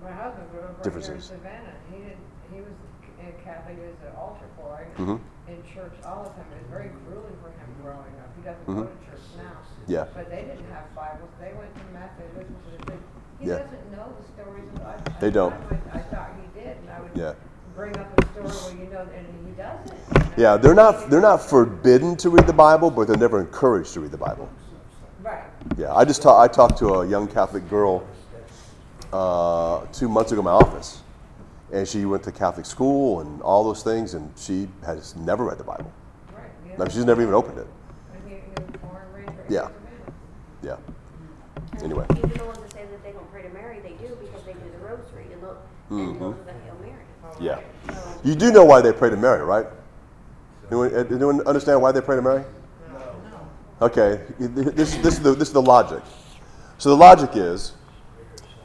My 0.04 0.12
husband 0.12 0.50
grew 0.52 0.60
up 0.60 0.66
right 0.66 0.86
here 0.86 0.94
in 0.94 1.00
Differences. 1.02 1.26
Savannah. 1.26 1.74
He 1.92 1.98
did, 1.98 2.18
he 2.54 2.60
was 2.60 2.74
Catholic, 3.48 3.78
is 3.80 3.96
an 4.04 4.12
altar 4.20 4.46
boy 4.60 4.84
Mhm. 5.00 5.20
in 5.48 5.64
church 5.64 5.96
all 6.04 6.24
the 6.28 6.36
time. 6.36 6.52
It 6.52 6.68
was 6.68 6.70
very 6.70 6.92
grueling 7.08 7.38
for 7.40 7.48
him 7.56 7.70
growing 7.82 8.14
up. 8.20 8.30
He 8.36 8.44
doesn't 8.44 8.66
go 8.68 8.74
Mhm. 8.74 8.92
to 8.92 9.06
church 9.08 9.26
now. 9.40 9.56
Yeah. 9.88 10.06
But 10.14 10.30
they 10.30 10.44
didn't 10.44 10.68
have 10.76 10.84
Bibles. 10.94 11.32
They 11.40 11.54
went 11.56 11.72
to 11.80 11.84
mass, 11.96 12.12
they 12.20 12.28
listened 12.38 12.60
to 12.68 12.72
the 12.78 12.84
thing. 12.92 13.02
He 13.40 13.48
Yeah. 13.48 13.60
doesn't 13.64 13.92
know 13.96 14.08
the 14.20 14.26
stories 14.36 14.68
of 14.76 14.82
I, 14.84 15.20
They 15.22 15.28
I- 15.28 15.40
don't. 15.40 15.54
I, 15.54 15.98
I 15.98 16.02
thought 16.12 16.30
he 16.44 16.60
did, 16.60 16.76
and 16.84 16.90
I 16.92 17.00
would 17.00 17.16
Yeah. 17.16 17.34
bring 17.76 17.96
up 17.98 18.08
a 18.20 18.26
story 18.34 18.48
where 18.76 18.86
you 18.86 18.92
know, 18.92 19.06
and 19.16 19.26
he 19.48 19.52
doesn't. 19.56 20.38
yeah, 20.38 20.58
they're 20.58 20.74
not, 20.76 21.10
they're 21.10 21.22
not 21.22 21.42
forbidden 21.42 22.16
to 22.18 22.30
read 22.30 22.46
the 22.48 22.54
Bible, 22.54 22.92
but 22.92 23.08
they're 23.08 23.16
never 23.16 23.40
encouraged 23.40 23.94
to 23.94 24.02
read 24.02 24.12
the 24.12 24.18
Bible. 24.18 24.50
Right. 25.24 25.44
Yeah, 25.78 25.94
I 25.96 26.04
just 26.04 26.22
ta- 26.22 26.40
I 26.42 26.48
talked 26.48 26.78
to 26.80 26.96
a 27.02 27.06
young 27.06 27.28
Catholic 27.28 27.70
girl 27.70 28.04
uh, 29.14 29.82
two 29.94 30.10
months 30.10 30.32
ago 30.32 30.40
in 30.42 30.46
my 30.46 30.52
office, 30.52 31.02
and 31.72 31.88
she 31.88 32.06
went 32.06 32.24
to 32.24 32.32
Catholic 32.32 32.66
school 32.66 33.22
and 33.22 33.42
all 33.42 33.64
those 33.64 33.84
things, 33.84 34.14
and 34.14 34.32
she 34.38 34.68
has 34.86 35.16
never 35.16 35.46
read 35.46 35.58
the 35.58 35.64
Bible. 35.64 35.92
Right. 36.36 36.46
you 36.66 36.72
Like 36.78 36.92
she's 36.92 37.06
never 37.06 37.22
even 37.22 37.34
opened 37.34 37.60
it. 37.60 37.68
and 38.14 38.30
he, 38.30 38.36
he 38.36 38.42
was 38.52 38.82
born 38.82 39.02
and 39.02 39.14
raised 39.16 39.30
right 39.38 39.46
Yeah. 39.50 39.68
in 39.68 39.74
Savannah. 40.62 40.78
Yeah. 41.78 41.84
Anyway. 41.84 42.06
Even 42.18 42.30
the 42.30 42.46
ones 42.46 42.60
that 42.60 42.72
say 42.74 42.86
that 42.86 43.04
they 43.04 43.12
don't 43.12 43.30
pray 43.32 43.44
to 43.44 43.50
Mary, 43.50 43.80
they 43.82 43.94
do 43.94 44.16
because 44.16 44.44
they 44.46 44.54
do 44.54 44.60
the 44.80 44.86
rosary 44.86 45.26
and, 45.32 45.42
the, 45.42 45.56
and 45.90 46.22
those 46.22 46.34
are 46.36 46.44
the 46.44 46.52
Hail 46.54 46.76
Mary. 46.82 46.94
Yeah. 47.40 47.60
So, 47.94 48.22
You 48.24 48.36
do 48.36 48.52
know 48.52 48.64
why 48.66 48.82
they 48.82 48.94
pray 48.94 49.10
to 49.10 49.18
Mary, 49.18 49.44
right? 49.44 49.68
Anyone, 50.72 50.94
uh, 50.96 51.06
anyone 51.12 51.48
understand 51.48 51.82
why 51.82 51.92
they 51.92 52.02
pray 52.02 52.16
to 52.16 52.22
Mary? 52.22 52.44
No. 52.92 53.86
Okay, 53.88 54.22
this, 54.40 54.96
this, 54.96 55.14
is 55.14 55.20
the, 55.22 55.34
this 55.34 55.48
is 55.50 55.54
the 55.54 55.62
logic. 55.62 56.02
So 56.78 56.90
the 56.90 56.96
logic 56.96 57.32
is, 57.36 57.74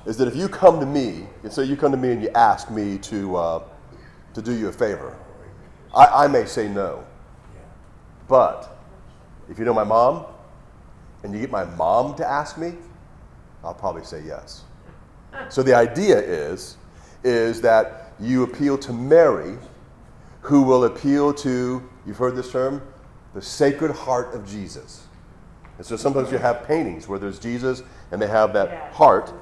is 0.07 0.17
that 0.17 0.29
if 0.29 0.37
you 0.37 0.49
come 0.49 0.81
to 0.81 0.87
me, 0.87 1.27
and 1.43 1.53
say 1.53 1.65
you 1.65 1.77
come 1.77 1.93
to 1.93 1.99
me 1.99 2.13
and 2.13 2.23
you 2.23 2.29
ask 2.31 2.71
me 2.71 2.99
to, 2.99 3.37
uh, 3.37 3.63
to 4.35 4.43
do 4.43 4.53
you 4.53 4.69
a 4.69 4.73
favor, 4.73 5.17
I, 5.95 6.25
I 6.25 6.27
may 6.27 6.45
say 6.45 6.69
no. 6.69 7.05
But 8.29 8.79
if 9.49 9.59
you 9.59 9.65
know 9.65 9.75
my 9.75 9.85
mom, 9.85 10.27
and 11.23 11.33
you 11.33 11.41
get 11.41 11.51
my 11.51 11.65
mom 11.65 12.15
to 12.17 12.29
ask 12.29 12.59
me, 12.59 12.75
I'll 13.63 13.75
probably 13.75 14.05
say 14.05 14.23
yes. 14.27 14.65
So 15.49 15.63
the 15.63 15.75
idea 15.75 16.19
is, 16.19 16.77
is 17.23 17.61
that 17.61 18.13
you 18.19 18.43
appeal 18.43 18.77
to 18.79 18.93
Mary, 18.93 19.57
who 20.41 20.63
will 20.63 20.85
appeal 20.85 21.33
to, 21.35 21.83
you've 22.05 22.17
heard 22.17 22.35
this 22.35 22.51
term, 22.51 22.83
the 23.35 23.43
Sacred 23.43 23.93
Heart 23.93 24.35
of 24.35 24.49
Jesus. 24.49 25.07
And 25.79 25.87
so 25.87 25.97
sometimes 25.97 26.31
you 26.31 26.39
have 26.39 26.67
paintings 26.67 27.09
where 27.09 27.19
there's 27.19 27.39
Jesus 27.39 27.83
and 28.11 28.21
they 28.21 28.27
have 28.27 28.53
that 28.53 28.93
heart 28.93 29.33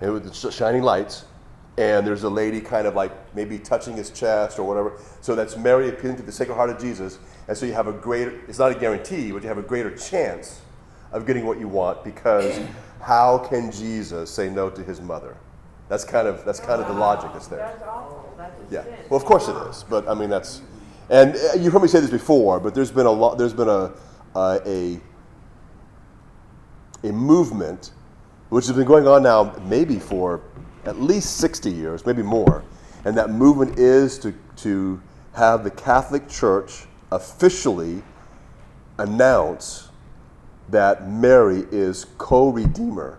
and 0.00 0.12
with 0.12 0.32
the 0.32 0.50
shining 0.50 0.82
lights, 0.82 1.24
and 1.78 2.06
there's 2.06 2.22
a 2.22 2.30
lady 2.30 2.60
kind 2.60 2.86
of 2.86 2.94
like 2.94 3.12
maybe 3.34 3.58
touching 3.58 3.96
his 3.96 4.10
chest 4.10 4.58
or 4.58 4.64
whatever. 4.64 4.98
So 5.20 5.34
that's 5.34 5.56
Mary 5.56 5.88
appealing 5.88 6.16
to 6.16 6.22
the 6.22 6.32
Sacred 6.32 6.54
Heart 6.54 6.70
of 6.70 6.80
Jesus. 6.80 7.18
And 7.48 7.56
so 7.56 7.66
you 7.66 7.74
have 7.74 7.86
a 7.86 7.92
greater, 7.92 8.40
it's 8.48 8.58
not 8.58 8.72
a 8.72 8.74
guarantee, 8.74 9.30
but 9.30 9.42
you 9.42 9.48
have 9.48 9.58
a 9.58 9.62
greater 9.62 9.94
chance 9.94 10.60
of 11.12 11.26
getting 11.26 11.44
what 11.46 11.60
you 11.60 11.68
want 11.68 12.02
because 12.02 12.60
how 13.00 13.38
can 13.38 13.70
Jesus 13.70 14.30
say 14.30 14.48
no 14.48 14.70
to 14.70 14.82
his 14.82 15.00
mother? 15.00 15.36
That's 15.88 16.04
kind 16.04 16.26
of, 16.26 16.44
that's 16.44 16.60
kind 16.60 16.80
of 16.80 16.88
the 16.88 16.94
logic 16.94 17.30
that's 17.32 17.46
there. 17.46 17.58
That's 17.58 17.82
awful. 17.82 18.34
That's 18.36 18.72
Yeah. 18.72 18.84
Well, 19.08 19.18
of 19.18 19.24
course 19.24 19.48
it 19.48 19.56
is, 19.68 19.84
but 19.84 20.08
I 20.08 20.14
mean 20.14 20.30
that's, 20.30 20.62
and 21.08 21.36
uh, 21.36 21.58
you've 21.58 21.72
heard 21.72 21.82
me 21.82 21.88
say 21.88 22.00
this 22.00 22.10
before, 22.10 22.58
but 22.58 22.74
there's 22.74 22.90
been 22.90 23.06
a 23.06 23.10
lot. 23.10 23.38
There's 23.38 23.52
been 23.52 23.68
a 23.68 23.92
uh, 24.34 24.58
a 24.66 25.00
a 27.04 27.12
movement 27.12 27.92
which 28.48 28.66
has 28.66 28.76
been 28.76 28.86
going 28.86 29.06
on 29.06 29.22
now 29.22 29.54
maybe 29.64 29.98
for 29.98 30.40
at 30.84 31.00
least 31.00 31.38
60 31.38 31.70
years, 31.70 32.06
maybe 32.06 32.22
more, 32.22 32.62
and 33.04 33.16
that 33.16 33.30
movement 33.30 33.78
is 33.78 34.18
to 34.20 34.34
to 34.56 35.00
have 35.34 35.64
the 35.64 35.70
Catholic 35.70 36.28
Church 36.28 36.86
officially 37.12 38.02
announce 38.98 39.90
that 40.70 41.08
Mary 41.08 41.64
is 41.70 42.06
co-redeemer 42.18 43.18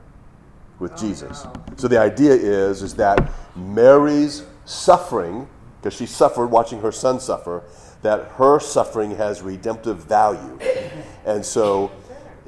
with 0.80 0.92
oh, 0.94 0.98
Jesus. 0.98 1.46
So 1.78 1.88
the 1.88 2.00
idea 2.00 2.34
is 2.34 2.82
is 2.82 2.96
that 2.96 3.32
Mary's 3.56 4.44
suffering, 4.66 5.48
because 5.80 5.94
she 5.94 6.06
suffered 6.06 6.48
watching 6.48 6.82
her 6.82 6.92
son 6.92 7.20
suffer, 7.20 7.64
that 8.02 8.32
her 8.32 8.60
suffering 8.60 9.12
has 9.12 9.42
redemptive 9.42 10.04
value. 10.04 10.60
And 11.26 11.46
so 11.46 11.92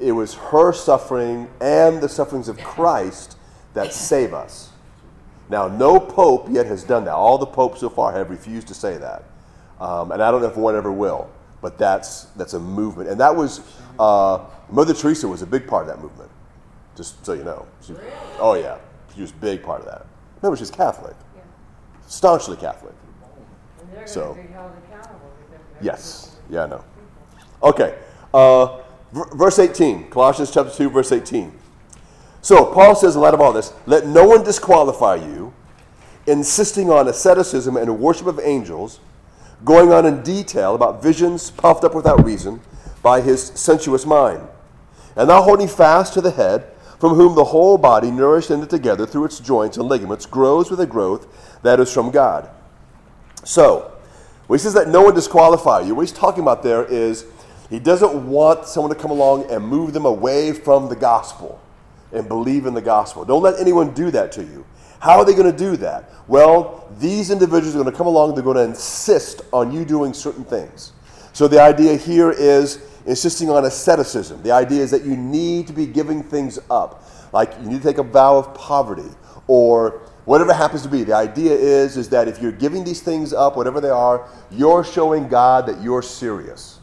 it 0.00 0.12
was 0.12 0.34
her 0.34 0.72
suffering 0.72 1.48
and 1.60 2.00
the 2.00 2.08
sufferings 2.08 2.48
of 2.48 2.58
Christ 2.58 3.36
that 3.74 3.92
save 3.92 4.32
us. 4.34 4.70
Now, 5.48 5.68
no 5.68 5.98
pope 6.00 6.46
yet 6.48 6.66
has 6.66 6.84
done 6.84 7.04
that. 7.04 7.14
All 7.14 7.36
the 7.38 7.46
popes 7.46 7.80
so 7.80 7.88
far 7.88 8.12
have 8.12 8.30
refused 8.30 8.68
to 8.68 8.74
say 8.74 8.96
that. 8.96 9.24
Um, 9.80 10.12
and 10.12 10.22
I 10.22 10.30
don't 10.30 10.40
know 10.42 10.48
if 10.48 10.56
one 10.56 10.76
ever 10.76 10.92
will, 10.92 11.28
but 11.60 11.76
that's, 11.76 12.24
that's 12.36 12.54
a 12.54 12.60
movement. 12.60 13.08
And 13.10 13.20
that 13.20 13.34
was, 13.34 13.60
uh, 13.98 14.44
Mother 14.70 14.94
Teresa 14.94 15.26
was 15.26 15.42
a 15.42 15.46
big 15.46 15.66
part 15.66 15.82
of 15.82 15.88
that 15.88 16.02
movement, 16.02 16.30
just 16.96 17.24
so 17.24 17.32
you 17.32 17.44
know. 17.44 17.66
She, 17.84 17.94
oh, 18.38 18.54
yeah. 18.54 18.78
She 19.14 19.22
was 19.22 19.30
a 19.32 19.34
big 19.34 19.62
part 19.62 19.80
of 19.80 19.86
that. 19.86 20.06
Remember, 20.40 20.56
she's 20.56 20.70
Catholic, 20.70 21.16
staunchly 22.06 22.56
Catholic. 22.56 22.94
And 23.80 23.92
they're 23.92 24.06
So- 24.06 24.34
gonna 24.34 24.42
be 24.46 24.52
held 24.52 24.72
accountable 24.88 25.30
Yes. 25.82 26.36
Yeah, 26.48 26.64
I 26.64 26.66
know. 26.66 26.84
Okay. 27.62 27.98
Uh, 28.34 28.78
verse 29.12 29.58
18, 29.58 30.10
Colossians 30.10 30.50
chapter 30.50 30.72
2, 30.72 30.90
verse 30.90 31.12
18. 31.12 31.52
So 32.42 32.72
Paul 32.72 32.94
says 32.94 33.16
in 33.16 33.20
light 33.20 33.34
of 33.34 33.40
all 33.40 33.52
this, 33.52 33.72
let 33.86 34.06
no 34.06 34.26
one 34.26 34.42
disqualify 34.42 35.16
you, 35.16 35.52
insisting 36.26 36.90
on 36.90 37.08
asceticism 37.08 37.76
and 37.76 37.98
worship 37.98 38.26
of 38.26 38.40
angels, 38.40 39.00
going 39.64 39.92
on 39.92 40.06
in 40.06 40.22
detail 40.22 40.74
about 40.74 41.02
visions 41.02 41.50
puffed 41.50 41.84
up 41.84 41.94
without 41.94 42.24
reason 42.24 42.60
by 43.02 43.20
his 43.20 43.42
sensuous 43.42 44.06
mind, 44.06 44.46
and 45.16 45.28
not 45.28 45.42
holding 45.42 45.68
fast 45.68 46.14
to 46.14 46.20
the 46.20 46.30
head, 46.30 46.66
from 46.98 47.14
whom 47.14 47.34
the 47.34 47.44
whole 47.44 47.78
body, 47.78 48.10
nourished 48.10 48.50
and 48.50 48.60
knit 48.60 48.70
together 48.70 49.06
through 49.06 49.24
its 49.24 49.40
joints 49.40 49.78
and 49.78 49.88
ligaments, 49.88 50.26
grows 50.26 50.70
with 50.70 50.80
a 50.80 50.86
growth 50.86 51.26
that 51.62 51.80
is 51.80 51.92
from 51.92 52.10
God. 52.10 52.48
So, 53.42 53.90
when 54.46 54.58
he 54.58 54.62
says 54.62 54.74
that 54.74 54.88
no 54.88 55.02
one 55.02 55.14
disqualify 55.14 55.80
you, 55.80 55.94
what 55.94 56.02
he's 56.02 56.12
talking 56.12 56.42
about 56.42 56.62
there 56.62 56.84
is 56.84 57.24
he 57.70 57.78
doesn't 57.78 58.28
want 58.28 58.66
someone 58.66 58.92
to 58.92 59.00
come 59.00 59.12
along 59.12 59.50
and 59.50 59.64
move 59.64 59.92
them 59.92 60.04
away 60.04 60.52
from 60.52 60.88
the 60.88 60.96
gospel 60.96 61.60
and 62.12 62.26
believe 62.26 62.66
in 62.66 62.74
the 62.74 62.82
gospel. 62.82 63.24
Don't 63.24 63.42
let 63.42 63.60
anyone 63.60 63.94
do 63.94 64.10
that 64.10 64.32
to 64.32 64.42
you. 64.42 64.66
How 64.98 65.18
are 65.18 65.24
they 65.24 65.34
going 65.34 65.50
to 65.50 65.56
do 65.56 65.76
that? 65.78 66.10
Well, 66.26 66.92
these 66.98 67.30
individuals 67.30 67.74
are 67.74 67.78
going 67.78 67.90
to 67.90 67.96
come 67.96 68.08
along, 68.08 68.34
they're 68.34 68.44
going 68.44 68.56
to 68.56 68.64
insist 68.64 69.42
on 69.52 69.72
you 69.72 69.84
doing 69.84 70.12
certain 70.12 70.44
things. 70.44 70.92
So 71.32 71.46
the 71.46 71.62
idea 71.62 71.96
here 71.96 72.32
is 72.32 72.82
insisting 73.06 73.48
on 73.48 73.64
asceticism. 73.64 74.42
The 74.42 74.50
idea 74.50 74.82
is 74.82 74.90
that 74.90 75.04
you 75.04 75.16
need 75.16 75.68
to 75.68 75.72
be 75.72 75.86
giving 75.86 76.22
things 76.22 76.58
up. 76.70 77.04
Like 77.32 77.54
you 77.62 77.68
need 77.68 77.82
to 77.82 77.88
take 77.88 77.98
a 77.98 78.02
vow 78.02 78.36
of 78.36 78.52
poverty 78.52 79.08
or 79.46 80.02
whatever 80.24 80.52
happens 80.52 80.82
to 80.82 80.88
be. 80.88 81.04
The 81.04 81.14
idea 81.14 81.52
is, 81.52 81.96
is 81.96 82.08
that 82.10 82.26
if 82.28 82.42
you're 82.42 82.52
giving 82.52 82.82
these 82.82 83.00
things 83.00 83.32
up, 83.32 83.56
whatever 83.56 83.80
they 83.80 83.90
are, 83.90 84.28
you're 84.50 84.84
showing 84.84 85.28
God 85.28 85.66
that 85.66 85.80
you're 85.80 86.02
serious. 86.02 86.79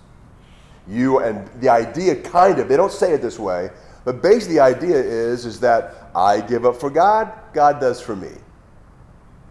You 0.88 1.20
and 1.20 1.48
the 1.60 1.70
idea 1.70 2.16
kind 2.16 2.60
of, 2.60 2.68
they 2.70 2.78
don't 2.78 2.92
say 2.92 3.14
it 3.14 3.22
this 3.22 3.38
way, 3.38 3.70
but 4.06 4.22
basically 4.22 4.56
the 4.56 4.62
idea 4.62 4.96
is, 4.96 5.46
is 5.46 5.60
that 5.60 6.10
I 6.16 6.42
give 6.42 6.66
up 6.66 6.78
for 6.78 6.90
God, 6.90 7.32
God 7.54 7.80
does 7.80 8.00
for 8.00 8.16
me. 8.16 8.32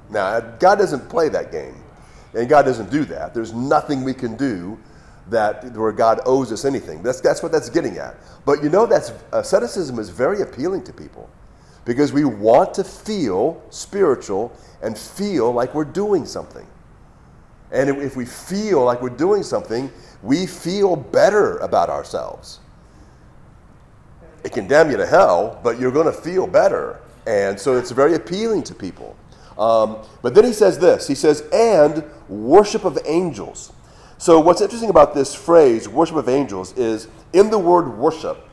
Now, 0.09 0.41
God 0.41 0.77
doesn't 0.77 1.09
play 1.09 1.29
that 1.29 1.53
game. 1.53 1.75
And 2.35 2.49
God 2.49 2.63
doesn't 2.63 2.91
do 2.91 3.05
that. 3.07 3.33
There's 3.35 3.53
nothing 3.55 4.05
we 4.05 4.13
can 4.13 4.37
do 4.37 4.79
that 5.31 5.65
where 5.75 5.91
God 5.91 6.21
owes 6.27 6.53
us 6.53 6.65
anything. 6.65 7.03
That's, 7.03 7.21
that's 7.21 7.43
what 7.43 7.51
that's 7.51 7.71
getting 7.71 7.97
at. 7.99 8.15
But 8.45 8.63
you 8.63 8.69
know, 8.69 8.87
that's 8.87 9.13
asceticism 9.33 9.99
is 9.99 10.11
very 10.11 10.43
appealing 10.43 10.85
to 10.85 10.93
people 10.93 11.29
because 11.85 12.13
we 12.13 12.25
want 12.25 12.75
to 12.75 12.85
feel 12.85 13.63
spiritual 13.71 14.53
and 14.83 14.97
feel 14.97 15.51
like 15.53 15.75
we're 15.75 15.85
doing 15.85 16.27
something. 16.27 16.67
And 17.73 17.89
if- 17.91 17.97
if 17.99 18.17
we 18.17 18.25
feel 18.25 18.85
like 18.85 19.03
we're 19.03 19.09
doing 19.09 19.43
something, 19.43 19.91
we 20.23 20.47
feel 20.47 20.97
better 20.97 21.59
about 21.59 21.89
ourselves. 21.91 22.61
It 24.45 24.53
can 24.53 24.69
damn 24.69 24.91
you 24.91 24.97
to 24.97 25.07
hell, 25.07 25.61
but 25.63 25.81
you're 25.81 25.91
going 25.91 26.07
to 26.07 26.13
feel 26.13 26.47
better. 26.47 27.01
And 27.27 27.59
so 27.59 27.77
it's 27.77 27.91
very 27.91 28.15
appealing 28.15 28.63
to 28.65 28.75
people. 28.75 29.17
Um, 29.59 29.99
but 30.23 30.35
then 30.35 30.45
he 30.45 30.53
says 30.53 30.79
this 30.79 31.09
he 31.09 31.15
says, 31.15 31.43
and 31.53 32.05
worship 32.29 32.85
of 32.85 32.99
angels. 33.07 33.73
So 34.19 34.41
what's 34.41 34.61
interesting 34.61 34.91
about 34.91 35.15
this 35.15 35.35
phrase, 35.35 35.89
worship 35.89 36.17
of 36.17 36.29
angels, 36.29 36.73
is 36.79 37.09
in 37.33 37.51
the 37.51 37.59
word 37.59 37.89
worship, 37.99 38.49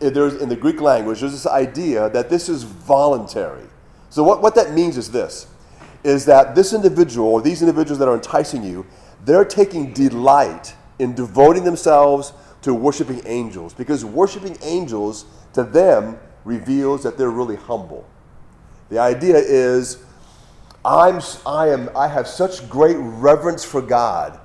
eh, 0.00 0.10
there's, 0.10 0.34
in 0.34 0.48
the 0.48 0.56
Greek 0.56 0.80
language, 0.80 1.20
there's 1.20 1.32
this 1.32 1.46
idea 1.46 2.10
that 2.10 2.28
this 2.28 2.48
is 2.48 2.64
voluntary. 2.64 3.64
So 4.10 4.22
what, 4.22 4.42
what 4.42 4.54
that 4.56 4.72
means 4.72 4.98
is 4.98 5.10
this, 5.10 5.46
is 6.04 6.26
that 6.26 6.54
this 6.54 6.72
individual, 6.72 7.28
or 7.28 7.40
these 7.40 7.62
individuals 7.62 7.98
that 7.98 8.08
are 8.08 8.14
enticing 8.14 8.62
you, 8.62 8.84
they're 9.24 9.44
taking 9.44 9.92
delight 9.92 10.74
in 11.00 11.14
devoting 11.14 11.64
themselves 11.64 12.32
to 12.62 12.74
worshiping 12.74 13.22
angels 13.24 13.72
because 13.74 14.04
worshiping 14.04 14.56
angels 14.62 15.24
to 15.54 15.64
them 15.64 16.18
reveals 16.44 17.02
that 17.02 17.16
they're 17.16 17.30
really 17.30 17.56
humble. 17.56 18.06
The 18.90 18.98
idea 18.98 19.36
is, 19.36 20.02
I'm, 20.84 21.20
I, 21.46 21.68
am, 21.68 21.90
I 21.96 22.08
have 22.08 22.26
such 22.26 22.68
great 22.68 22.96
reverence 22.98 23.64
for 23.64 23.80
God. 23.80 24.38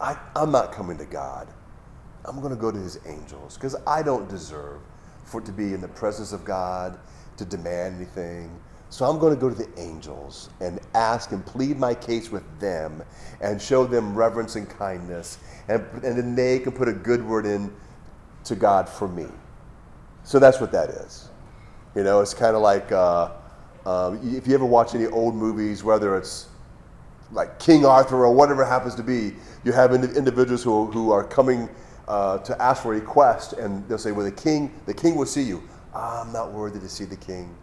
I, 0.00 0.16
I'm 0.34 0.50
not 0.50 0.72
coming 0.72 0.98
to 0.98 1.04
God. 1.04 1.48
I'm 2.24 2.40
going 2.40 2.54
to 2.54 2.60
go 2.60 2.70
to 2.70 2.78
his 2.78 2.98
angels 3.06 3.54
because 3.54 3.76
I 3.86 4.02
don't 4.02 4.28
deserve 4.28 4.80
for 5.24 5.40
it 5.40 5.46
to 5.46 5.52
be 5.52 5.72
in 5.72 5.80
the 5.80 5.88
presence 5.88 6.32
of 6.32 6.44
God 6.44 6.98
to 7.36 7.44
demand 7.44 7.96
anything. 7.96 8.50
So 8.90 9.06
I'm 9.06 9.18
going 9.20 9.32
to 9.34 9.40
go 9.40 9.48
to 9.48 9.54
the 9.54 9.68
angels 9.80 10.50
and 10.60 10.80
ask 10.94 11.30
and 11.30 11.46
plead 11.46 11.78
my 11.78 11.94
case 11.94 12.30
with 12.30 12.42
them 12.58 13.02
and 13.40 13.62
show 13.62 13.86
them 13.86 14.14
reverence 14.16 14.56
and 14.56 14.68
kindness. 14.68 15.38
And, 15.68 15.84
and 16.02 16.18
then 16.18 16.34
they 16.34 16.58
can 16.58 16.72
put 16.72 16.88
a 16.88 16.92
good 16.92 17.24
word 17.24 17.46
in 17.46 17.72
to 18.44 18.56
God 18.56 18.88
for 18.88 19.06
me. 19.06 19.26
So 20.24 20.40
that's 20.40 20.60
what 20.60 20.72
that 20.72 20.90
is. 20.90 21.28
You 21.94 22.02
know, 22.02 22.20
it's 22.20 22.34
kind 22.34 22.56
of 22.56 22.62
like 22.62 22.90
uh, 22.90 23.30
uh, 23.86 24.16
if 24.22 24.46
you 24.46 24.54
ever 24.54 24.66
watch 24.66 24.94
any 24.94 25.06
old 25.06 25.36
movies, 25.36 25.84
whether 25.84 26.16
it's 26.16 26.48
like 27.32 27.58
King 27.60 27.84
Arthur 27.84 28.26
or 28.26 28.34
whatever 28.34 28.64
happens 28.64 28.96
to 28.96 29.02
be, 29.04 29.34
you 29.64 29.72
have 29.72 29.94
indi- 29.94 30.16
individuals 30.16 30.62
who, 30.64 30.86
who 30.86 31.12
are 31.12 31.24
coming 31.24 31.68
uh, 32.08 32.38
to 32.38 32.60
ask 32.60 32.82
for 32.82 32.92
a 32.92 32.98
request, 32.98 33.52
and 33.52 33.86
they'll 33.88 33.98
say, 33.98 34.10
"Well, 34.12 34.24
the 34.24 34.32
king, 34.32 34.72
the 34.86 34.94
king 34.94 35.14
will 35.14 35.26
see 35.26 35.42
you." 35.42 35.62
I'm 35.94 36.32
not 36.32 36.52
worthy 36.52 36.80
to 36.80 36.88
see 36.88 37.04
the 37.04 37.16
king. 37.16 37.54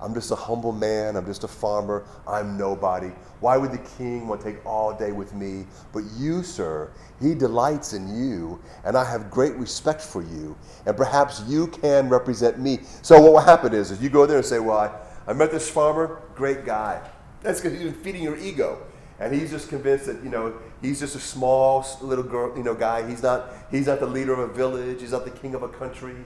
I'm 0.00 0.14
just 0.14 0.30
a 0.30 0.34
humble 0.34 0.72
man. 0.72 1.16
I'm 1.16 1.26
just 1.26 1.44
a 1.44 1.48
farmer. 1.48 2.04
I'm 2.26 2.56
nobody. 2.56 3.12
Why 3.40 3.56
would 3.56 3.72
the 3.72 3.84
king 3.98 4.28
want 4.28 4.40
to 4.42 4.52
take 4.52 4.64
all 4.64 4.92
day 4.92 5.12
with 5.12 5.34
me? 5.34 5.66
But 5.92 6.04
you, 6.16 6.42
sir, 6.42 6.90
he 7.20 7.34
delights 7.34 7.92
in 7.92 8.08
you, 8.08 8.60
and 8.84 8.96
I 8.96 9.04
have 9.04 9.30
great 9.30 9.54
respect 9.56 10.00
for 10.00 10.22
you, 10.22 10.56
and 10.86 10.96
perhaps 10.96 11.42
you 11.46 11.66
can 11.68 12.08
represent 12.08 12.58
me. 12.58 12.80
So 13.02 13.20
what 13.20 13.32
will 13.32 13.40
happen 13.40 13.74
is, 13.74 13.90
is 13.90 14.02
you 14.02 14.10
go 14.10 14.26
there 14.26 14.38
and 14.38 14.46
say, 14.46 14.58
"Well, 14.58 14.78
I, 14.78 14.90
I 15.30 15.32
met 15.32 15.50
this 15.50 15.68
farmer, 15.68 16.22
great 16.34 16.64
guy." 16.64 17.00
That's 17.42 17.60
because 17.60 17.78
he's 17.78 17.92
feeding 17.94 18.22
your 18.22 18.36
ego 18.36 18.78
and 19.20 19.34
he's 19.34 19.50
just 19.50 19.68
convinced 19.68 20.06
that 20.06 20.24
you 20.24 20.30
know 20.30 20.54
he's 20.80 20.98
just 20.98 21.14
a 21.14 21.20
small 21.20 21.86
little 22.00 22.24
girl, 22.24 22.56
you 22.56 22.64
know, 22.64 22.74
guy. 22.74 23.06
He's 23.08 23.22
not 23.22 23.52
he's 23.70 23.86
not 23.86 24.00
the 24.00 24.06
leader 24.06 24.32
of 24.32 24.38
a 24.38 24.52
village. 24.52 25.00
He's 25.00 25.12
not 25.12 25.24
the 25.24 25.30
king 25.30 25.54
of 25.54 25.62
a 25.62 25.68
country, 25.68 26.16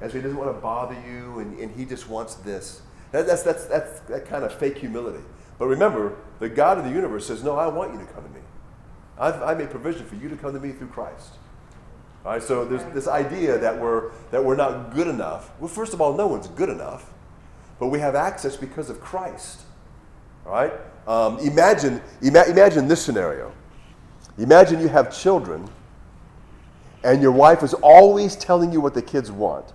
and 0.00 0.10
so 0.10 0.16
he 0.16 0.22
doesn't 0.22 0.38
want 0.38 0.54
to 0.54 0.60
bother 0.60 0.94
you, 1.06 1.40
and, 1.40 1.58
and 1.58 1.74
he 1.74 1.84
just 1.84 2.08
wants 2.08 2.36
this. 2.36 2.80
That, 3.14 3.28
that's 3.28 3.44
that's 3.44 3.66
that's 3.66 4.00
that 4.00 4.26
kind 4.26 4.42
of 4.42 4.52
fake 4.52 4.76
humility. 4.78 5.22
But 5.56 5.68
remember, 5.68 6.16
the 6.40 6.48
God 6.48 6.78
of 6.78 6.84
the 6.84 6.90
universe 6.90 7.28
says, 7.28 7.44
"No, 7.44 7.56
I 7.56 7.68
want 7.68 7.92
you 7.92 8.00
to 8.00 8.06
come 8.06 8.24
to 8.24 8.30
me. 8.30 8.40
I've 9.16 9.40
I 9.40 9.54
made 9.54 9.70
provision 9.70 10.04
for 10.04 10.16
you 10.16 10.28
to 10.28 10.36
come 10.36 10.52
to 10.52 10.58
me 10.58 10.72
through 10.72 10.88
Christ." 10.88 11.34
All 12.26 12.32
right. 12.32 12.42
So 12.42 12.64
there's 12.64 12.82
this 12.92 13.06
idea 13.06 13.56
that 13.58 13.80
we're 13.80 14.10
that 14.32 14.44
we're 14.44 14.56
not 14.56 14.92
good 14.92 15.06
enough. 15.06 15.52
Well, 15.60 15.68
first 15.68 15.94
of 15.94 16.00
all, 16.00 16.16
no 16.16 16.26
one's 16.26 16.48
good 16.48 16.68
enough, 16.68 17.12
but 17.78 17.86
we 17.86 18.00
have 18.00 18.16
access 18.16 18.56
because 18.56 18.90
of 18.90 19.00
Christ. 19.00 19.60
All 20.44 20.50
right? 20.50 20.72
Um, 21.06 21.38
imagine, 21.38 22.02
ima- 22.20 22.46
imagine 22.48 22.88
this 22.88 23.00
scenario. 23.00 23.52
Imagine 24.38 24.80
you 24.80 24.88
have 24.88 25.16
children, 25.16 25.68
and 27.04 27.22
your 27.22 27.30
wife 27.30 27.62
is 27.62 27.74
always 27.74 28.34
telling 28.34 28.72
you 28.72 28.80
what 28.80 28.92
the 28.92 29.02
kids 29.02 29.30
want. 29.30 29.72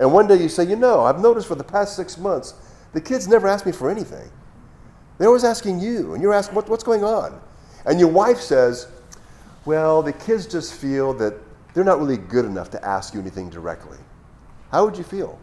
And 0.00 0.12
one 0.12 0.26
day 0.26 0.36
you 0.36 0.48
say, 0.48 0.64
You 0.64 0.76
know, 0.76 1.02
I've 1.02 1.20
noticed 1.20 1.46
for 1.46 1.54
the 1.54 1.62
past 1.62 1.94
six 1.94 2.18
months, 2.18 2.54
the 2.92 3.00
kids 3.00 3.28
never 3.28 3.46
ask 3.46 3.64
me 3.64 3.70
for 3.70 3.88
anything. 3.88 4.28
They're 5.18 5.28
always 5.28 5.44
asking 5.44 5.78
you, 5.78 6.14
and 6.14 6.22
you're 6.22 6.32
asking, 6.32 6.56
what, 6.56 6.68
What's 6.68 6.82
going 6.82 7.04
on? 7.04 7.40
And 7.86 8.00
your 8.00 8.08
wife 8.08 8.40
says, 8.40 8.88
Well, 9.66 10.02
the 10.02 10.14
kids 10.14 10.46
just 10.46 10.74
feel 10.74 11.12
that 11.14 11.34
they're 11.74 11.84
not 11.84 12.00
really 12.00 12.16
good 12.16 12.46
enough 12.46 12.70
to 12.70 12.84
ask 12.84 13.14
you 13.14 13.20
anything 13.20 13.50
directly. 13.50 13.98
How 14.72 14.84
would 14.84 14.96
you 14.96 15.04
feel? 15.04 15.38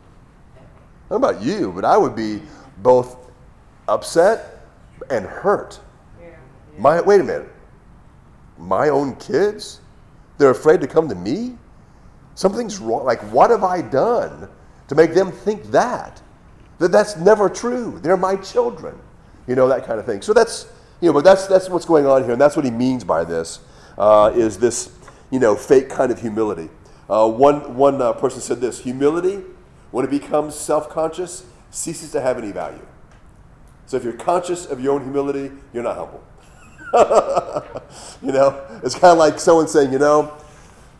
Don't 1.10 1.24
about 1.24 1.41
you, 1.41 1.72
but 1.72 1.86
I 1.86 1.95
would 1.95 2.16
be 2.16 2.41
both 2.80 3.16
upset 3.88 4.68
and 5.10 5.26
hurt. 5.26 5.80
Yeah. 6.20 6.36
My, 6.78 6.99
wait 7.01 7.22
a 7.22 7.24
minute. 7.24 7.49
my 8.58 8.89
own 8.89 9.16
kids? 9.16 9.80
They're 10.38 10.49
afraid 10.49 10.82
to 10.82 10.88
come 10.88 11.08
to 11.08 11.16
me? 11.16 11.58
Something's 12.38 12.77
wrong. 12.77 13.03
Like, 13.03 13.19
what 13.31 13.49
have 13.49 13.63
I 13.63 13.81
done 13.81 14.47
to 14.89 14.93
make 14.93 15.15
them 15.15 15.31
think 15.31 15.71
that? 15.71 16.21
That 16.77 16.91
that's 16.91 17.17
never 17.17 17.49
true. 17.49 17.97
They're 17.99 18.15
my 18.15 18.35
children. 18.35 18.95
You 19.47 19.55
know, 19.55 19.67
that 19.67 19.88
kind 19.88 19.99
of 19.99 20.05
thing. 20.05 20.21
So 20.21 20.33
that's, 20.33 20.71
you 21.01 21.09
know, 21.09 21.13
but 21.13 21.23
that's, 21.23 21.47
that's 21.47 21.67
what's 21.67 21.85
going 21.85 22.05
on 22.05 22.21
here. 22.21 22.33
And 22.33 22.39
that's 22.39 22.55
what 22.55 22.63
he 22.63 22.69
means 22.69 23.03
by 23.03 23.23
this, 23.23 23.57
uh, 23.97 24.31
is 24.35 24.59
this, 24.59 24.91
you 25.31 25.39
know, 25.39 25.55
fake 25.55 25.89
kind 25.89 26.11
of 26.11 26.21
humility. 26.21 26.69
Uh, 27.09 27.27
one 27.27 27.75
one 27.75 27.99
uh, 28.03 28.13
person 28.13 28.39
said 28.39 28.61
this 28.61 28.81
humility, 28.81 29.41
when 29.89 30.05
it 30.05 30.11
becomes 30.11 30.53
self 30.53 30.91
conscious, 30.91 31.43
ceases 31.71 32.11
to 32.11 32.21
have 32.21 32.38
any 32.38 32.51
value. 32.51 32.85
So 33.88 33.97
if 33.97 34.03
you're 34.03 34.13
conscious 34.13 34.67
of 34.67 34.79
your 34.79 34.93
own 34.93 35.01
humility, 35.01 35.51
you're 35.73 35.81
not 35.81 35.95
humble. 35.97 36.23
you 38.21 38.31
know, 38.31 38.63
it's 38.83 38.93
kind 38.93 39.13
of 39.13 39.17
like 39.17 39.39
someone 39.39 39.67
saying, 39.67 39.91
you 39.91 39.97
know, 39.97 40.38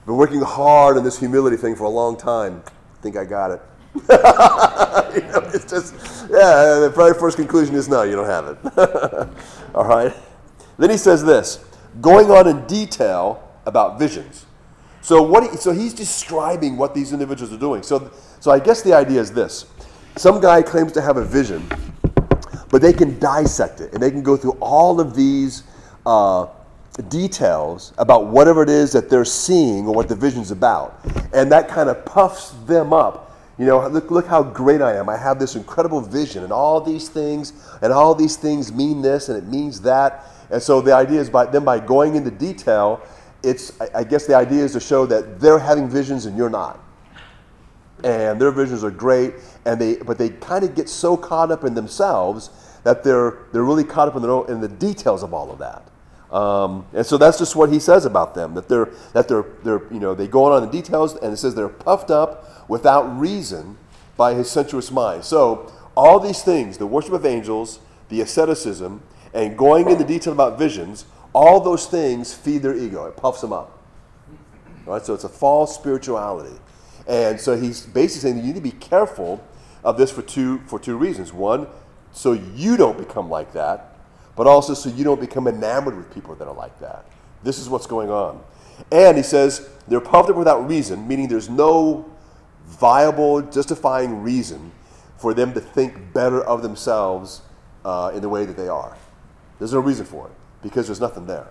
been 0.08 0.16
working 0.16 0.42
hard 0.42 0.98
on 0.98 1.04
this 1.04 1.20
humility 1.20 1.58
thing 1.58 1.76
for 1.76 1.84
a 1.84 1.90
long 1.90 2.16
time. 2.16 2.64
I 2.66 3.02
think 3.02 3.18
I 3.18 3.26
got 3.26 3.52
it. 3.52 3.62
you 3.94 5.28
know, 5.28 5.42
it's 5.54 5.70
just, 5.70 5.94
yeah, 6.30 6.80
the 6.80 6.92
very 6.96 7.14
first 7.14 7.36
conclusion 7.36 7.76
is 7.76 7.90
no, 7.90 8.04
you 8.04 8.16
don't 8.16 8.26
have 8.26 8.48
it. 8.48 9.30
All 9.76 9.84
right. 9.84 10.14
Then 10.78 10.90
he 10.90 10.98
says 10.98 11.26
this 11.26 11.64
going 12.00 12.32
on 12.32 12.48
in 12.48 12.66
detail 12.68 13.52
about 13.66 14.00
visions. 14.00 14.46
So, 15.02 15.22
what 15.22 15.44
he, 15.44 15.58
so 15.58 15.74
he's 15.74 15.94
describing 15.94 16.78
what 16.78 16.96
these 16.96 17.12
individuals 17.12 17.52
are 17.52 17.60
doing. 17.60 17.84
So, 17.84 18.12
so 18.40 18.52
I 18.52 18.60
guess 18.60 18.82
the 18.82 18.94
idea 18.94 19.20
is 19.20 19.32
this 19.32 19.66
some 20.16 20.40
guy 20.40 20.62
claims 20.62 20.94
to 20.94 21.02
have 21.02 21.18
a 21.18 21.26
vision, 21.26 21.68
but 22.70 22.82
they 22.82 22.94
can 22.94 23.20
dissect 23.20 23.82
it 23.82 23.94
and 23.94 24.02
they 24.02 24.12
can 24.12 24.24
go 24.24 24.38
through 24.38 24.58
all 24.62 25.02
of 25.02 25.16
these 25.16 25.64
uh, 26.06 26.48
details 27.04 27.94
about 27.98 28.28
whatever 28.28 28.64
it 28.64 28.70
is 28.70 28.92
that 28.92 29.10
they're 29.10 29.26
seeing 29.26 29.88
or 29.88 29.94
what 29.94 30.08
the 30.08 30.16
vision's 30.16 30.52
about. 30.52 31.00
And 31.34 31.52
that 31.52 31.68
kind 31.68 31.90
of 31.90 32.06
puffs 32.06 32.52
them 32.66 32.94
up 32.94 33.28
you 33.58 33.66
know, 33.66 33.88
look, 33.88 34.12
look 34.12 34.28
how 34.28 34.44
great 34.44 34.82
I 34.82 34.96
am. 34.98 35.10
I 35.10 35.18
have 35.18 35.40
this 35.40 35.56
incredible 35.56 36.00
vision, 36.00 36.44
and 36.44 36.54
all 36.54 36.80
these 36.80 37.10
things, 37.10 37.54
and 37.82 37.92
all 37.92 38.14
these 38.14 38.36
things 38.36 38.72
mean 38.72 39.02
this, 39.02 39.30
and 39.30 39.38
it 39.38 39.46
means 39.48 39.82
that. 39.82 40.26
And 40.52 40.62
so 40.62 40.80
the 40.80 40.94
idea 40.94 41.20
is 41.20 41.30
by 41.30 41.46
then 41.46 41.66
by 41.66 41.80
going 41.80 42.16
into 42.16 42.30
detail, 42.30 43.02
it's 43.44 43.80
I, 43.82 43.90
I 43.96 44.04
guess 44.04 44.28
the 44.28 44.36
idea 44.36 44.64
is 44.64 44.74
to 44.74 44.80
show 44.80 45.06
that 45.08 45.40
they're 45.40 45.60
having 45.60 45.90
visions 45.90 46.26
and 46.26 46.38
you're 46.38 46.52
not. 46.52 46.80
And 48.04 48.40
their 48.40 48.52
visions 48.52 48.84
are 48.84 48.92
great, 48.92 49.34
and 49.66 49.82
they 49.82 49.96
but 49.96 50.20
they 50.20 50.30
kind 50.30 50.64
of 50.64 50.76
get 50.76 50.88
so 50.88 51.18
caught 51.18 51.50
up 51.50 51.64
in 51.64 51.74
themselves 51.74 52.52
that 52.84 53.04
they're 53.04 53.40
they're 53.54 53.64
really 53.64 53.84
caught 53.84 54.08
up 54.08 54.16
in 54.16 54.22
the 54.22 54.42
in 54.44 54.62
the 54.62 54.68
details 54.68 55.24
of 55.24 55.34
all 55.34 55.52
of 55.52 55.58
that. 55.58 55.82
Um, 56.32 56.86
and 56.94 57.06
so 57.06 57.18
that's 57.18 57.38
just 57.38 57.56
what 57.56 57.72
he 57.72 57.80
says 57.80 58.06
about 58.06 58.36
them 58.36 58.54
that 58.56 58.68
they're 58.68 58.90
that 59.14 59.30
they're 59.30 59.46
they're 59.64 59.82
you 59.92 60.00
know 60.00 60.14
they 60.14 60.28
go 60.28 60.52
on 60.52 60.62
the 60.62 60.70
details 60.70 61.16
and 61.16 61.32
it 61.32 61.38
says 61.38 61.56
they're 61.56 61.70
puffed 61.70 62.12
up 62.12 62.70
without 62.70 63.04
reason 63.18 63.78
by 64.18 64.34
his 64.34 64.50
sensuous 64.50 64.92
mind. 64.92 65.24
So 65.24 65.72
all 65.96 66.20
these 66.20 66.42
things, 66.42 66.78
the 66.78 66.88
worship 66.88 67.14
of 67.14 67.26
angels, 67.26 67.80
the 68.10 68.20
asceticism, 68.22 69.02
and 69.34 69.58
going 69.58 69.90
into 69.90 70.04
detail 70.04 70.34
about 70.34 70.60
visions, 70.60 71.06
all 71.34 71.62
those 71.62 71.86
things 71.86 72.34
feed 72.34 72.62
their 72.62 72.76
ego. 72.76 73.06
It 73.06 73.16
puffs 73.16 73.42
them 73.42 73.54
up. 73.54 73.82
All 74.86 74.94
right, 74.94 75.06
so 75.06 75.14
it's 75.14 75.24
a 75.24 75.30
false 75.30 75.76
spirituality. 75.76 76.58
And 77.08 77.40
so 77.40 77.56
he's 77.56 77.86
basically 77.86 78.32
saying 78.32 78.38
you 78.38 78.44
need 78.44 78.56
to 78.56 78.62
be 78.62 78.72
careful 78.72 79.42
of 79.84 79.98
this 79.98 80.12
for 80.12 80.22
two 80.22 80.60
for 80.66 80.78
two 80.78 80.98
reasons. 80.98 81.32
One, 81.32 81.68
so 82.12 82.34
you 82.34 82.76
don't 82.76 82.98
become 82.98 83.30
like 83.30 83.54
that 83.54 83.97
but 84.38 84.46
also 84.48 84.76
so 84.76 84.88
you 84.90 85.04
don't 85.04 85.20
become 85.20 85.48
enamored 85.48 85.98
with 85.98 86.14
people 86.14 86.36
that 86.36 86.48
are 86.48 86.54
like 86.54 86.80
that. 86.80 87.06
This 87.44 87.58
is 87.58 87.68
what's 87.68 87.88
going 87.88 88.10
on. 88.10 88.42
And 88.92 89.18
he 89.18 89.24
says 89.24 89.68
they're 89.88 90.00
puffed 90.00 90.30
up 90.30 90.36
without 90.36 90.68
reason, 90.70 91.08
meaning 91.08 91.28
there's 91.28 91.50
no 91.50 92.10
viable, 92.66 93.42
justifying 93.42 94.22
reason 94.22 94.72
for 95.18 95.34
them 95.34 95.54
to 95.54 95.60
think 95.60 96.14
better 96.14 96.42
of 96.44 96.62
themselves 96.62 97.42
uh, 97.84 98.12
in 98.14 98.22
the 98.22 98.30
way 98.30 98.46
that 98.46 98.56
they 98.56 98.68
are. 98.68 98.96
There's 99.58 99.74
no 99.74 99.80
reason 99.80 100.06
for 100.06 100.28
it 100.28 100.34
because 100.62 100.86
there's 100.86 101.02
nothing 101.02 101.26
there. 101.26 101.48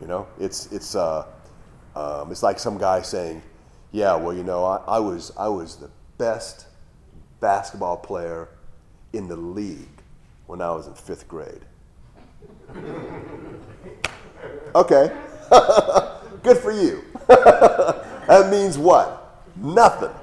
You 0.00 0.06
know, 0.06 0.28
it's 0.38 0.70
it's 0.70 0.94
uh, 0.94 1.26
um, 1.96 2.30
it's 2.30 2.42
like 2.42 2.60
some 2.60 2.78
guy 2.78 3.02
saying, 3.02 3.42
"Yeah, 3.90 4.14
well, 4.14 4.34
you 4.34 4.44
know, 4.44 4.64
I, 4.64 4.76
I 4.86 4.98
was 5.00 5.32
I 5.36 5.48
was 5.48 5.76
the 5.76 5.90
best 6.16 6.66
basketball 7.40 7.96
player 7.96 8.48
in 9.12 9.26
the 9.26 9.36
league 9.36 10.02
when 10.46 10.60
I 10.62 10.70
was 10.70 10.86
in 10.86 10.94
fifth 10.94 11.26
grade." 11.26 11.64
Okay. 14.74 15.16
Good 16.42 16.58
for 16.58 16.72
you. 16.72 17.02
that 17.28 18.48
means 18.50 18.78
what? 18.78 19.42
Nothing. 19.56 20.14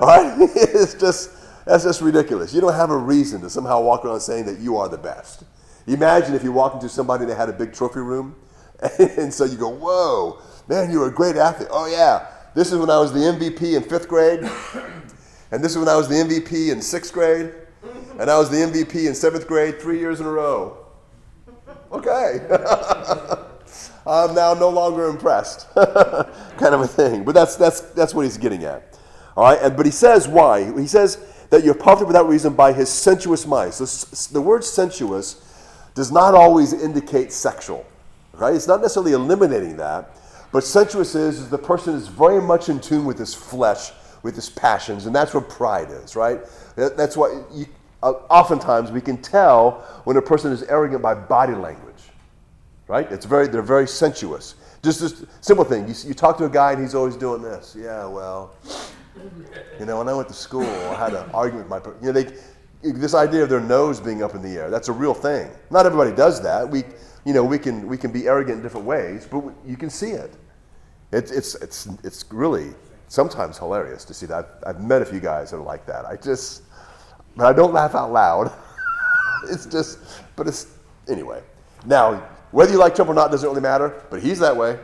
All 0.00 0.08
right? 0.08 0.36
it's 0.56 0.94
just, 0.94 1.30
that's 1.64 1.84
just 1.84 2.00
ridiculous. 2.00 2.52
You 2.52 2.60
don't 2.60 2.74
have 2.74 2.90
a 2.90 2.96
reason 2.96 3.40
to 3.42 3.50
somehow 3.50 3.80
walk 3.80 4.04
around 4.04 4.20
saying 4.20 4.46
that 4.46 4.58
you 4.58 4.76
are 4.76 4.88
the 4.88 4.98
best. 4.98 5.44
Imagine 5.86 6.34
if 6.34 6.42
you 6.42 6.52
walk 6.52 6.74
into 6.74 6.88
somebody 6.88 7.24
that 7.26 7.36
had 7.36 7.48
a 7.48 7.52
big 7.52 7.72
trophy 7.72 8.00
room, 8.00 8.36
and 8.98 9.32
so 9.32 9.44
you 9.44 9.56
go, 9.56 9.68
whoa, 9.68 10.40
man, 10.68 10.90
you 10.90 11.00
were 11.00 11.08
a 11.08 11.12
great 11.12 11.36
athlete. 11.36 11.68
Oh, 11.70 11.86
yeah. 11.86 12.26
This 12.54 12.72
is 12.72 12.78
when 12.78 12.90
I 12.90 12.98
was 12.98 13.12
the 13.12 13.20
MVP 13.20 13.76
in 13.76 13.82
fifth 13.82 14.08
grade, 14.08 14.40
and 15.50 15.62
this 15.62 15.72
is 15.72 15.78
when 15.78 15.88
I 15.88 15.96
was 15.96 16.08
the 16.08 16.14
MVP 16.14 16.70
in 16.70 16.80
sixth 16.80 17.12
grade, 17.12 17.52
and 18.18 18.30
I 18.30 18.38
was 18.38 18.48
the 18.50 18.58
MVP 18.58 19.06
in 19.06 19.14
seventh 19.14 19.46
grade 19.46 19.80
three 19.80 19.98
years 19.98 20.20
in 20.20 20.26
a 20.26 20.30
row. 20.30 20.83
Okay. 21.94 22.40
I'm 24.06 24.34
now 24.34 24.52
no 24.52 24.68
longer 24.68 25.08
impressed, 25.08 25.66
kind 25.74 26.74
of 26.74 26.80
a 26.80 26.86
thing. 26.86 27.24
But 27.24 27.34
that's, 27.34 27.56
that's, 27.56 27.80
that's 27.80 28.14
what 28.14 28.24
he's 28.24 28.36
getting 28.36 28.64
at. 28.64 28.98
All 29.36 29.44
right, 29.44 29.58
and, 29.62 29.76
but 29.76 29.86
he 29.86 29.92
says 29.92 30.28
why. 30.28 30.78
He 30.78 30.86
says 30.86 31.18
that 31.50 31.64
you're 31.64 31.80
up 31.88 32.06
without 32.06 32.28
reason 32.28 32.54
by 32.54 32.72
his 32.72 32.88
sensuous 32.90 33.46
mind. 33.46 33.72
So 33.72 33.84
the 34.32 34.40
word 34.40 34.64
sensuous 34.64 35.40
does 35.94 36.12
not 36.12 36.34
always 36.34 36.72
indicate 36.72 37.32
sexual. 37.32 37.86
Right? 38.34 38.54
It's 38.54 38.66
not 38.66 38.80
necessarily 38.80 39.12
eliminating 39.12 39.76
that, 39.76 40.10
but 40.52 40.64
sensuous 40.64 41.14
is, 41.14 41.38
is 41.38 41.48
the 41.48 41.58
person 41.58 41.94
is 41.94 42.08
very 42.08 42.42
much 42.42 42.68
in 42.68 42.80
tune 42.80 43.04
with 43.04 43.18
his 43.18 43.32
flesh, 43.32 43.92
with 44.22 44.34
his 44.34 44.50
passions, 44.50 45.06
and 45.06 45.14
that's 45.14 45.32
what 45.32 45.48
pride 45.48 45.90
is, 45.90 46.16
right? 46.16 46.40
That's 46.74 47.16
why 47.16 47.42
you, 47.52 47.66
oftentimes 48.04 48.90
we 48.90 49.00
can 49.00 49.16
tell 49.16 49.82
when 50.04 50.16
a 50.16 50.22
person 50.22 50.52
is 50.52 50.62
arrogant 50.64 51.02
by 51.02 51.14
body 51.14 51.54
language, 51.54 52.02
right? 52.86 53.10
It's 53.10 53.26
very, 53.26 53.48
they're 53.48 53.62
very 53.62 53.88
sensuous. 53.88 54.56
Just 54.82 55.00
this 55.00 55.24
simple 55.40 55.64
thing. 55.64 55.88
You, 55.88 55.94
you 56.06 56.14
talk 56.14 56.36
to 56.38 56.44
a 56.44 56.50
guy 56.50 56.72
and 56.72 56.82
he's 56.82 56.94
always 56.94 57.16
doing 57.16 57.42
this. 57.42 57.76
Yeah, 57.78 58.06
well, 58.06 58.54
you 59.78 59.86
know, 59.86 59.98
when 59.98 60.08
I 60.08 60.14
went 60.14 60.28
to 60.28 60.34
school, 60.34 60.62
I 60.62 60.94
had 60.94 61.14
an 61.14 61.30
argument 61.30 61.70
with 61.70 61.84
my, 61.84 61.92
you 62.00 62.12
know, 62.12 62.20
they, 62.20 62.36
this 62.92 63.14
idea 63.14 63.42
of 63.42 63.48
their 63.48 63.60
nose 63.60 64.00
being 64.00 64.22
up 64.22 64.34
in 64.34 64.42
the 64.42 64.50
air, 64.50 64.68
that's 64.68 64.88
a 64.88 64.92
real 64.92 65.14
thing. 65.14 65.50
Not 65.70 65.86
everybody 65.86 66.14
does 66.14 66.42
that. 66.42 66.68
We, 66.68 66.84
you 67.24 67.32
know, 67.32 67.42
we 67.42 67.58
can, 67.58 67.86
we 67.86 67.96
can 67.96 68.12
be 68.12 68.28
arrogant 68.28 68.58
in 68.58 68.62
different 68.62 68.86
ways, 68.86 69.26
but 69.30 69.42
you 69.64 69.76
can 69.76 69.88
see 69.88 70.10
it. 70.10 70.34
it 71.12 71.30
it's, 71.30 71.54
it's, 71.54 71.88
it's 72.02 72.24
really 72.30 72.74
sometimes 73.08 73.56
hilarious 73.56 74.04
to 74.04 74.12
see 74.12 74.26
that. 74.26 74.60
I've, 74.66 74.76
I've 74.76 74.82
met 74.82 75.00
a 75.00 75.06
few 75.06 75.20
guys 75.20 75.50
that 75.52 75.56
are 75.56 75.62
like 75.62 75.86
that. 75.86 76.04
I 76.04 76.16
just, 76.16 76.63
but 77.36 77.46
I 77.46 77.52
don't 77.52 77.72
laugh 77.72 77.94
out 77.94 78.12
loud. 78.12 78.52
it's 79.50 79.66
just, 79.66 79.98
but 80.36 80.46
it's, 80.46 80.66
anyway. 81.08 81.42
Now, 81.86 82.26
whether 82.50 82.72
you 82.72 82.78
like 82.78 82.94
Trump 82.94 83.10
or 83.10 83.14
not 83.14 83.30
doesn't 83.30 83.48
really 83.48 83.60
matter, 83.60 84.02
but 84.10 84.22
he's 84.22 84.38
that 84.38 84.56
way. 84.56 84.78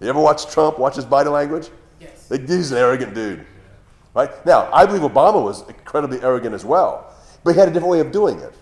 You 0.00 0.08
ever 0.08 0.20
watch 0.20 0.46
Trump, 0.52 0.78
watch 0.78 0.96
his 0.96 1.04
body 1.04 1.28
language? 1.30 1.70
Yes. 2.00 2.30
Like, 2.30 2.46
he's 2.46 2.70
an 2.72 2.78
arrogant 2.78 3.14
dude. 3.14 3.46
Right? 4.14 4.30
Now, 4.46 4.70
I 4.72 4.86
believe 4.86 5.02
Obama 5.02 5.42
was 5.42 5.66
incredibly 5.68 6.20
arrogant 6.22 6.54
as 6.54 6.64
well, 6.64 7.14
but 7.44 7.54
he 7.54 7.58
had 7.58 7.68
a 7.68 7.72
different 7.72 7.90
way 7.90 8.00
of 8.00 8.12
doing 8.12 8.38
it. 8.40 8.54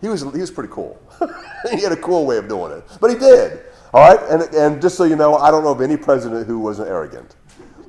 He 0.00 0.08
was, 0.08 0.22
he 0.22 0.40
was 0.40 0.50
pretty 0.50 0.72
cool. 0.72 1.00
he 1.70 1.82
had 1.82 1.92
a 1.92 1.96
cool 1.96 2.24
way 2.24 2.38
of 2.38 2.48
doing 2.48 2.72
it, 2.72 2.84
but 3.00 3.10
he 3.10 3.18
did. 3.18 3.64
All 3.92 4.08
right? 4.08 4.20
And, 4.30 4.54
and 4.54 4.82
just 4.82 4.96
so 4.96 5.04
you 5.04 5.16
know, 5.16 5.34
I 5.34 5.50
don't 5.50 5.64
know 5.64 5.72
of 5.72 5.80
any 5.80 5.96
president 5.96 6.46
who 6.46 6.58
wasn't 6.58 6.88
arrogant. 6.88 7.36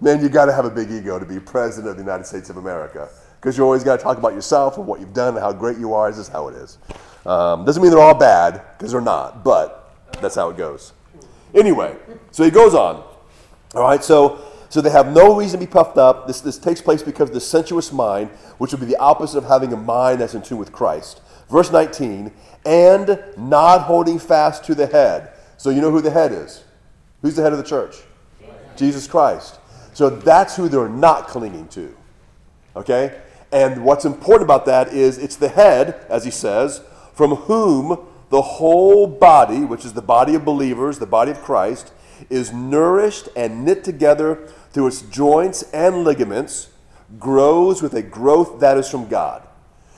Man, 0.02 0.22
you 0.22 0.30
got 0.30 0.46
to 0.46 0.54
have 0.54 0.66
a 0.66 0.70
big 0.70 0.92
ego 0.92 1.20
to 1.20 1.26
be 1.26 1.40
president 1.40 1.92
of 1.92 1.98
the 1.98 2.04
United 2.04 2.26
States 2.26 2.50
of 2.50 2.58
America 2.58 3.10
because 3.42 3.58
you 3.58 3.64
always 3.64 3.84
got 3.84 3.98
to 3.98 4.04
talk 4.04 4.20
about 4.20 4.34
yourself 4.34 4.78
and 4.78 4.86
what 4.86 5.00
you've 5.00 5.16
done 5.16 5.30
and 5.30 5.40
how 5.40 5.52
great 5.52 5.80
you 5.80 5.96
are. 5.96 6.12
This 6.12 6.20
is 6.20 6.28
how 6.28 6.48
it 6.48 6.56
is. 6.56 6.78
Um, 7.26 7.66
doesn't 7.66 7.82
mean 7.82 7.92
they're 7.92 8.00
all 8.00 8.18
bad 8.18 8.62
because 8.78 8.92
they're 8.92 9.02
not, 9.02 9.44
but 9.44 9.96
that's 10.22 10.36
how 10.36 10.52
it 10.52 10.58
goes. 10.58 10.94
Anyway, 11.56 11.98
so 12.30 12.44
he 12.44 12.52
goes 12.52 12.76
on. 12.76 13.04
All 13.74 13.82
right, 13.82 14.04
so 14.04 14.40
so 14.70 14.80
they 14.80 14.92
have 14.92 15.12
no 15.12 15.36
reason 15.36 15.60
to 15.60 15.66
be 15.66 15.72
puffed 15.72 15.98
up. 15.98 16.28
This 16.28 16.42
this 16.42 16.60
takes 16.60 16.82
place 16.82 17.02
because 17.02 17.30
of 17.30 17.34
the 17.34 17.42
sensuous 17.42 17.92
mind, 17.92 18.30
which 18.60 18.72
would 18.72 18.80
be 18.80 18.86
the 18.86 18.98
opposite 18.98 19.40
of 19.40 19.46
having 19.46 19.74
a 19.74 19.78
mind 19.78 20.22
that's 20.22 20.36
in 20.36 20.44
tune 20.44 20.60
with 20.60 20.72
Christ. 20.72 21.22
Verse 21.50 21.72
19, 21.72 22.32
and 22.64 23.24
not 23.38 23.82
holding 23.82 24.20
fast 24.20 24.64
to 24.66 24.76
the 24.76 24.86
head. 24.86 25.32
So 25.58 25.72
you 25.72 25.82
know 25.82 25.92
who 25.92 26.02
the 26.02 26.12
head 26.12 26.32
is. 26.32 26.64
Who's 27.24 27.36
the 27.36 27.42
head 27.42 27.54
of 27.54 27.58
the 27.58 27.66
church? 27.66 27.98
Jesus 28.76 29.08
Christ. 29.08 29.60
So 29.94 30.10
that's 30.10 30.56
who 30.56 30.70
they're 30.70 30.88
not 30.88 31.28
clinging 31.28 31.68
to. 31.70 31.96
Okay? 32.76 33.20
And 33.52 33.84
what's 33.84 34.06
important 34.06 34.44
about 34.44 34.66
that 34.66 34.94
is 34.94 35.18
it's 35.18 35.36
the 35.36 35.50
head, 35.50 36.06
as 36.10 36.24
he 36.24 36.32
says, 36.32 36.82
from 37.14 37.36
whom 37.36 38.08
the 38.30 38.42
whole 38.42 39.08
body, 39.08 39.66
which 39.66 39.84
is 39.84 39.94
the 39.94 40.02
body 40.02 40.36
of 40.36 40.46
believers, 40.46 41.00
the 41.00 41.06
body 41.06 41.32
of 41.32 41.42
Christ, 41.42 41.92
is 42.30 42.54
nourished 42.54 43.28
and 43.36 43.66
knit 43.66 43.84
together 43.84 44.48
through 44.72 44.88
its 44.88 45.02
joints 45.02 45.64
and 45.74 46.04
ligaments, 46.04 46.70
grows 47.20 47.82
with 47.82 47.94
a 47.94 48.02
growth 48.02 48.62
that 48.62 48.78
is 48.78 48.90
from 48.90 49.08
God. 49.10 49.46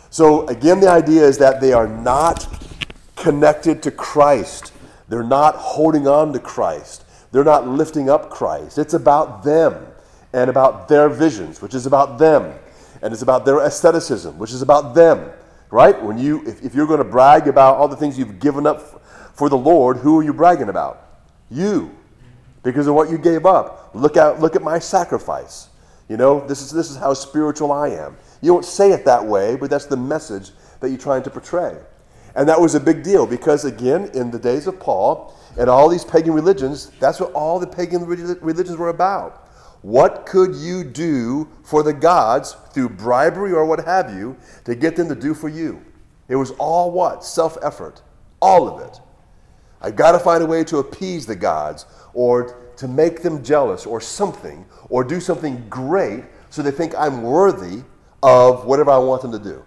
So, 0.10 0.47
again, 0.47 0.80
the 0.80 0.89
idea 0.89 1.24
is 1.24 1.38
that 1.38 1.62
they 1.62 1.74
are 1.74 1.88
not 1.88 2.47
connected 3.16 3.84
to 3.84 3.91
Christ. 3.91 4.74
They're 5.10 5.24
not 5.24 5.56
holding 5.56 6.08
on 6.08 6.34
to 6.34 6.39
Christ. 6.39 7.04
They're 7.32 7.43
not 7.43 7.68
lifting 7.68 8.10
up 8.10 8.30
Christ. 8.30 8.78
It's 8.78 8.93
about 8.93 9.43
them 9.43 9.88
and 10.34 10.49
about 10.49 10.88
their 10.88 11.10
visions, 11.10 11.62
which 11.62 11.76
is 11.76 11.86
about 11.86 12.18
them. 12.18 12.54
And 13.04 13.14
it's 13.14 13.22
about 13.22 13.45
their 13.45 13.60
asceticism, 13.60 14.39
which 14.39 14.51
is 14.51 14.62
about 14.62 14.95
them. 14.95 15.30
Right? 15.70 16.01
When 16.01 16.18
you 16.18 16.43
if, 16.47 16.64
if 16.64 16.74
you're 16.74 16.88
going 16.88 16.99
to 16.99 17.04
brag 17.04 17.47
about 17.47 17.78
all 17.78 17.88
the 17.88 17.95
things 17.95 18.18
you've 18.18 18.39
given 18.39 18.66
up 18.66 19.04
for 19.36 19.49
the 19.49 19.58
Lord, 19.58 19.97
who 19.97 20.20
are 20.20 20.24
you 20.24 20.34
bragging 20.34 20.70
about? 20.70 21.22
You. 21.51 21.95
Because 22.64 22.88
of 22.88 22.95
what 22.95 23.10
you 23.10 23.18
gave 23.18 23.45
up. 23.45 23.91
Look 23.93 24.16
out! 24.16 24.39
look 24.39 24.56
at 24.56 24.62
my 24.62 24.80
sacrifice. 24.80 25.68
You 26.08 26.18
know, 26.18 26.45
this 26.47 26.62
is 26.62 26.72
this 26.72 26.89
is 26.89 26.97
how 26.97 27.14
spiritual 27.14 27.72
I 27.72 27.89
am. 27.89 28.16
You 28.41 28.54
don't 28.54 28.66
say 28.66 28.91
it 28.91 29.06
that 29.06 29.26
way, 29.26 29.56
but 29.56 29.70
that's 29.70 29.86
the 29.86 29.97
message 29.97 30.51
that 30.80 30.89
you're 30.89 30.97
trying 30.97 31.24
to 31.24 31.30
portray. 31.30 31.78
And 32.36 32.47
that 32.49 32.60
was 32.60 32.76
a 32.76 32.80
big 32.80 33.04
deal 33.04 33.26
because, 33.28 33.66
again, 33.66 34.10
in 34.14 34.32
the 34.32 34.39
days 34.39 34.68
of 34.68 34.80
Paul 34.80 35.38
and 35.58 35.70
all 35.70 35.88
these 35.88 36.04
pagan 36.04 36.34
religions, 36.34 36.91
that's 36.99 37.20
what 37.20 37.32
all 37.34 37.60
the 37.60 37.68
pagan 37.68 38.06
religions 38.06 38.78
were 38.78 38.89
about. 38.89 39.43
What 39.84 40.25
could 40.25 40.55
you 40.55 40.86
do 40.86 41.49
for 41.61 41.84
the 41.84 41.93
gods 41.93 42.55
through 42.71 42.89
bribery 42.89 43.51
or 43.51 43.65
what 43.65 43.84
have 43.84 44.13
you 44.13 44.38
to 44.63 44.75
get 44.75 44.95
them 44.95 45.09
to 45.09 45.15
do 45.15 45.34
for 45.34 45.49
you? 45.49 45.84
It 46.29 46.38
was 46.38 46.51
all 46.51 46.89
what? 46.91 47.23
Self 47.23 47.57
effort. 47.61 48.01
All 48.41 48.67
of 48.67 48.81
it. 48.81 48.99
I've 49.81 49.97
got 49.97 50.13
to 50.13 50.19
find 50.19 50.41
a 50.41 50.45
way 50.45 50.63
to 50.63 50.77
appease 50.77 51.25
the 51.25 51.36
gods 51.36 51.86
or 52.13 52.71
to 52.77 52.88
make 52.88 53.21
them 53.21 53.43
jealous 53.43 53.86
or 53.86 53.99
something 53.99 54.65
or 54.89 55.03
do 55.03 55.19
something 55.19 55.65
great 55.69 56.23
so 56.49 56.61
they 56.61 56.71
think 56.71 56.95
I'm 56.95 57.21
worthy 57.21 57.84
of 58.23 58.65
whatever 58.65 58.91
I 58.91 58.97
want 58.99 59.21
them 59.21 59.34
to 59.34 59.39
do. 59.39 59.65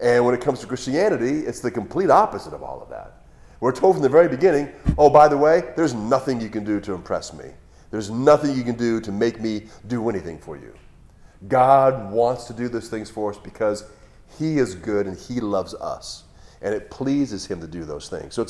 And 0.00 0.24
when 0.24 0.36
it 0.36 0.40
comes 0.40 0.60
to 0.60 0.68
Christianity, 0.68 1.40
it's 1.40 1.58
the 1.58 1.70
complete 1.70 2.10
opposite 2.10 2.52
of 2.54 2.62
all 2.62 2.80
of 2.80 2.88
that. 2.90 3.24
We're 3.58 3.72
told 3.72 3.96
from 3.96 4.02
the 4.04 4.08
very 4.08 4.28
beginning, 4.28 4.72
oh, 4.98 5.10
by 5.10 5.26
the 5.26 5.36
way, 5.36 5.72
there's 5.76 5.94
nothing 5.94 6.40
you 6.40 6.48
can 6.48 6.64
do 6.64 6.80
to 6.80 6.94
impress 6.94 7.32
me. 7.32 7.46
There's 7.92 8.10
nothing 8.10 8.56
you 8.56 8.64
can 8.64 8.74
do 8.74 9.00
to 9.02 9.12
make 9.12 9.40
me 9.40 9.68
do 9.86 10.08
anything 10.08 10.38
for 10.38 10.56
you. 10.56 10.74
God 11.46 12.10
wants 12.10 12.44
to 12.46 12.52
do 12.52 12.68
those 12.68 12.88
things 12.88 13.08
for 13.08 13.30
us 13.30 13.38
because 13.38 13.84
He 14.38 14.58
is 14.58 14.74
good 14.74 15.06
and 15.06 15.16
He 15.16 15.40
loves 15.40 15.74
us. 15.74 16.24
And 16.60 16.74
it 16.74 16.90
pleases 16.90 17.46
Him 17.46 17.60
to 17.60 17.68
do 17.68 17.84
those 17.84 18.08
things. 18.08 18.34
So 18.34 18.46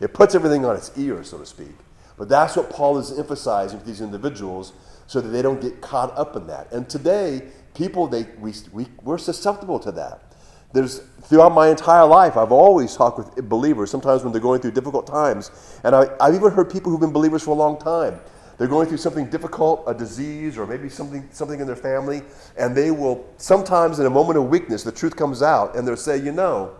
it 0.00 0.12
puts 0.12 0.34
everything 0.34 0.64
on 0.64 0.74
its 0.74 0.90
ear, 0.96 1.22
so 1.22 1.38
to 1.38 1.46
speak. 1.46 1.76
But 2.18 2.28
that's 2.28 2.56
what 2.56 2.70
Paul 2.70 2.98
is 2.98 3.16
emphasizing 3.16 3.78
with 3.78 3.86
these 3.86 4.00
individuals 4.00 4.72
so 5.06 5.20
that 5.20 5.28
they 5.28 5.42
don't 5.42 5.60
get 5.60 5.80
caught 5.80 6.16
up 6.18 6.34
in 6.34 6.48
that. 6.48 6.72
And 6.72 6.88
today, 6.88 7.42
people 7.76 8.06
they 8.06 8.26
we, 8.40 8.52
we 8.72 8.86
we're 9.02 9.18
susceptible 9.18 9.78
to 9.78 9.92
that 9.92 10.32
there's 10.72 11.00
throughout 11.22 11.52
my 11.52 11.68
entire 11.68 12.06
life 12.06 12.36
i've 12.36 12.50
always 12.50 12.96
talked 12.96 13.18
with 13.18 13.48
believers 13.48 13.90
sometimes 13.90 14.24
when 14.24 14.32
they're 14.32 14.40
going 14.40 14.60
through 14.60 14.70
difficult 14.70 15.06
times 15.06 15.50
and 15.84 15.94
I, 15.94 16.06
i've 16.20 16.34
even 16.34 16.50
heard 16.50 16.70
people 16.70 16.90
who've 16.90 17.00
been 17.00 17.12
believers 17.12 17.42
for 17.42 17.50
a 17.50 17.54
long 17.54 17.78
time 17.78 18.18
they're 18.58 18.68
going 18.68 18.88
through 18.88 18.96
something 18.96 19.28
difficult 19.28 19.84
a 19.86 19.94
disease 19.94 20.56
or 20.56 20.66
maybe 20.66 20.88
something 20.88 21.28
something 21.32 21.60
in 21.60 21.66
their 21.66 21.76
family 21.76 22.22
and 22.58 22.76
they 22.76 22.90
will 22.90 23.26
sometimes 23.36 23.98
in 23.98 24.06
a 24.06 24.10
moment 24.10 24.38
of 24.38 24.48
weakness 24.48 24.82
the 24.82 24.92
truth 24.92 25.14
comes 25.16 25.42
out 25.42 25.76
and 25.76 25.86
they'll 25.86 25.96
say 25.96 26.16
you 26.16 26.32
know 26.32 26.74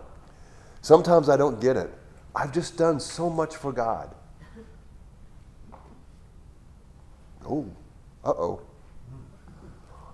sometimes 0.81 1.29
i 1.29 1.37
don't 1.37 1.59
get 1.61 1.77
it. 1.77 1.91
I've 2.35 2.53
just 2.53 2.77
done 2.77 2.99
so 2.99 3.29
much 3.29 3.55
for 3.55 3.71
god. 3.71 4.13
Oh 7.45 7.65
uh-oh. 8.27 8.61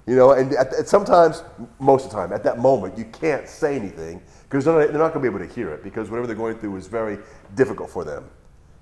You 0.06 0.16
know, 0.16 0.32
and 0.32 0.54
at, 0.54 0.74
at 0.74 0.88
sometimes, 0.88 1.44
most 1.80 2.06
of 2.06 2.12
the 2.12 2.18
time, 2.18 2.34
at 2.34 2.44
that 2.44 2.60
moment, 2.60 2.98
you 2.98 3.06
can't 3.06 3.48
say 3.48 3.76
anything 3.76 4.22
because 4.44 4.66
they're 4.66 4.74
not, 4.74 4.88
they're 4.90 5.02
not 5.02 5.14
going 5.14 5.24
to 5.26 5.32
be 5.32 5.36
able 5.36 5.48
to 5.48 5.54
hear 5.54 5.72
it 5.72 5.84
because 5.84 6.10
whatever 6.10 6.28
they're 6.28 6.36
going 6.36 6.58
through 6.58 6.76
is 6.76 6.88
very 6.88 7.18
difficult 7.56 7.90
for 7.90 8.04
them. 8.04 8.30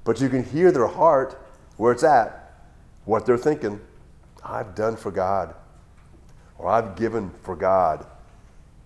But 0.03 0.19
you 0.19 0.29
can 0.29 0.43
hear 0.43 0.71
their 0.71 0.87
heart 0.87 1.39
where 1.77 1.91
it's 1.91 2.03
at, 2.03 2.40
what 3.11 3.25
they're 3.25 3.37
thinking. 3.37 3.77
I've 4.41 4.73
done 4.73 4.95
for 4.95 5.11
God, 5.11 5.53
or 6.57 6.69
I've 6.69 6.95
given 6.95 7.29
for 7.43 7.57
God, 7.57 8.05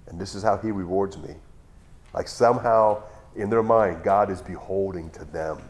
and 0.07 0.19
this 0.19 0.33
is 0.33 0.41
how 0.41 0.57
He 0.57 0.71
rewards 0.71 1.15
me. 1.19 1.35
Like 2.11 2.27
somehow 2.27 3.03
in 3.35 3.51
their 3.51 3.61
mind, 3.61 4.03
God 4.03 4.31
is 4.31 4.41
beholding 4.41 5.11
to 5.11 5.25
them. 5.25 5.61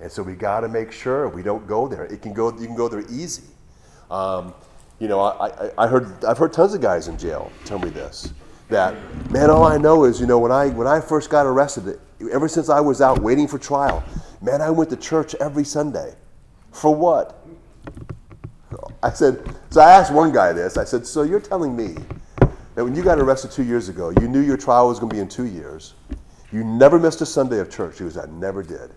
And 0.00 0.10
so 0.10 0.24
we 0.24 0.34
got 0.34 0.60
to 0.60 0.68
make 0.68 0.90
sure 0.90 1.28
we 1.28 1.42
don't 1.42 1.68
go 1.68 1.86
there. 1.86 2.04
It 2.06 2.20
can 2.20 2.32
go, 2.32 2.50
you 2.58 2.66
can 2.66 2.74
go 2.74 2.88
there 2.88 3.04
easy. 3.08 3.44
Um, 4.10 4.54
you 4.98 5.06
know, 5.06 5.20
I, 5.20 5.46
I, 5.46 5.70
I 5.78 5.86
heard, 5.86 6.24
I've 6.24 6.38
heard 6.38 6.52
tons 6.52 6.74
of 6.74 6.80
guys 6.80 7.06
in 7.06 7.16
jail 7.16 7.52
tell 7.64 7.78
me 7.78 7.90
this 7.90 8.32
that, 8.70 8.96
man, 9.30 9.50
all 9.50 9.64
I 9.64 9.78
know 9.78 10.04
is, 10.04 10.20
you 10.20 10.26
know, 10.26 10.38
when 10.38 10.52
I, 10.52 10.68
when 10.68 10.86
I 10.86 11.00
first 11.00 11.30
got 11.30 11.46
arrested, 11.46 11.98
ever 12.30 12.48
since 12.48 12.68
I 12.68 12.80
was 12.80 13.00
out 13.00 13.20
waiting 13.20 13.46
for 13.46 13.58
trial, 13.58 14.04
man, 14.42 14.60
I 14.60 14.68
went 14.68 14.90
to 14.90 14.96
church 14.96 15.34
every 15.36 15.64
Sunday. 15.64 16.14
For 16.72 16.94
what? 16.94 17.37
I 19.02 19.10
said, 19.10 19.42
so 19.70 19.80
I 19.80 19.92
asked 19.92 20.12
one 20.12 20.32
guy 20.32 20.52
this. 20.52 20.76
I 20.76 20.84
said, 20.84 21.06
so 21.06 21.22
you're 21.22 21.40
telling 21.40 21.76
me 21.76 21.94
that 22.74 22.84
when 22.84 22.94
you 22.94 23.02
got 23.02 23.18
arrested 23.18 23.50
two 23.52 23.62
years 23.62 23.88
ago, 23.88 24.10
you 24.20 24.28
knew 24.28 24.40
your 24.40 24.56
trial 24.56 24.88
was 24.88 24.98
going 24.98 25.10
to 25.10 25.14
be 25.14 25.20
in 25.20 25.28
two 25.28 25.46
years. 25.46 25.94
You 26.52 26.64
never 26.64 26.98
missed 26.98 27.20
a 27.20 27.26
Sunday 27.26 27.60
of 27.60 27.70
church. 27.70 27.98
He 27.98 28.04
was, 28.04 28.16
I 28.16 28.26
never 28.26 28.62
did. 28.62 28.90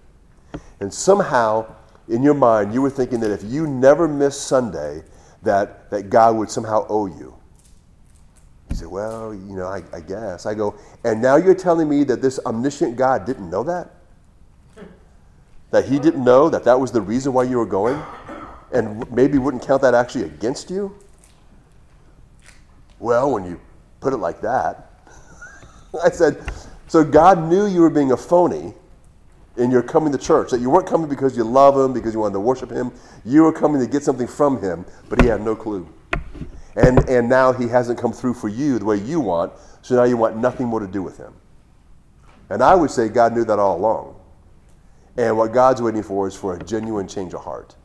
And 0.79 0.93
somehow, 0.93 1.75
in 2.07 2.23
your 2.23 2.33
mind, 2.33 2.73
you 2.73 2.81
were 2.81 2.89
thinking 2.89 3.19
that 3.19 3.31
if 3.31 3.43
you 3.43 3.67
never 3.67 4.07
missed 4.07 4.47
Sunday, 4.47 5.03
that, 5.43 5.89
that 5.91 6.09
God 6.09 6.35
would 6.37 6.49
somehow 6.49 6.85
owe 6.89 7.07
you. 7.07 7.35
He 8.69 8.75
said, 8.75 8.87
Well, 8.87 9.33
you 9.33 9.55
know, 9.55 9.67
I, 9.67 9.83
I 9.93 9.99
guess. 9.99 10.45
I 10.45 10.53
go, 10.53 10.75
And 11.03 11.21
now 11.21 11.35
you're 11.35 11.55
telling 11.55 11.89
me 11.89 12.03
that 12.05 12.21
this 12.21 12.39
omniscient 12.45 12.95
God 12.95 13.25
didn't 13.25 13.49
know 13.49 13.63
that? 13.63 13.91
That 15.71 15.85
he 15.85 15.99
didn't 15.99 16.23
know 16.23 16.49
that 16.49 16.63
that 16.63 16.79
was 16.79 16.91
the 16.91 17.01
reason 17.01 17.33
why 17.33 17.43
you 17.43 17.57
were 17.57 17.65
going? 17.65 18.01
And 18.73 19.09
maybe 19.11 19.37
wouldn't 19.37 19.63
count 19.63 19.81
that 19.81 19.93
actually 19.93 20.23
against 20.23 20.69
you? 20.69 20.95
Well, 22.99 23.31
when 23.31 23.45
you 23.45 23.59
put 23.99 24.13
it 24.13 24.17
like 24.17 24.41
that, 24.41 24.91
I 26.03 26.09
said, 26.09 26.41
So 26.87 27.03
God 27.03 27.49
knew 27.49 27.65
you 27.65 27.81
were 27.81 27.89
being 27.89 28.11
a 28.11 28.17
phony 28.17 28.73
and 29.57 29.71
you're 29.71 29.83
coming 29.83 30.11
to 30.11 30.17
church. 30.17 30.51
That 30.51 30.61
you 30.61 30.69
weren't 30.69 30.87
coming 30.87 31.09
because 31.09 31.35
you 31.35 31.43
love 31.43 31.77
him, 31.77 31.93
because 31.93 32.13
you 32.13 32.19
wanted 32.19 32.33
to 32.33 32.39
worship 32.39 32.71
him. 32.71 32.91
You 33.25 33.43
were 33.43 33.51
coming 33.51 33.81
to 33.81 33.87
get 33.87 34.03
something 34.03 34.27
from 34.27 34.61
him, 34.61 34.85
but 35.09 35.21
he 35.21 35.27
had 35.27 35.41
no 35.41 35.55
clue. 35.55 35.87
And, 36.75 36.99
and 37.09 37.27
now 37.27 37.51
he 37.51 37.67
hasn't 37.67 37.99
come 37.99 38.13
through 38.13 38.35
for 38.35 38.47
you 38.47 38.79
the 38.79 38.85
way 38.85 38.95
you 38.95 39.19
want, 39.19 39.51
so 39.81 39.95
now 39.95 40.03
you 40.03 40.15
want 40.15 40.37
nothing 40.37 40.67
more 40.67 40.79
to 40.79 40.87
do 40.87 41.03
with 41.03 41.17
him. 41.17 41.33
And 42.49 42.63
I 42.63 42.75
would 42.75 42.91
say 42.91 43.09
God 43.09 43.33
knew 43.33 43.43
that 43.45 43.59
all 43.59 43.77
along. 43.77 44.15
And 45.17 45.37
what 45.37 45.51
God's 45.51 45.81
waiting 45.81 46.03
for 46.03 46.27
is 46.27 46.35
for 46.35 46.55
a 46.55 46.63
genuine 46.63 47.07
change 47.07 47.33
of 47.33 47.41
heart. 47.41 47.75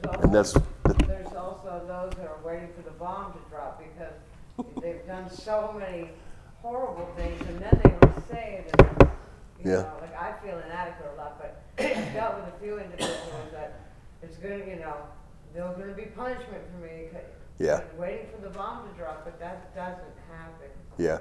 There's 0.00 0.06
also, 0.14 0.22
And 0.22 0.34
that's 0.34 0.52
the, 0.52 1.04
there's 1.06 1.32
also 1.34 1.82
those 1.86 2.12
that 2.16 2.26
are 2.28 2.38
waiting 2.44 2.68
for 2.74 2.82
the 2.82 2.90
bomb 2.92 3.32
to 3.32 3.38
drop 3.50 3.78
because 3.82 4.14
they've 4.80 5.06
done 5.06 5.28
so 5.30 5.74
many 5.78 6.10
horrible 6.62 7.08
things 7.16 7.40
and 7.48 7.58
then 7.58 7.80
they 7.84 7.90
to 8.06 8.22
say 8.30 8.64
that 8.76 9.08
you 9.62 9.70
Yeah. 9.70 9.76
know, 9.82 9.92
like 10.00 10.16
I 10.16 10.32
feel 10.44 10.58
inadequate 10.58 11.10
a 11.14 11.16
lot, 11.16 11.38
but 11.40 11.62
I've 11.78 12.12
dealt 12.14 12.36
with 12.36 12.54
a 12.54 12.58
few 12.60 12.78
individuals 12.78 13.52
that 13.52 13.80
it's 14.22 14.36
gonna, 14.38 14.58
you 14.58 14.76
know, 14.76 14.96
there's 15.54 15.76
gonna 15.76 15.92
be 15.92 16.06
punishment 16.06 16.62
for 16.72 16.86
me. 16.86 17.08
Yeah. 17.58 17.82
Waiting 17.98 18.26
for 18.34 18.40
the 18.40 18.50
bomb 18.50 18.88
to 18.88 18.94
drop, 18.96 19.24
but 19.24 19.38
that 19.40 19.74
doesn't 19.74 20.16
happen. 20.30 20.70
Yeah, 20.98 21.18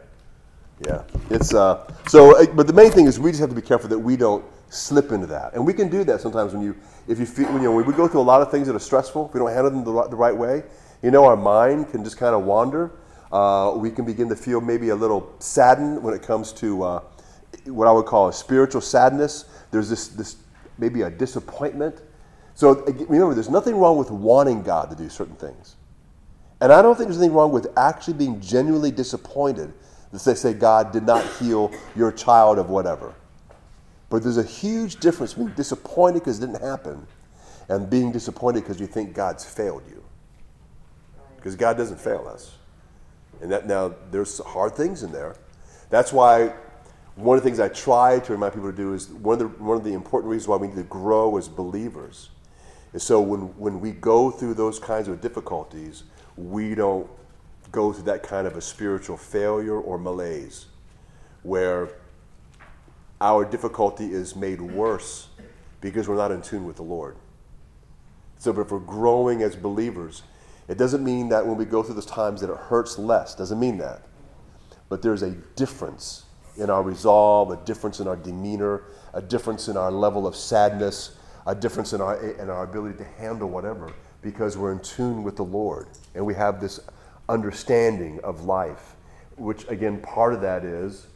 yeah. 0.86 1.04
It's 1.30 1.54
uh. 1.54 1.92
So, 2.08 2.38
uh, 2.38 2.46
but 2.54 2.68
the 2.68 2.74
main 2.74 2.92
thing 2.92 3.06
is 3.06 3.20
we 3.20 3.32
just 3.32 3.42
have 3.42 3.50
to 3.50 3.56
be 3.56 3.62
careful 3.62 3.90
that 3.90 4.00
we 4.00 4.18
don't 4.18 4.44
slip 4.70 5.12
into 5.12 5.28
that, 5.28 5.54
and 5.54 5.66
we 5.66 5.74
can 5.74 5.90
do 5.90 6.04
that 6.06 6.22
sometimes 6.22 6.54
when 6.54 6.62
you, 6.62 6.76
if 7.08 7.20
you 7.20 7.26
feel, 7.26 7.48
when, 7.48 7.62
you 7.62 7.70
know, 7.70 7.76
when 7.76 7.86
we 7.86 7.94
go 7.94 8.08
through 8.08 8.22
a 8.22 8.24
lot 8.24 8.42
of 8.42 8.52
things 8.52 8.68
that 8.68 8.76
are 8.76 8.80
stressful, 8.80 9.28
if 9.28 9.34
we 9.34 9.40
don't 9.40 9.52
handle 9.52 9.70
them 9.70 9.84
the, 9.84 9.92
right- 9.92 10.10
the 10.10 10.16
right 10.16 10.36
way. 10.36 10.64
You 11.02 11.10
know, 11.10 11.26
our 11.26 11.36
mind 11.36 11.90
can 11.90 12.04
just 12.04 12.18
kind 12.18 12.36
of 12.36 12.44
wander. 12.44 12.92
Uh, 13.32 13.74
we 13.76 13.90
can 13.90 14.06
begin 14.06 14.30
to 14.30 14.36
feel 14.36 14.62
maybe 14.62 14.90
a 14.90 14.96
little 14.96 15.34
saddened 15.40 16.04
when 16.04 16.14
it 16.14 16.22
comes 16.22 16.52
to 16.54 16.84
uh, 16.84 17.04
what 17.66 17.88
I 17.88 17.92
would 17.92 18.06
call 18.06 18.28
a 18.28 18.34
spiritual 18.34 18.82
sadness. 18.82 19.46
There's 19.72 19.90
this, 19.90 20.10
this 20.10 20.36
maybe 20.78 21.02
a 21.02 21.10
disappointment. 21.10 22.02
So 22.54 22.84
remember, 22.86 23.34
there's 23.34 23.50
nothing 23.50 23.78
wrong 23.78 23.98
with 23.98 24.12
wanting 24.12 24.62
God 24.62 24.90
to 24.92 24.96
do 24.96 25.10
certain 25.10 25.36
things. 25.36 25.76
And 26.60 26.72
I 26.72 26.84
don't 26.84 26.96
think 26.96 27.08
there's 27.10 27.18
anything 27.18 27.36
wrong 27.36 27.52
with 27.52 27.76
actually 27.78 28.14
being 28.14 28.40
genuinely 28.40 28.92
disappointed 28.92 29.74
they 30.12 30.36
say 30.36 30.54
God 30.54 30.92
did 30.92 31.04
not 31.04 31.26
heal 31.38 31.72
your 31.96 32.12
child 32.12 32.60
of 32.60 32.70
whatever. 32.70 33.14
But 34.10 34.24
there's 34.24 34.38
a 34.38 34.44
huge 34.44 34.98
difference 34.98 35.34
between 35.34 35.56
disappointed 35.56 36.20
because 36.20 36.38
it 36.42 36.48
didn't 36.48 36.62
happen 36.62 37.08
and 37.70 37.90
being 37.90 38.12
disappointed 38.12 38.62
because 38.62 38.80
you 38.80 38.88
think 38.88 39.14
God's 39.14 39.46
failed 39.46 39.84
you. 39.90 40.04
Because 41.38 41.56
God 41.56 41.78
doesn't 41.78 42.00
fail 42.00 42.28
us. 42.28 42.58
And 43.42 43.52
that 43.52 43.68
now 43.68 43.96
there's 44.12 44.40
hard 44.40 44.76
things 44.76 45.04
in 45.04 45.14
there. 45.14 45.36
That's 45.90 46.12
why 46.12 46.54
one 47.16 47.38
of 47.38 47.44
the 47.44 47.50
things 47.50 47.60
I 47.60 47.70
try 47.70 48.20
to 48.20 48.32
remind 48.34 48.54
people 48.54 48.70
to 48.70 48.76
do 48.76 48.94
is 48.94 49.10
one 49.10 49.34
of 49.34 49.40
the, 49.40 49.64
one 49.64 49.78
of 49.78 49.84
the 49.84 49.94
important 49.94 50.30
reasons 50.30 50.50
why 50.50 50.58
we 50.58 50.68
need 50.68 50.76
to 50.76 50.84
grow 50.84 51.38
as 51.38 51.48
believers 51.48 52.30
is 52.94 53.04
so 53.04 53.22
when, 53.22 53.58
when 53.58 53.80
we 53.80 53.92
go 53.92 54.30
through 54.30 54.56
those 54.56 54.80
kinds 54.80 55.08
of 55.08 55.22
difficulties, 55.22 56.04
we 56.36 56.76
don't 56.76 57.10
go 57.72 57.94
through 57.94 58.04
that 58.04 58.24
kind 58.24 58.48
of 58.48 58.56
a 58.58 58.62
spiritual 58.62 59.18
failure 59.18 59.80
or 59.80 59.98
malaise 59.98 60.66
where 61.44 61.90
our 63.20 63.46
difficulty 63.46 64.12
is 64.12 64.36
made 64.36 64.62
worse 64.62 65.30
because 65.80 66.08
we're 66.08 66.16
not 66.16 66.32
in 66.32 66.42
tune 66.42 66.66
with 66.66 66.76
the 66.76 66.84
Lord. 66.84 67.16
So 68.40 68.52
if 68.60 68.72
we're 68.72 68.80
growing 68.80 69.44
as 69.44 69.56
believers, 69.56 70.24
it 70.68 70.78
doesn't 70.78 71.04
mean 71.04 71.30
that 71.30 71.46
when 71.46 71.58
we 71.58 71.66
go 71.66 71.84
through 71.84 71.96
those 71.96 72.06
times 72.06 72.42
that 72.42 72.50
it 72.50 72.58
hurts 72.58 72.98
less. 72.98 73.36
Doesn't 73.36 73.60
mean 73.60 73.78
that. 73.78 74.02
But 74.90 75.02
there's 75.02 75.22
a 75.22 75.32
difference 75.56 76.26
in 76.58 76.70
our 76.70 76.84
resolve, 76.84 77.52
a 77.52 77.58
difference 77.66 78.00
in 78.00 78.08
our 78.08 78.16
demeanor, 78.16 78.84
a 79.14 79.22
difference 79.22 79.68
in 79.68 79.78
our 79.78 79.92
level 79.92 80.28
of 80.28 80.36
sadness, 80.36 81.18
a 81.46 81.56
difference 81.56 81.94
in 81.94 82.02
our, 82.02 82.22
in 82.32 82.50
our 82.50 82.64
ability 82.64 82.98
to 82.98 83.04
handle 83.04 83.50
whatever 83.50 83.92
because 84.22 84.58
we're 84.58 84.72
in 84.72 84.80
tune 84.80 85.24
with 85.24 85.36
the 85.36 85.44
Lord 85.44 85.88
and 86.14 86.26
we 86.26 86.34
have 86.36 86.62
this 86.62 86.80
understanding 87.32 88.20
of 88.24 88.44
life, 88.44 88.96
which 89.38 89.68
again, 89.68 90.00
part 90.02 90.34
of 90.34 90.42
that 90.42 90.64
is, 90.64 91.08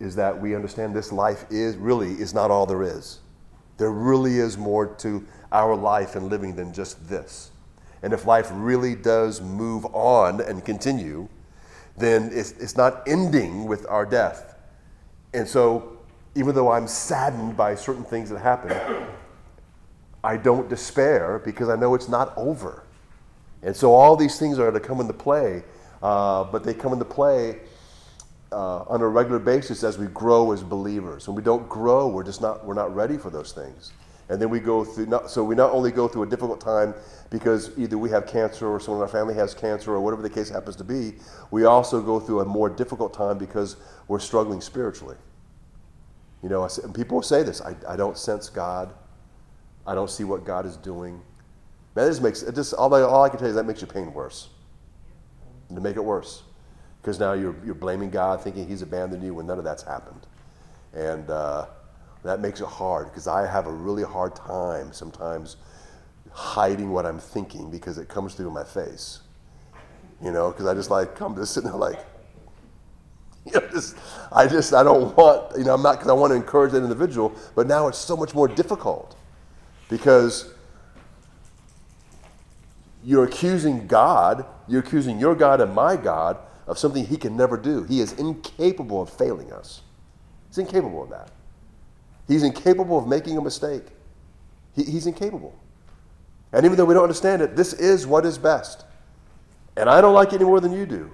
is 0.00 0.16
that 0.16 0.40
we 0.40 0.54
understand 0.54 0.94
this 0.94 1.12
life 1.12 1.44
is 1.50 1.76
really 1.76 2.12
is 2.12 2.34
not 2.34 2.50
all 2.50 2.66
there 2.66 2.82
is. 2.82 3.20
There 3.76 3.90
really 3.90 4.38
is 4.38 4.58
more 4.58 4.86
to 4.96 5.24
our 5.52 5.74
life 5.76 6.16
and 6.16 6.28
living 6.28 6.56
than 6.56 6.72
just 6.72 7.08
this. 7.08 7.50
And 8.02 8.12
if 8.12 8.26
life 8.26 8.48
really 8.52 8.94
does 8.94 9.40
move 9.40 9.84
on 9.94 10.40
and 10.40 10.64
continue, 10.64 11.28
then 11.96 12.30
it's, 12.32 12.52
it's 12.52 12.76
not 12.76 13.02
ending 13.06 13.66
with 13.66 13.86
our 13.88 14.06
death. 14.06 14.56
And 15.34 15.46
so, 15.46 15.98
even 16.34 16.54
though 16.54 16.70
I'm 16.70 16.86
saddened 16.86 17.56
by 17.56 17.74
certain 17.74 18.04
things 18.04 18.30
that 18.30 18.38
happen, 18.38 19.06
I 20.22 20.36
don't 20.36 20.68
despair 20.68 21.40
because 21.44 21.68
I 21.68 21.76
know 21.76 21.94
it's 21.94 22.08
not 22.08 22.32
over. 22.36 22.84
And 23.62 23.76
so, 23.76 23.92
all 23.92 24.16
these 24.16 24.38
things 24.38 24.58
are 24.58 24.70
to 24.70 24.80
come 24.80 25.00
into 25.00 25.12
play, 25.12 25.62
uh, 26.02 26.44
but 26.44 26.64
they 26.64 26.74
come 26.74 26.92
into 26.92 27.04
play 27.04 27.60
uh, 28.52 28.82
on 28.82 29.00
a 29.00 29.08
regular 29.08 29.38
basis 29.38 29.84
as 29.84 29.98
we 29.98 30.06
grow 30.06 30.52
as 30.52 30.62
believers. 30.62 31.28
When 31.28 31.36
we 31.36 31.42
don't 31.42 31.68
grow, 31.68 32.08
we're 32.08 32.24
just 32.24 32.40
not, 32.40 32.64
we're 32.64 32.74
not 32.74 32.94
ready 32.94 33.16
for 33.16 33.30
those 33.30 33.52
things. 33.52 33.92
And 34.28 34.40
then 34.40 34.48
we 34.48 34.60
go 34.60 34.84
through, 34.84 35.06
not, 35.06 35.28
so 35.28 35.42
we 35.42 35.56
not 35.56 35.72
only 35.72 35.90
go 35.90 36.06
through 36.06 36.22
a 36.22 36.26
difficult 36.26 36.60
time 36.60 36.94
because 37.30 37.76
either 37.76 37.98
we 37.98 38.10
have 38.10 38.28
cancer 38.28 38.68
or 38.68 38.78
someone 38.78 39.00
in 39.00 39.02
our 39.02 39.08
family 39.08 39.34
has 39.34 39.54
cancer 39.54 39.92
or 39.92 40.00
whatever 40.00 40.22
the 40.22 40.30
case 40.30 40.48
happens 40.48 40.76
to 40.76 40.84
be, 40.84 41.14
we 41.50 41.64
also 41.64 42.00
go 42.00 42.20
through 42.20 42.40
a 42.40 42.44
more 42.44 42.70
difficult 42.70 43.12
time 43.12 43.38
because 43.38 43.76
we're 44.06 44.20
struggling 44.20 44.60
spiritually. 44.60 45.16
You 46.44 46.48
know, 46.48 46.68
people 46.94 47.22
say 47.22 47.42
this 47.42 47.60
I, 47.60 47.74
I 47.88 47.96
don't 47.96 48.16
sense 48.16 48.48
God, 48.48 48.94
I 49.84 49.94
don't 49.94 50.10
see 50.10 50.24
what 50.24 50.44
God 50.44 50.64
is 50.64 50.76
doing. 50.76 51.20
It 51.96 52.06
just 52.06 52.22
makes 52.22 52.42
it 52.42 52.54
just 52.54 52.72
all 52.74 52.92
I, 52.94 53.02
all 53.02 53.24
I 53.24 53.28
can 53.28 53.38
tell 53.38 53.48
you 53.48 53.50
is 53.50 53.56
that 53.56 53.64
makes 53.64 53.80
your 53.80 53.88
pain 53.88 54.12
worse. 54.12 54.48
To 55.74 55.80
make 55.80 55.96
it 55.96 56.04
worse, 56.04 56.42
because 57.00 57.20
now 57.20 57.32
you're 57.32 57.54
you're 57.64 57.74
blaming 57.74 58.10
God, 58.10 58.42
thinking 58.42 58.66
He's 58.66 58.82
abandoned 58.82 59.22
you 59.22 59.34
when 59.34 59.46
none 59.46 59.58
of 59.58 59.64
that's 59.64 59.82
happened, 59.82 60.26
and. 60.92 61.28
Uh, 61.30 61.66
that 62.22 62.40
makes 62.40 62.60
it 62.60 62.66
hard 62.66 63.06
because 63.06 63.26
I 63.26 63.46
have 63.46 63.66
a 63.66 63.72
really 63.72 64.02
hard 64.02 64.36
time 64.36 64.92
sometimes 64.92 65.56
hiding 66.32 66.90
what 66.90 67.06
I'm 67.06 67.18
thinking 67.18 67.70
because 67.70 67.98
it 67.98 68.08
comes 68.08 68.34
through 68.34 68.50
my 68.50 68.64
face. 68.64 69.20
You 70.22 70.30
know, 70.30 70.50
because 70.50 70.66
I 70.66 70.74
just 70.74 70.90
like 70.90 71.16
come 71.16 71.34
just 71.34 71.54
sitting 71.54 71.70
there 71.70 71.78
like, 71.78 71.98
you 73.46 73.52
know, 73.52 73.66
just 73.68 73.96
I 74.30 74.46
just 74.46 74.74
I 74.74 74.82
don't 74.82 75.16
want 75.16 75.56
you 75.56 75.64
know 75.64 75.74
I'm 75.74 75.82
not 75.82 75.92
because 75.92 76.08
I 76.08 76.12
want 76.12 76.32
to 76.32 76.36
encourage 76.36 76.72
that 76.72 76.82
individual, 76.82 77.34
but 77.54 77.66
now 77.66 77.88
it's 77.88 77.98
so 77.98 78.16
much 78.16 78.34
more 78.34 78.48
difficult 78.48 79.16
because 79.88 80.52
you're 83.04 83.24
accusing 83.24 83.86
God, 83.86 84.44
you're 84.68 84.80
accusing 84.80 85.18
your 85.18 85.34
God 85.34 85.60
and 85.60 85.74
my 85.74 85.96
God 85.96 86.38
of 86.66 86.78
something 86.78 87.04
He 87.04 87.16
can 87.16 87.36
never 87.36 87.56
do. 87.56 87.84
He 87.84 88.00
is 88.00 88.12
incapable 88.14 89.02
of 89.02 89.10
failing 89.10 89.52
us. 89.52 89.82
He's 90.48 90.58
incapable 90.58 91.02
of 91.02 91.10
that. 91.10 91.30
He's 92.28 92.42
incapable 92.42 92.98
of 92.98 93.08
making 93.08 93.36
a 93.38 93.40
mistake. 93.40 93.84
He, 94.74 94.84
he's 94.84 95.06
incapable. 95.06 95.58
And 96.52 96.64
even 96.64 96.76
though 96.76 96.84
we 96.84 96.94
don't 96.94 97.02
understand 97.02 97.42
it, 97.42 97.56
this 97.56 97.72
is 97.72 98.06
what 98.06 98.26
is 98.26 98.38
best. 98.38 98.84
And 99.76 99.88
I 99.88 100.00
don't 100.00 100.14
like 100.14 100.32
it 100.32 100.36
any 100.36 100.44
more 100.44 100.60
than 100.60 100.72
you 100.72 100.86
do. 100.86 101.10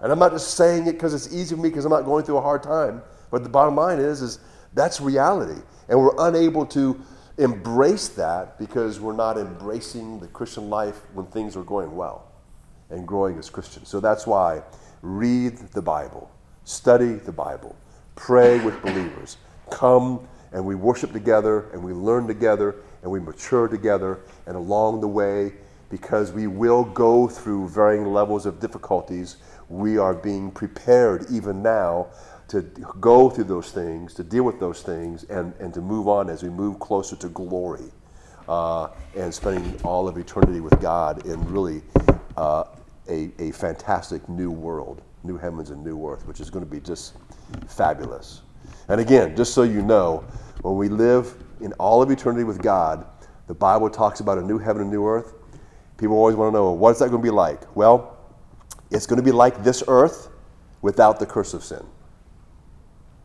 And 0.00 0.12
I'm 0.12 0.18
not 0.18 0.32
just 0.32 0.54
saying 0.54 0.86
it 0.86 0.92
because 0.92 1.14
it's 1.14 1.32
easy 1.32 1.54
for 1.54 1.60
me 1.60 1.68
because 1.68 1.84
I'm 1.84 1.90
not 1.90 2.04
going 2.04 2.24
through 2.24 2.36
a 2.36 2.42
hard 2.42 2.62
time. 2.62 3.02
But 3.30 3.44
the 3.44 3.48
bottom 3.48 3.76
line 3.76 3.98
is, 3.98 4.20
is 4.20 4.40
that's 4.74 5.00
reality. 5.00 5.60
And 5.88 5.98
we're 5.98 6.14
unable 6.18 6.66
to 6.66 7.00
embrace 7.42 8.08
that 8.08 8.58
because 8.58 9.00
we're 9.00 9.16
not 9.16 9.36
embracing 9.38 10.20
the 10.20 10.28
Christian 10.28 10.70
life 10.70 11.00
when 11.14 11.26
things 11.26 11.56
are 11.56 11.64
going 11.64 11.94
well 11.94 12.30
and 12.90 13.06
growing 13.06 13.38
as 13.38 13.50
Christians. 13.50 13.88
So 13.88 14.00
that's 14.00 14.26
why 14.26 14.62
read 15.02 15.58
the 15.72 15.82
Bible, 15.82 16.30
study 16.64 17.14
the 17.14 17.32
Bible, 17.32 17.76
pray 18.14 18.62
with 18.64 18.80
believers 18.82 19.36
come 19.72 20.28
and 20.52 20.64
we 20.64 20.74
worship 20.74 21.12
together 21.12 21.70
and 21.72 21.82
we 21.82 21.92
learn 21.92 22.26
together 22.26 22.76
and 23.02 23.10
we 23.10 23.18
mature 23.18 23.66
together. 23.66 24.20
And 24.46 24.54
along 24.54 25.00
the 25.00 25.08
way, 25.08 25.54
because 25.88 26.32
we 26.32 26.46
will 26.46 26.84
go 26.84 27.26
through 27.26 27.68
varying 27.68 28.06
levels 28.12 28.46
of 28.46 28.60
difficulties, 28.60 29.36
we 29.68 29.98
are 29.98 30.14
being 30.14 30.50
prepared 30.50 31.26
even 31.30 31.62
now 31.62 32.06
to 32.52 32.60
go 33.00 33.30
through 33.30 33.44
those 33.44 33.72
things, 33.72 34.12
to 34.12 34.22
deal 34.22 34.42
with 34.42 34.60
those 34.60 34.82
things, 34.82 35.24
and, 35.24 35.54
and 35.58 35.72
to 35.72 35.80
move 35.80 36.06
on 36.06 36.28
as 36.28 36.42
we 36.42 36.50
move 36.50 36.78
closer 36.78 37.16
to 37.16 37.30
glory 37.30 37.90
uh, 38.46 38.88
and 39.16 39.32
spending 39.32 39.80
all 39.84 40.06
of 40.06 40.18
eternity 40.18 40.60
with 40.60 40.78
God 40.78 41.24
in 41.24 41.42
really 41.50 41.80
uh, 42.36 42.64
a, 43.08 43.30
a 43.38 43.52
fantastic 43.52 44.28
new 44.28 44.50
world, 44.50 45.00
new 45.24 45.38
heavens 45.38 45.70
and 45.70 45.82
new 45.82 46.06
earth, 46.06 46.26
which 46.26 46.40
is 46.40 46.50
going 46.50 46.62
to 46.62 46.70
be 46.70 46.78
just 46.78 47.14
fabulous. 47.68 48.42
And 48.88 49.00
again, 49.00 49.34
just 49.34 49.54
so 49.54 49.62
you 49.62 49.80
know, 49.80 50.22
when 50.60 50.76
we 50.76 50.90
live 50.90 51.34
in 51.62 51.72
all 51.74 52.02
of 52.02 52.10
eternity 52.10 52.44
with 52.44 52.60
God, 52.60 53.06
the 53.46 53.54
Bible 53.54 53.88
talks 53.88 54.20
about 54.20 54.36
a 54.36 54.42
new 54.42 54.58
heaven 54.58 54.82
and 54.82 54.90
new 54.90 55.06
earth. 55.06 55.32
People 55.96 56.16
always 56.16 56.36
want 56.36 56.52
to 56.52 56.58
know, 56.58 56.70
what's 56.72 56.98
that 56.98 57.08
going 57.08 57.22
to 57.22 57.26
be 57.26 57.30
like? 57.30 57.74
Well, 57.74 58.18
it's 58.90 59.06
going 59.06 59.16
to 59.16 59.24
be 59.24 59.32
like 59.32 59.64
this 59.64 59.82
earth 59.88 60.28
without 60.82 61.18
the 61.18 61.24
curse 61.24 61.54
of 61.54 61.64
sin. 61.64 61.82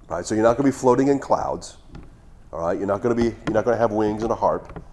Right? 0.09 0.25
So 0.25 0.35
you're 0.35 0.43
not 0.43 0.57
going 0.57 0.71
to 0.71 0.75
be 0.75 0.79
floating 0.79 1.07
in 1.09 1.19
clouds. 1.19 1.77
All 2.53 2.59
right? 2.59 2.77
You're 2.77 2.87
not 2.87 3.01
going 3.01 3.15
to 3.15 3.21
be 3.21 3.29
you're 3.29 3.53
not 3.53 3.65
going 3.65 3.75
to 3.75 3.81
have 3.81 3.91
wings 3.91 4.23
and 4.23 4.31
a 4.31 4.35
harp 4.35 4.83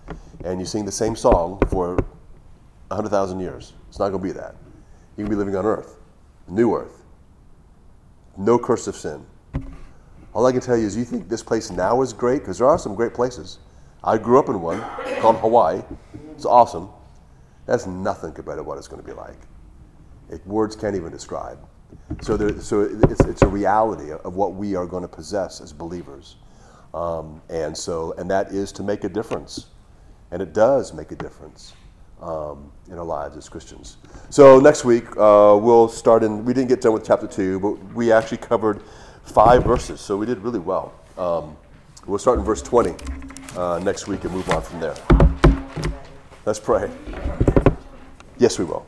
and 0.44 0.60
you 0.60 0.66
sing 0.66 0.84
the 0.84 0.92
same 0.92 1.16
song 1.16 1.58
for 1.68 1.96
100,000 2.88 3.40
years. 3.40 3.72
It's 3.88 3.98
not 3.98 4.10
going 4.10 4.20
to 4.20 4.28
be 4.28 4.32
that. 4.32 4.56
You 5.16 5.24
can 5.24 5.30
be 5.30 5.36
living 5.36 5.56
on 5.56 5.64
earth, 5.64 5.96
new 6.48 6.74
earth. 6.74 7.02
No 8.36 8.58
curse 8.58 8.86
of 8.86 8.96
sin. 8.96 9.24
All 10.34 10.44
I 10.44 10.52
can 10.52 10.60
tell 10.60 10.76
you 10.76 10.86
is 10.86 10.96
you 10.96 11.04
think 11.04 11.28
this 11.28 11.42
place 11.42 11.70
now 11.70 12.02
is 12.02 12.12
great 12.12 12.40
because 12.40 12.58
there 12.58 12.66
are 12.66 12.78
some 12.78 12.94
great 12.94 13.14
places. 13.14 13.60
I 14.02 14.18
grew 14.18 14.38
up 14.38 14.48
in 14.48 14.60
one 14.60 14.80
called 15.20 15.36
Hawaii. 15.36 15.82
It's 16.32 16.44
awesome. 16.44 16.90
That's 17.66 17.86
nothing 17.86 18.32
compared 18.32 18.58
to 18.58 18.62
what 18.62 18.76
it's 18.76 18.88
going 18.88 19.00
to 19.00 19.06
be 19.06 19.14
like. 19.14 19.38
It, 20.30 20.46
words 20.46 20.76
can't 20.76 20.96
even 20.96 21.10
describe. 21.10 21.58
So, 22.22 22.36
there, 22.36 22.60
so 22.60 22.82
it's, 22.82 23.24
it's 23.24 23.42
a 23.42 23.46
reality 23.46 24.12
of 24.12 24.34
what 24.34 24.54
we 24.54 24.74
are 24.74 24.86
going 24.86 25.02
to 25.02 25.08
possess 25.08 25.60
as 25.60 25.72
believers. 25.72 26.36
Um, 26.92 27.42
and 27.48 27.76
so, 27.76 28.14
and 28.18 28.30
that 28.30 28.52
is 28.52 28.72
to 28.72 28.82
make 28.82 29.04
a 29.04 29.08
difference. 29.08 29.66
And 30.30 30.40
it 30.40 30.52
does 30.52 30.92
make 30.92 31.12
a 31.12 31.16
difference 31.16 31.74
um, 32.20 32.72
in 32.90 32.98
our 32.98 33.04
lives 33.04 33.36
as 33.36 33.48
Christians. 33.48 33.96
So 34.30 34.60
next 34.60 34.84
week, 34.84 35.08
uh, 35.16 35.58
we'll 35.60 35.88
start 35.88 36.22
in, 36.22 36.44
we 36.44 36.54
didn't 36.54 36.68
get 36.68 36.80
done 36.80 36.92
with 36.92 37.06
chapter 37.06 37.26
two, 37.26 37.60
but 37.60 37.72
we 37.94 38.12
actually 38.12 38.38
covered 38.38 38.82
five 39.24 39.64
verses, 39.64 40.00
so 40.00 40.16
we 40.16 40.26
did 40.26 40.38
really 40.38 40.58
well. 40.58 40.94
Um, 41.18 41.56
we'll 42.06 42.18
start 42.18 42.38
in 42.38 42.44
verse 42.44 42.62
20 42.62 42.94
uh, 43.56 43.80
next 43.80 44.06
week 44.06 44.24
and 44.24 44.32
move 44.32 44.48
on 44.50 44.62
from 44.62 44.80
there. 44.80 44.94
Let's 46.46 46.60
pray. 46.60 46.90
Yes, 48.38 48.58
we 48.58 48.64
will. 48.64 48.84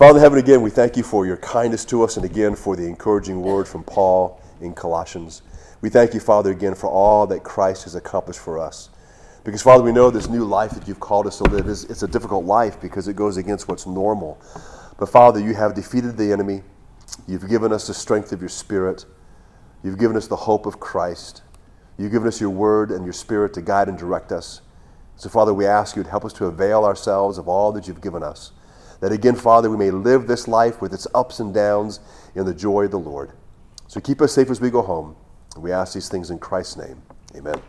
Father 0.00 0.16
in 0.16 0.22
heaven, 0.22 0.38
again, 0.38 0.62
we 0.62 0.70
thank 0.70 0.96
you 0.96 1.02
for 1.02 1.26
your 1.26 1.36
kindness 1.36 1.84
to 1.84 2.02
us 2.02 2.16
and 2.16 2.24
again 2.24 2.56
for 2.56 2.74
the 2.74 2.86
encouraging 2.86 3.42
word 3.42 3.68
from 3.68 3.84
Paul 3.84 4.40
in 4.62 4.72
Colossians. 4.72 5.42
We 5.82 5.90
thank 5.90 6.14
you, 6.14 6.20
Father, 6.20 6.52
again 6.52 6.74
for 6.74 6.88
all 6.88 7.26
that 7.26 7.42
Christ 7.42 7.84
has 7.84 7.94
accomplished 7.94 8.40
for 8.40 8.58
us. 8.58 8.88
Because, 9.44 9.60
Father, 9.60 9.82
we 9.82 9.92
know 9.92 10.10
this 10.10 10.26
new 10.26 10.46
life 10.46 10.70
that 10.70 10.88
you've 10.88 11.00
called 11.00 11.26
us 11.26 11.36
to 11.36 11.44
live 11.44 11.66
is 11.66 11.84
it's 11.84 12.02
a 12.02 12.08
difficult 12.08 12.46
life 12.46 12.80
because 12.80 13.08
it 13.08 13.14
goes 13.14 13.36
against 13.36 13.68
what's 13.68 13.86
normal. 13.86 14.40
But, 14.98 15.10
Father, 15.10 15.38
you 15.38 15.52
have 15.52 15.74
defeated 15.74 16.16
the 16.16 16.32
enemy. 16.32 16.62
You've 17.28 17.50
given 17.50 17.70
us 17.70 17.86
the 17.86 17.92
strength 17.92 18.32
of 18.32 18.40
your 18.40 18.48
Spirit. 18.48 19.04
You've 19.84 19.98
given 19.98 20.16
us 20.16 20.28
the 20.28 20.34
hope 20.34 20.64
of 20.64 20.80
Christ. 20.80 21.42
You've 21.98 22.12
given 22.12 22.26
us 22.26 22.40
your 22.40 22.48
word 22.48 22.90
and 22.90 23.04
your 23.04 23.12
spirit 23.12 23.52
to 23.52 23.60
guide 23.60 23.90
and 23.90 23.98
direct 23.98 24.32
us. 24.32 24.62
So, 25.16 25.28
Father, 25.28 25.52
we 25.52 25.66
ask 25.66 25.94
you 25.94 26.02
to 26.02 26.08
help 26.08 26.24
us 26.24 26.32
to 26.32 26.46
avail 26.46 26.86
ourselves 26.86 27.36
of 27.36 27.48
all 27.48 27.70
that 27.72 27.86
you've 27.86 28.00
given 28.00 28.22
us. 28.22 28.52
That 29.00 29.12
again, 29.12 29.34
Father, 29.34 29.70
we 29.70 29.76
may 29.76 29.90
live 29.90 30.26
this 30.26 30.46
life 30.46 30.80
with 30.80 30.92
its 30.92 31.06
ups 31.14 31.40
and 31.40 31.52
downs 31.52 32.00
in 32.34 32.44
the 32.44 32.54
joy 32.54 32.84
of 32.84 32.90
the 32.90 32.98
Lord. 32.98 33.32
So 33.88 34.00
keep 34.00 34.20
us 34.20 34.32
safe 34.32 34.50
as 34.50 34.60
we 34.60 34.70
go 34.70 34.82
home. 34.82 35.16
We 35.56 35.72
ask 35.72 35.94
these 35.94 36.08
things 36.08 36.30
in 36.30 36.38
Christ's 36.38 36.76
name. 36.76 37.02
Amen. 37.36 37.60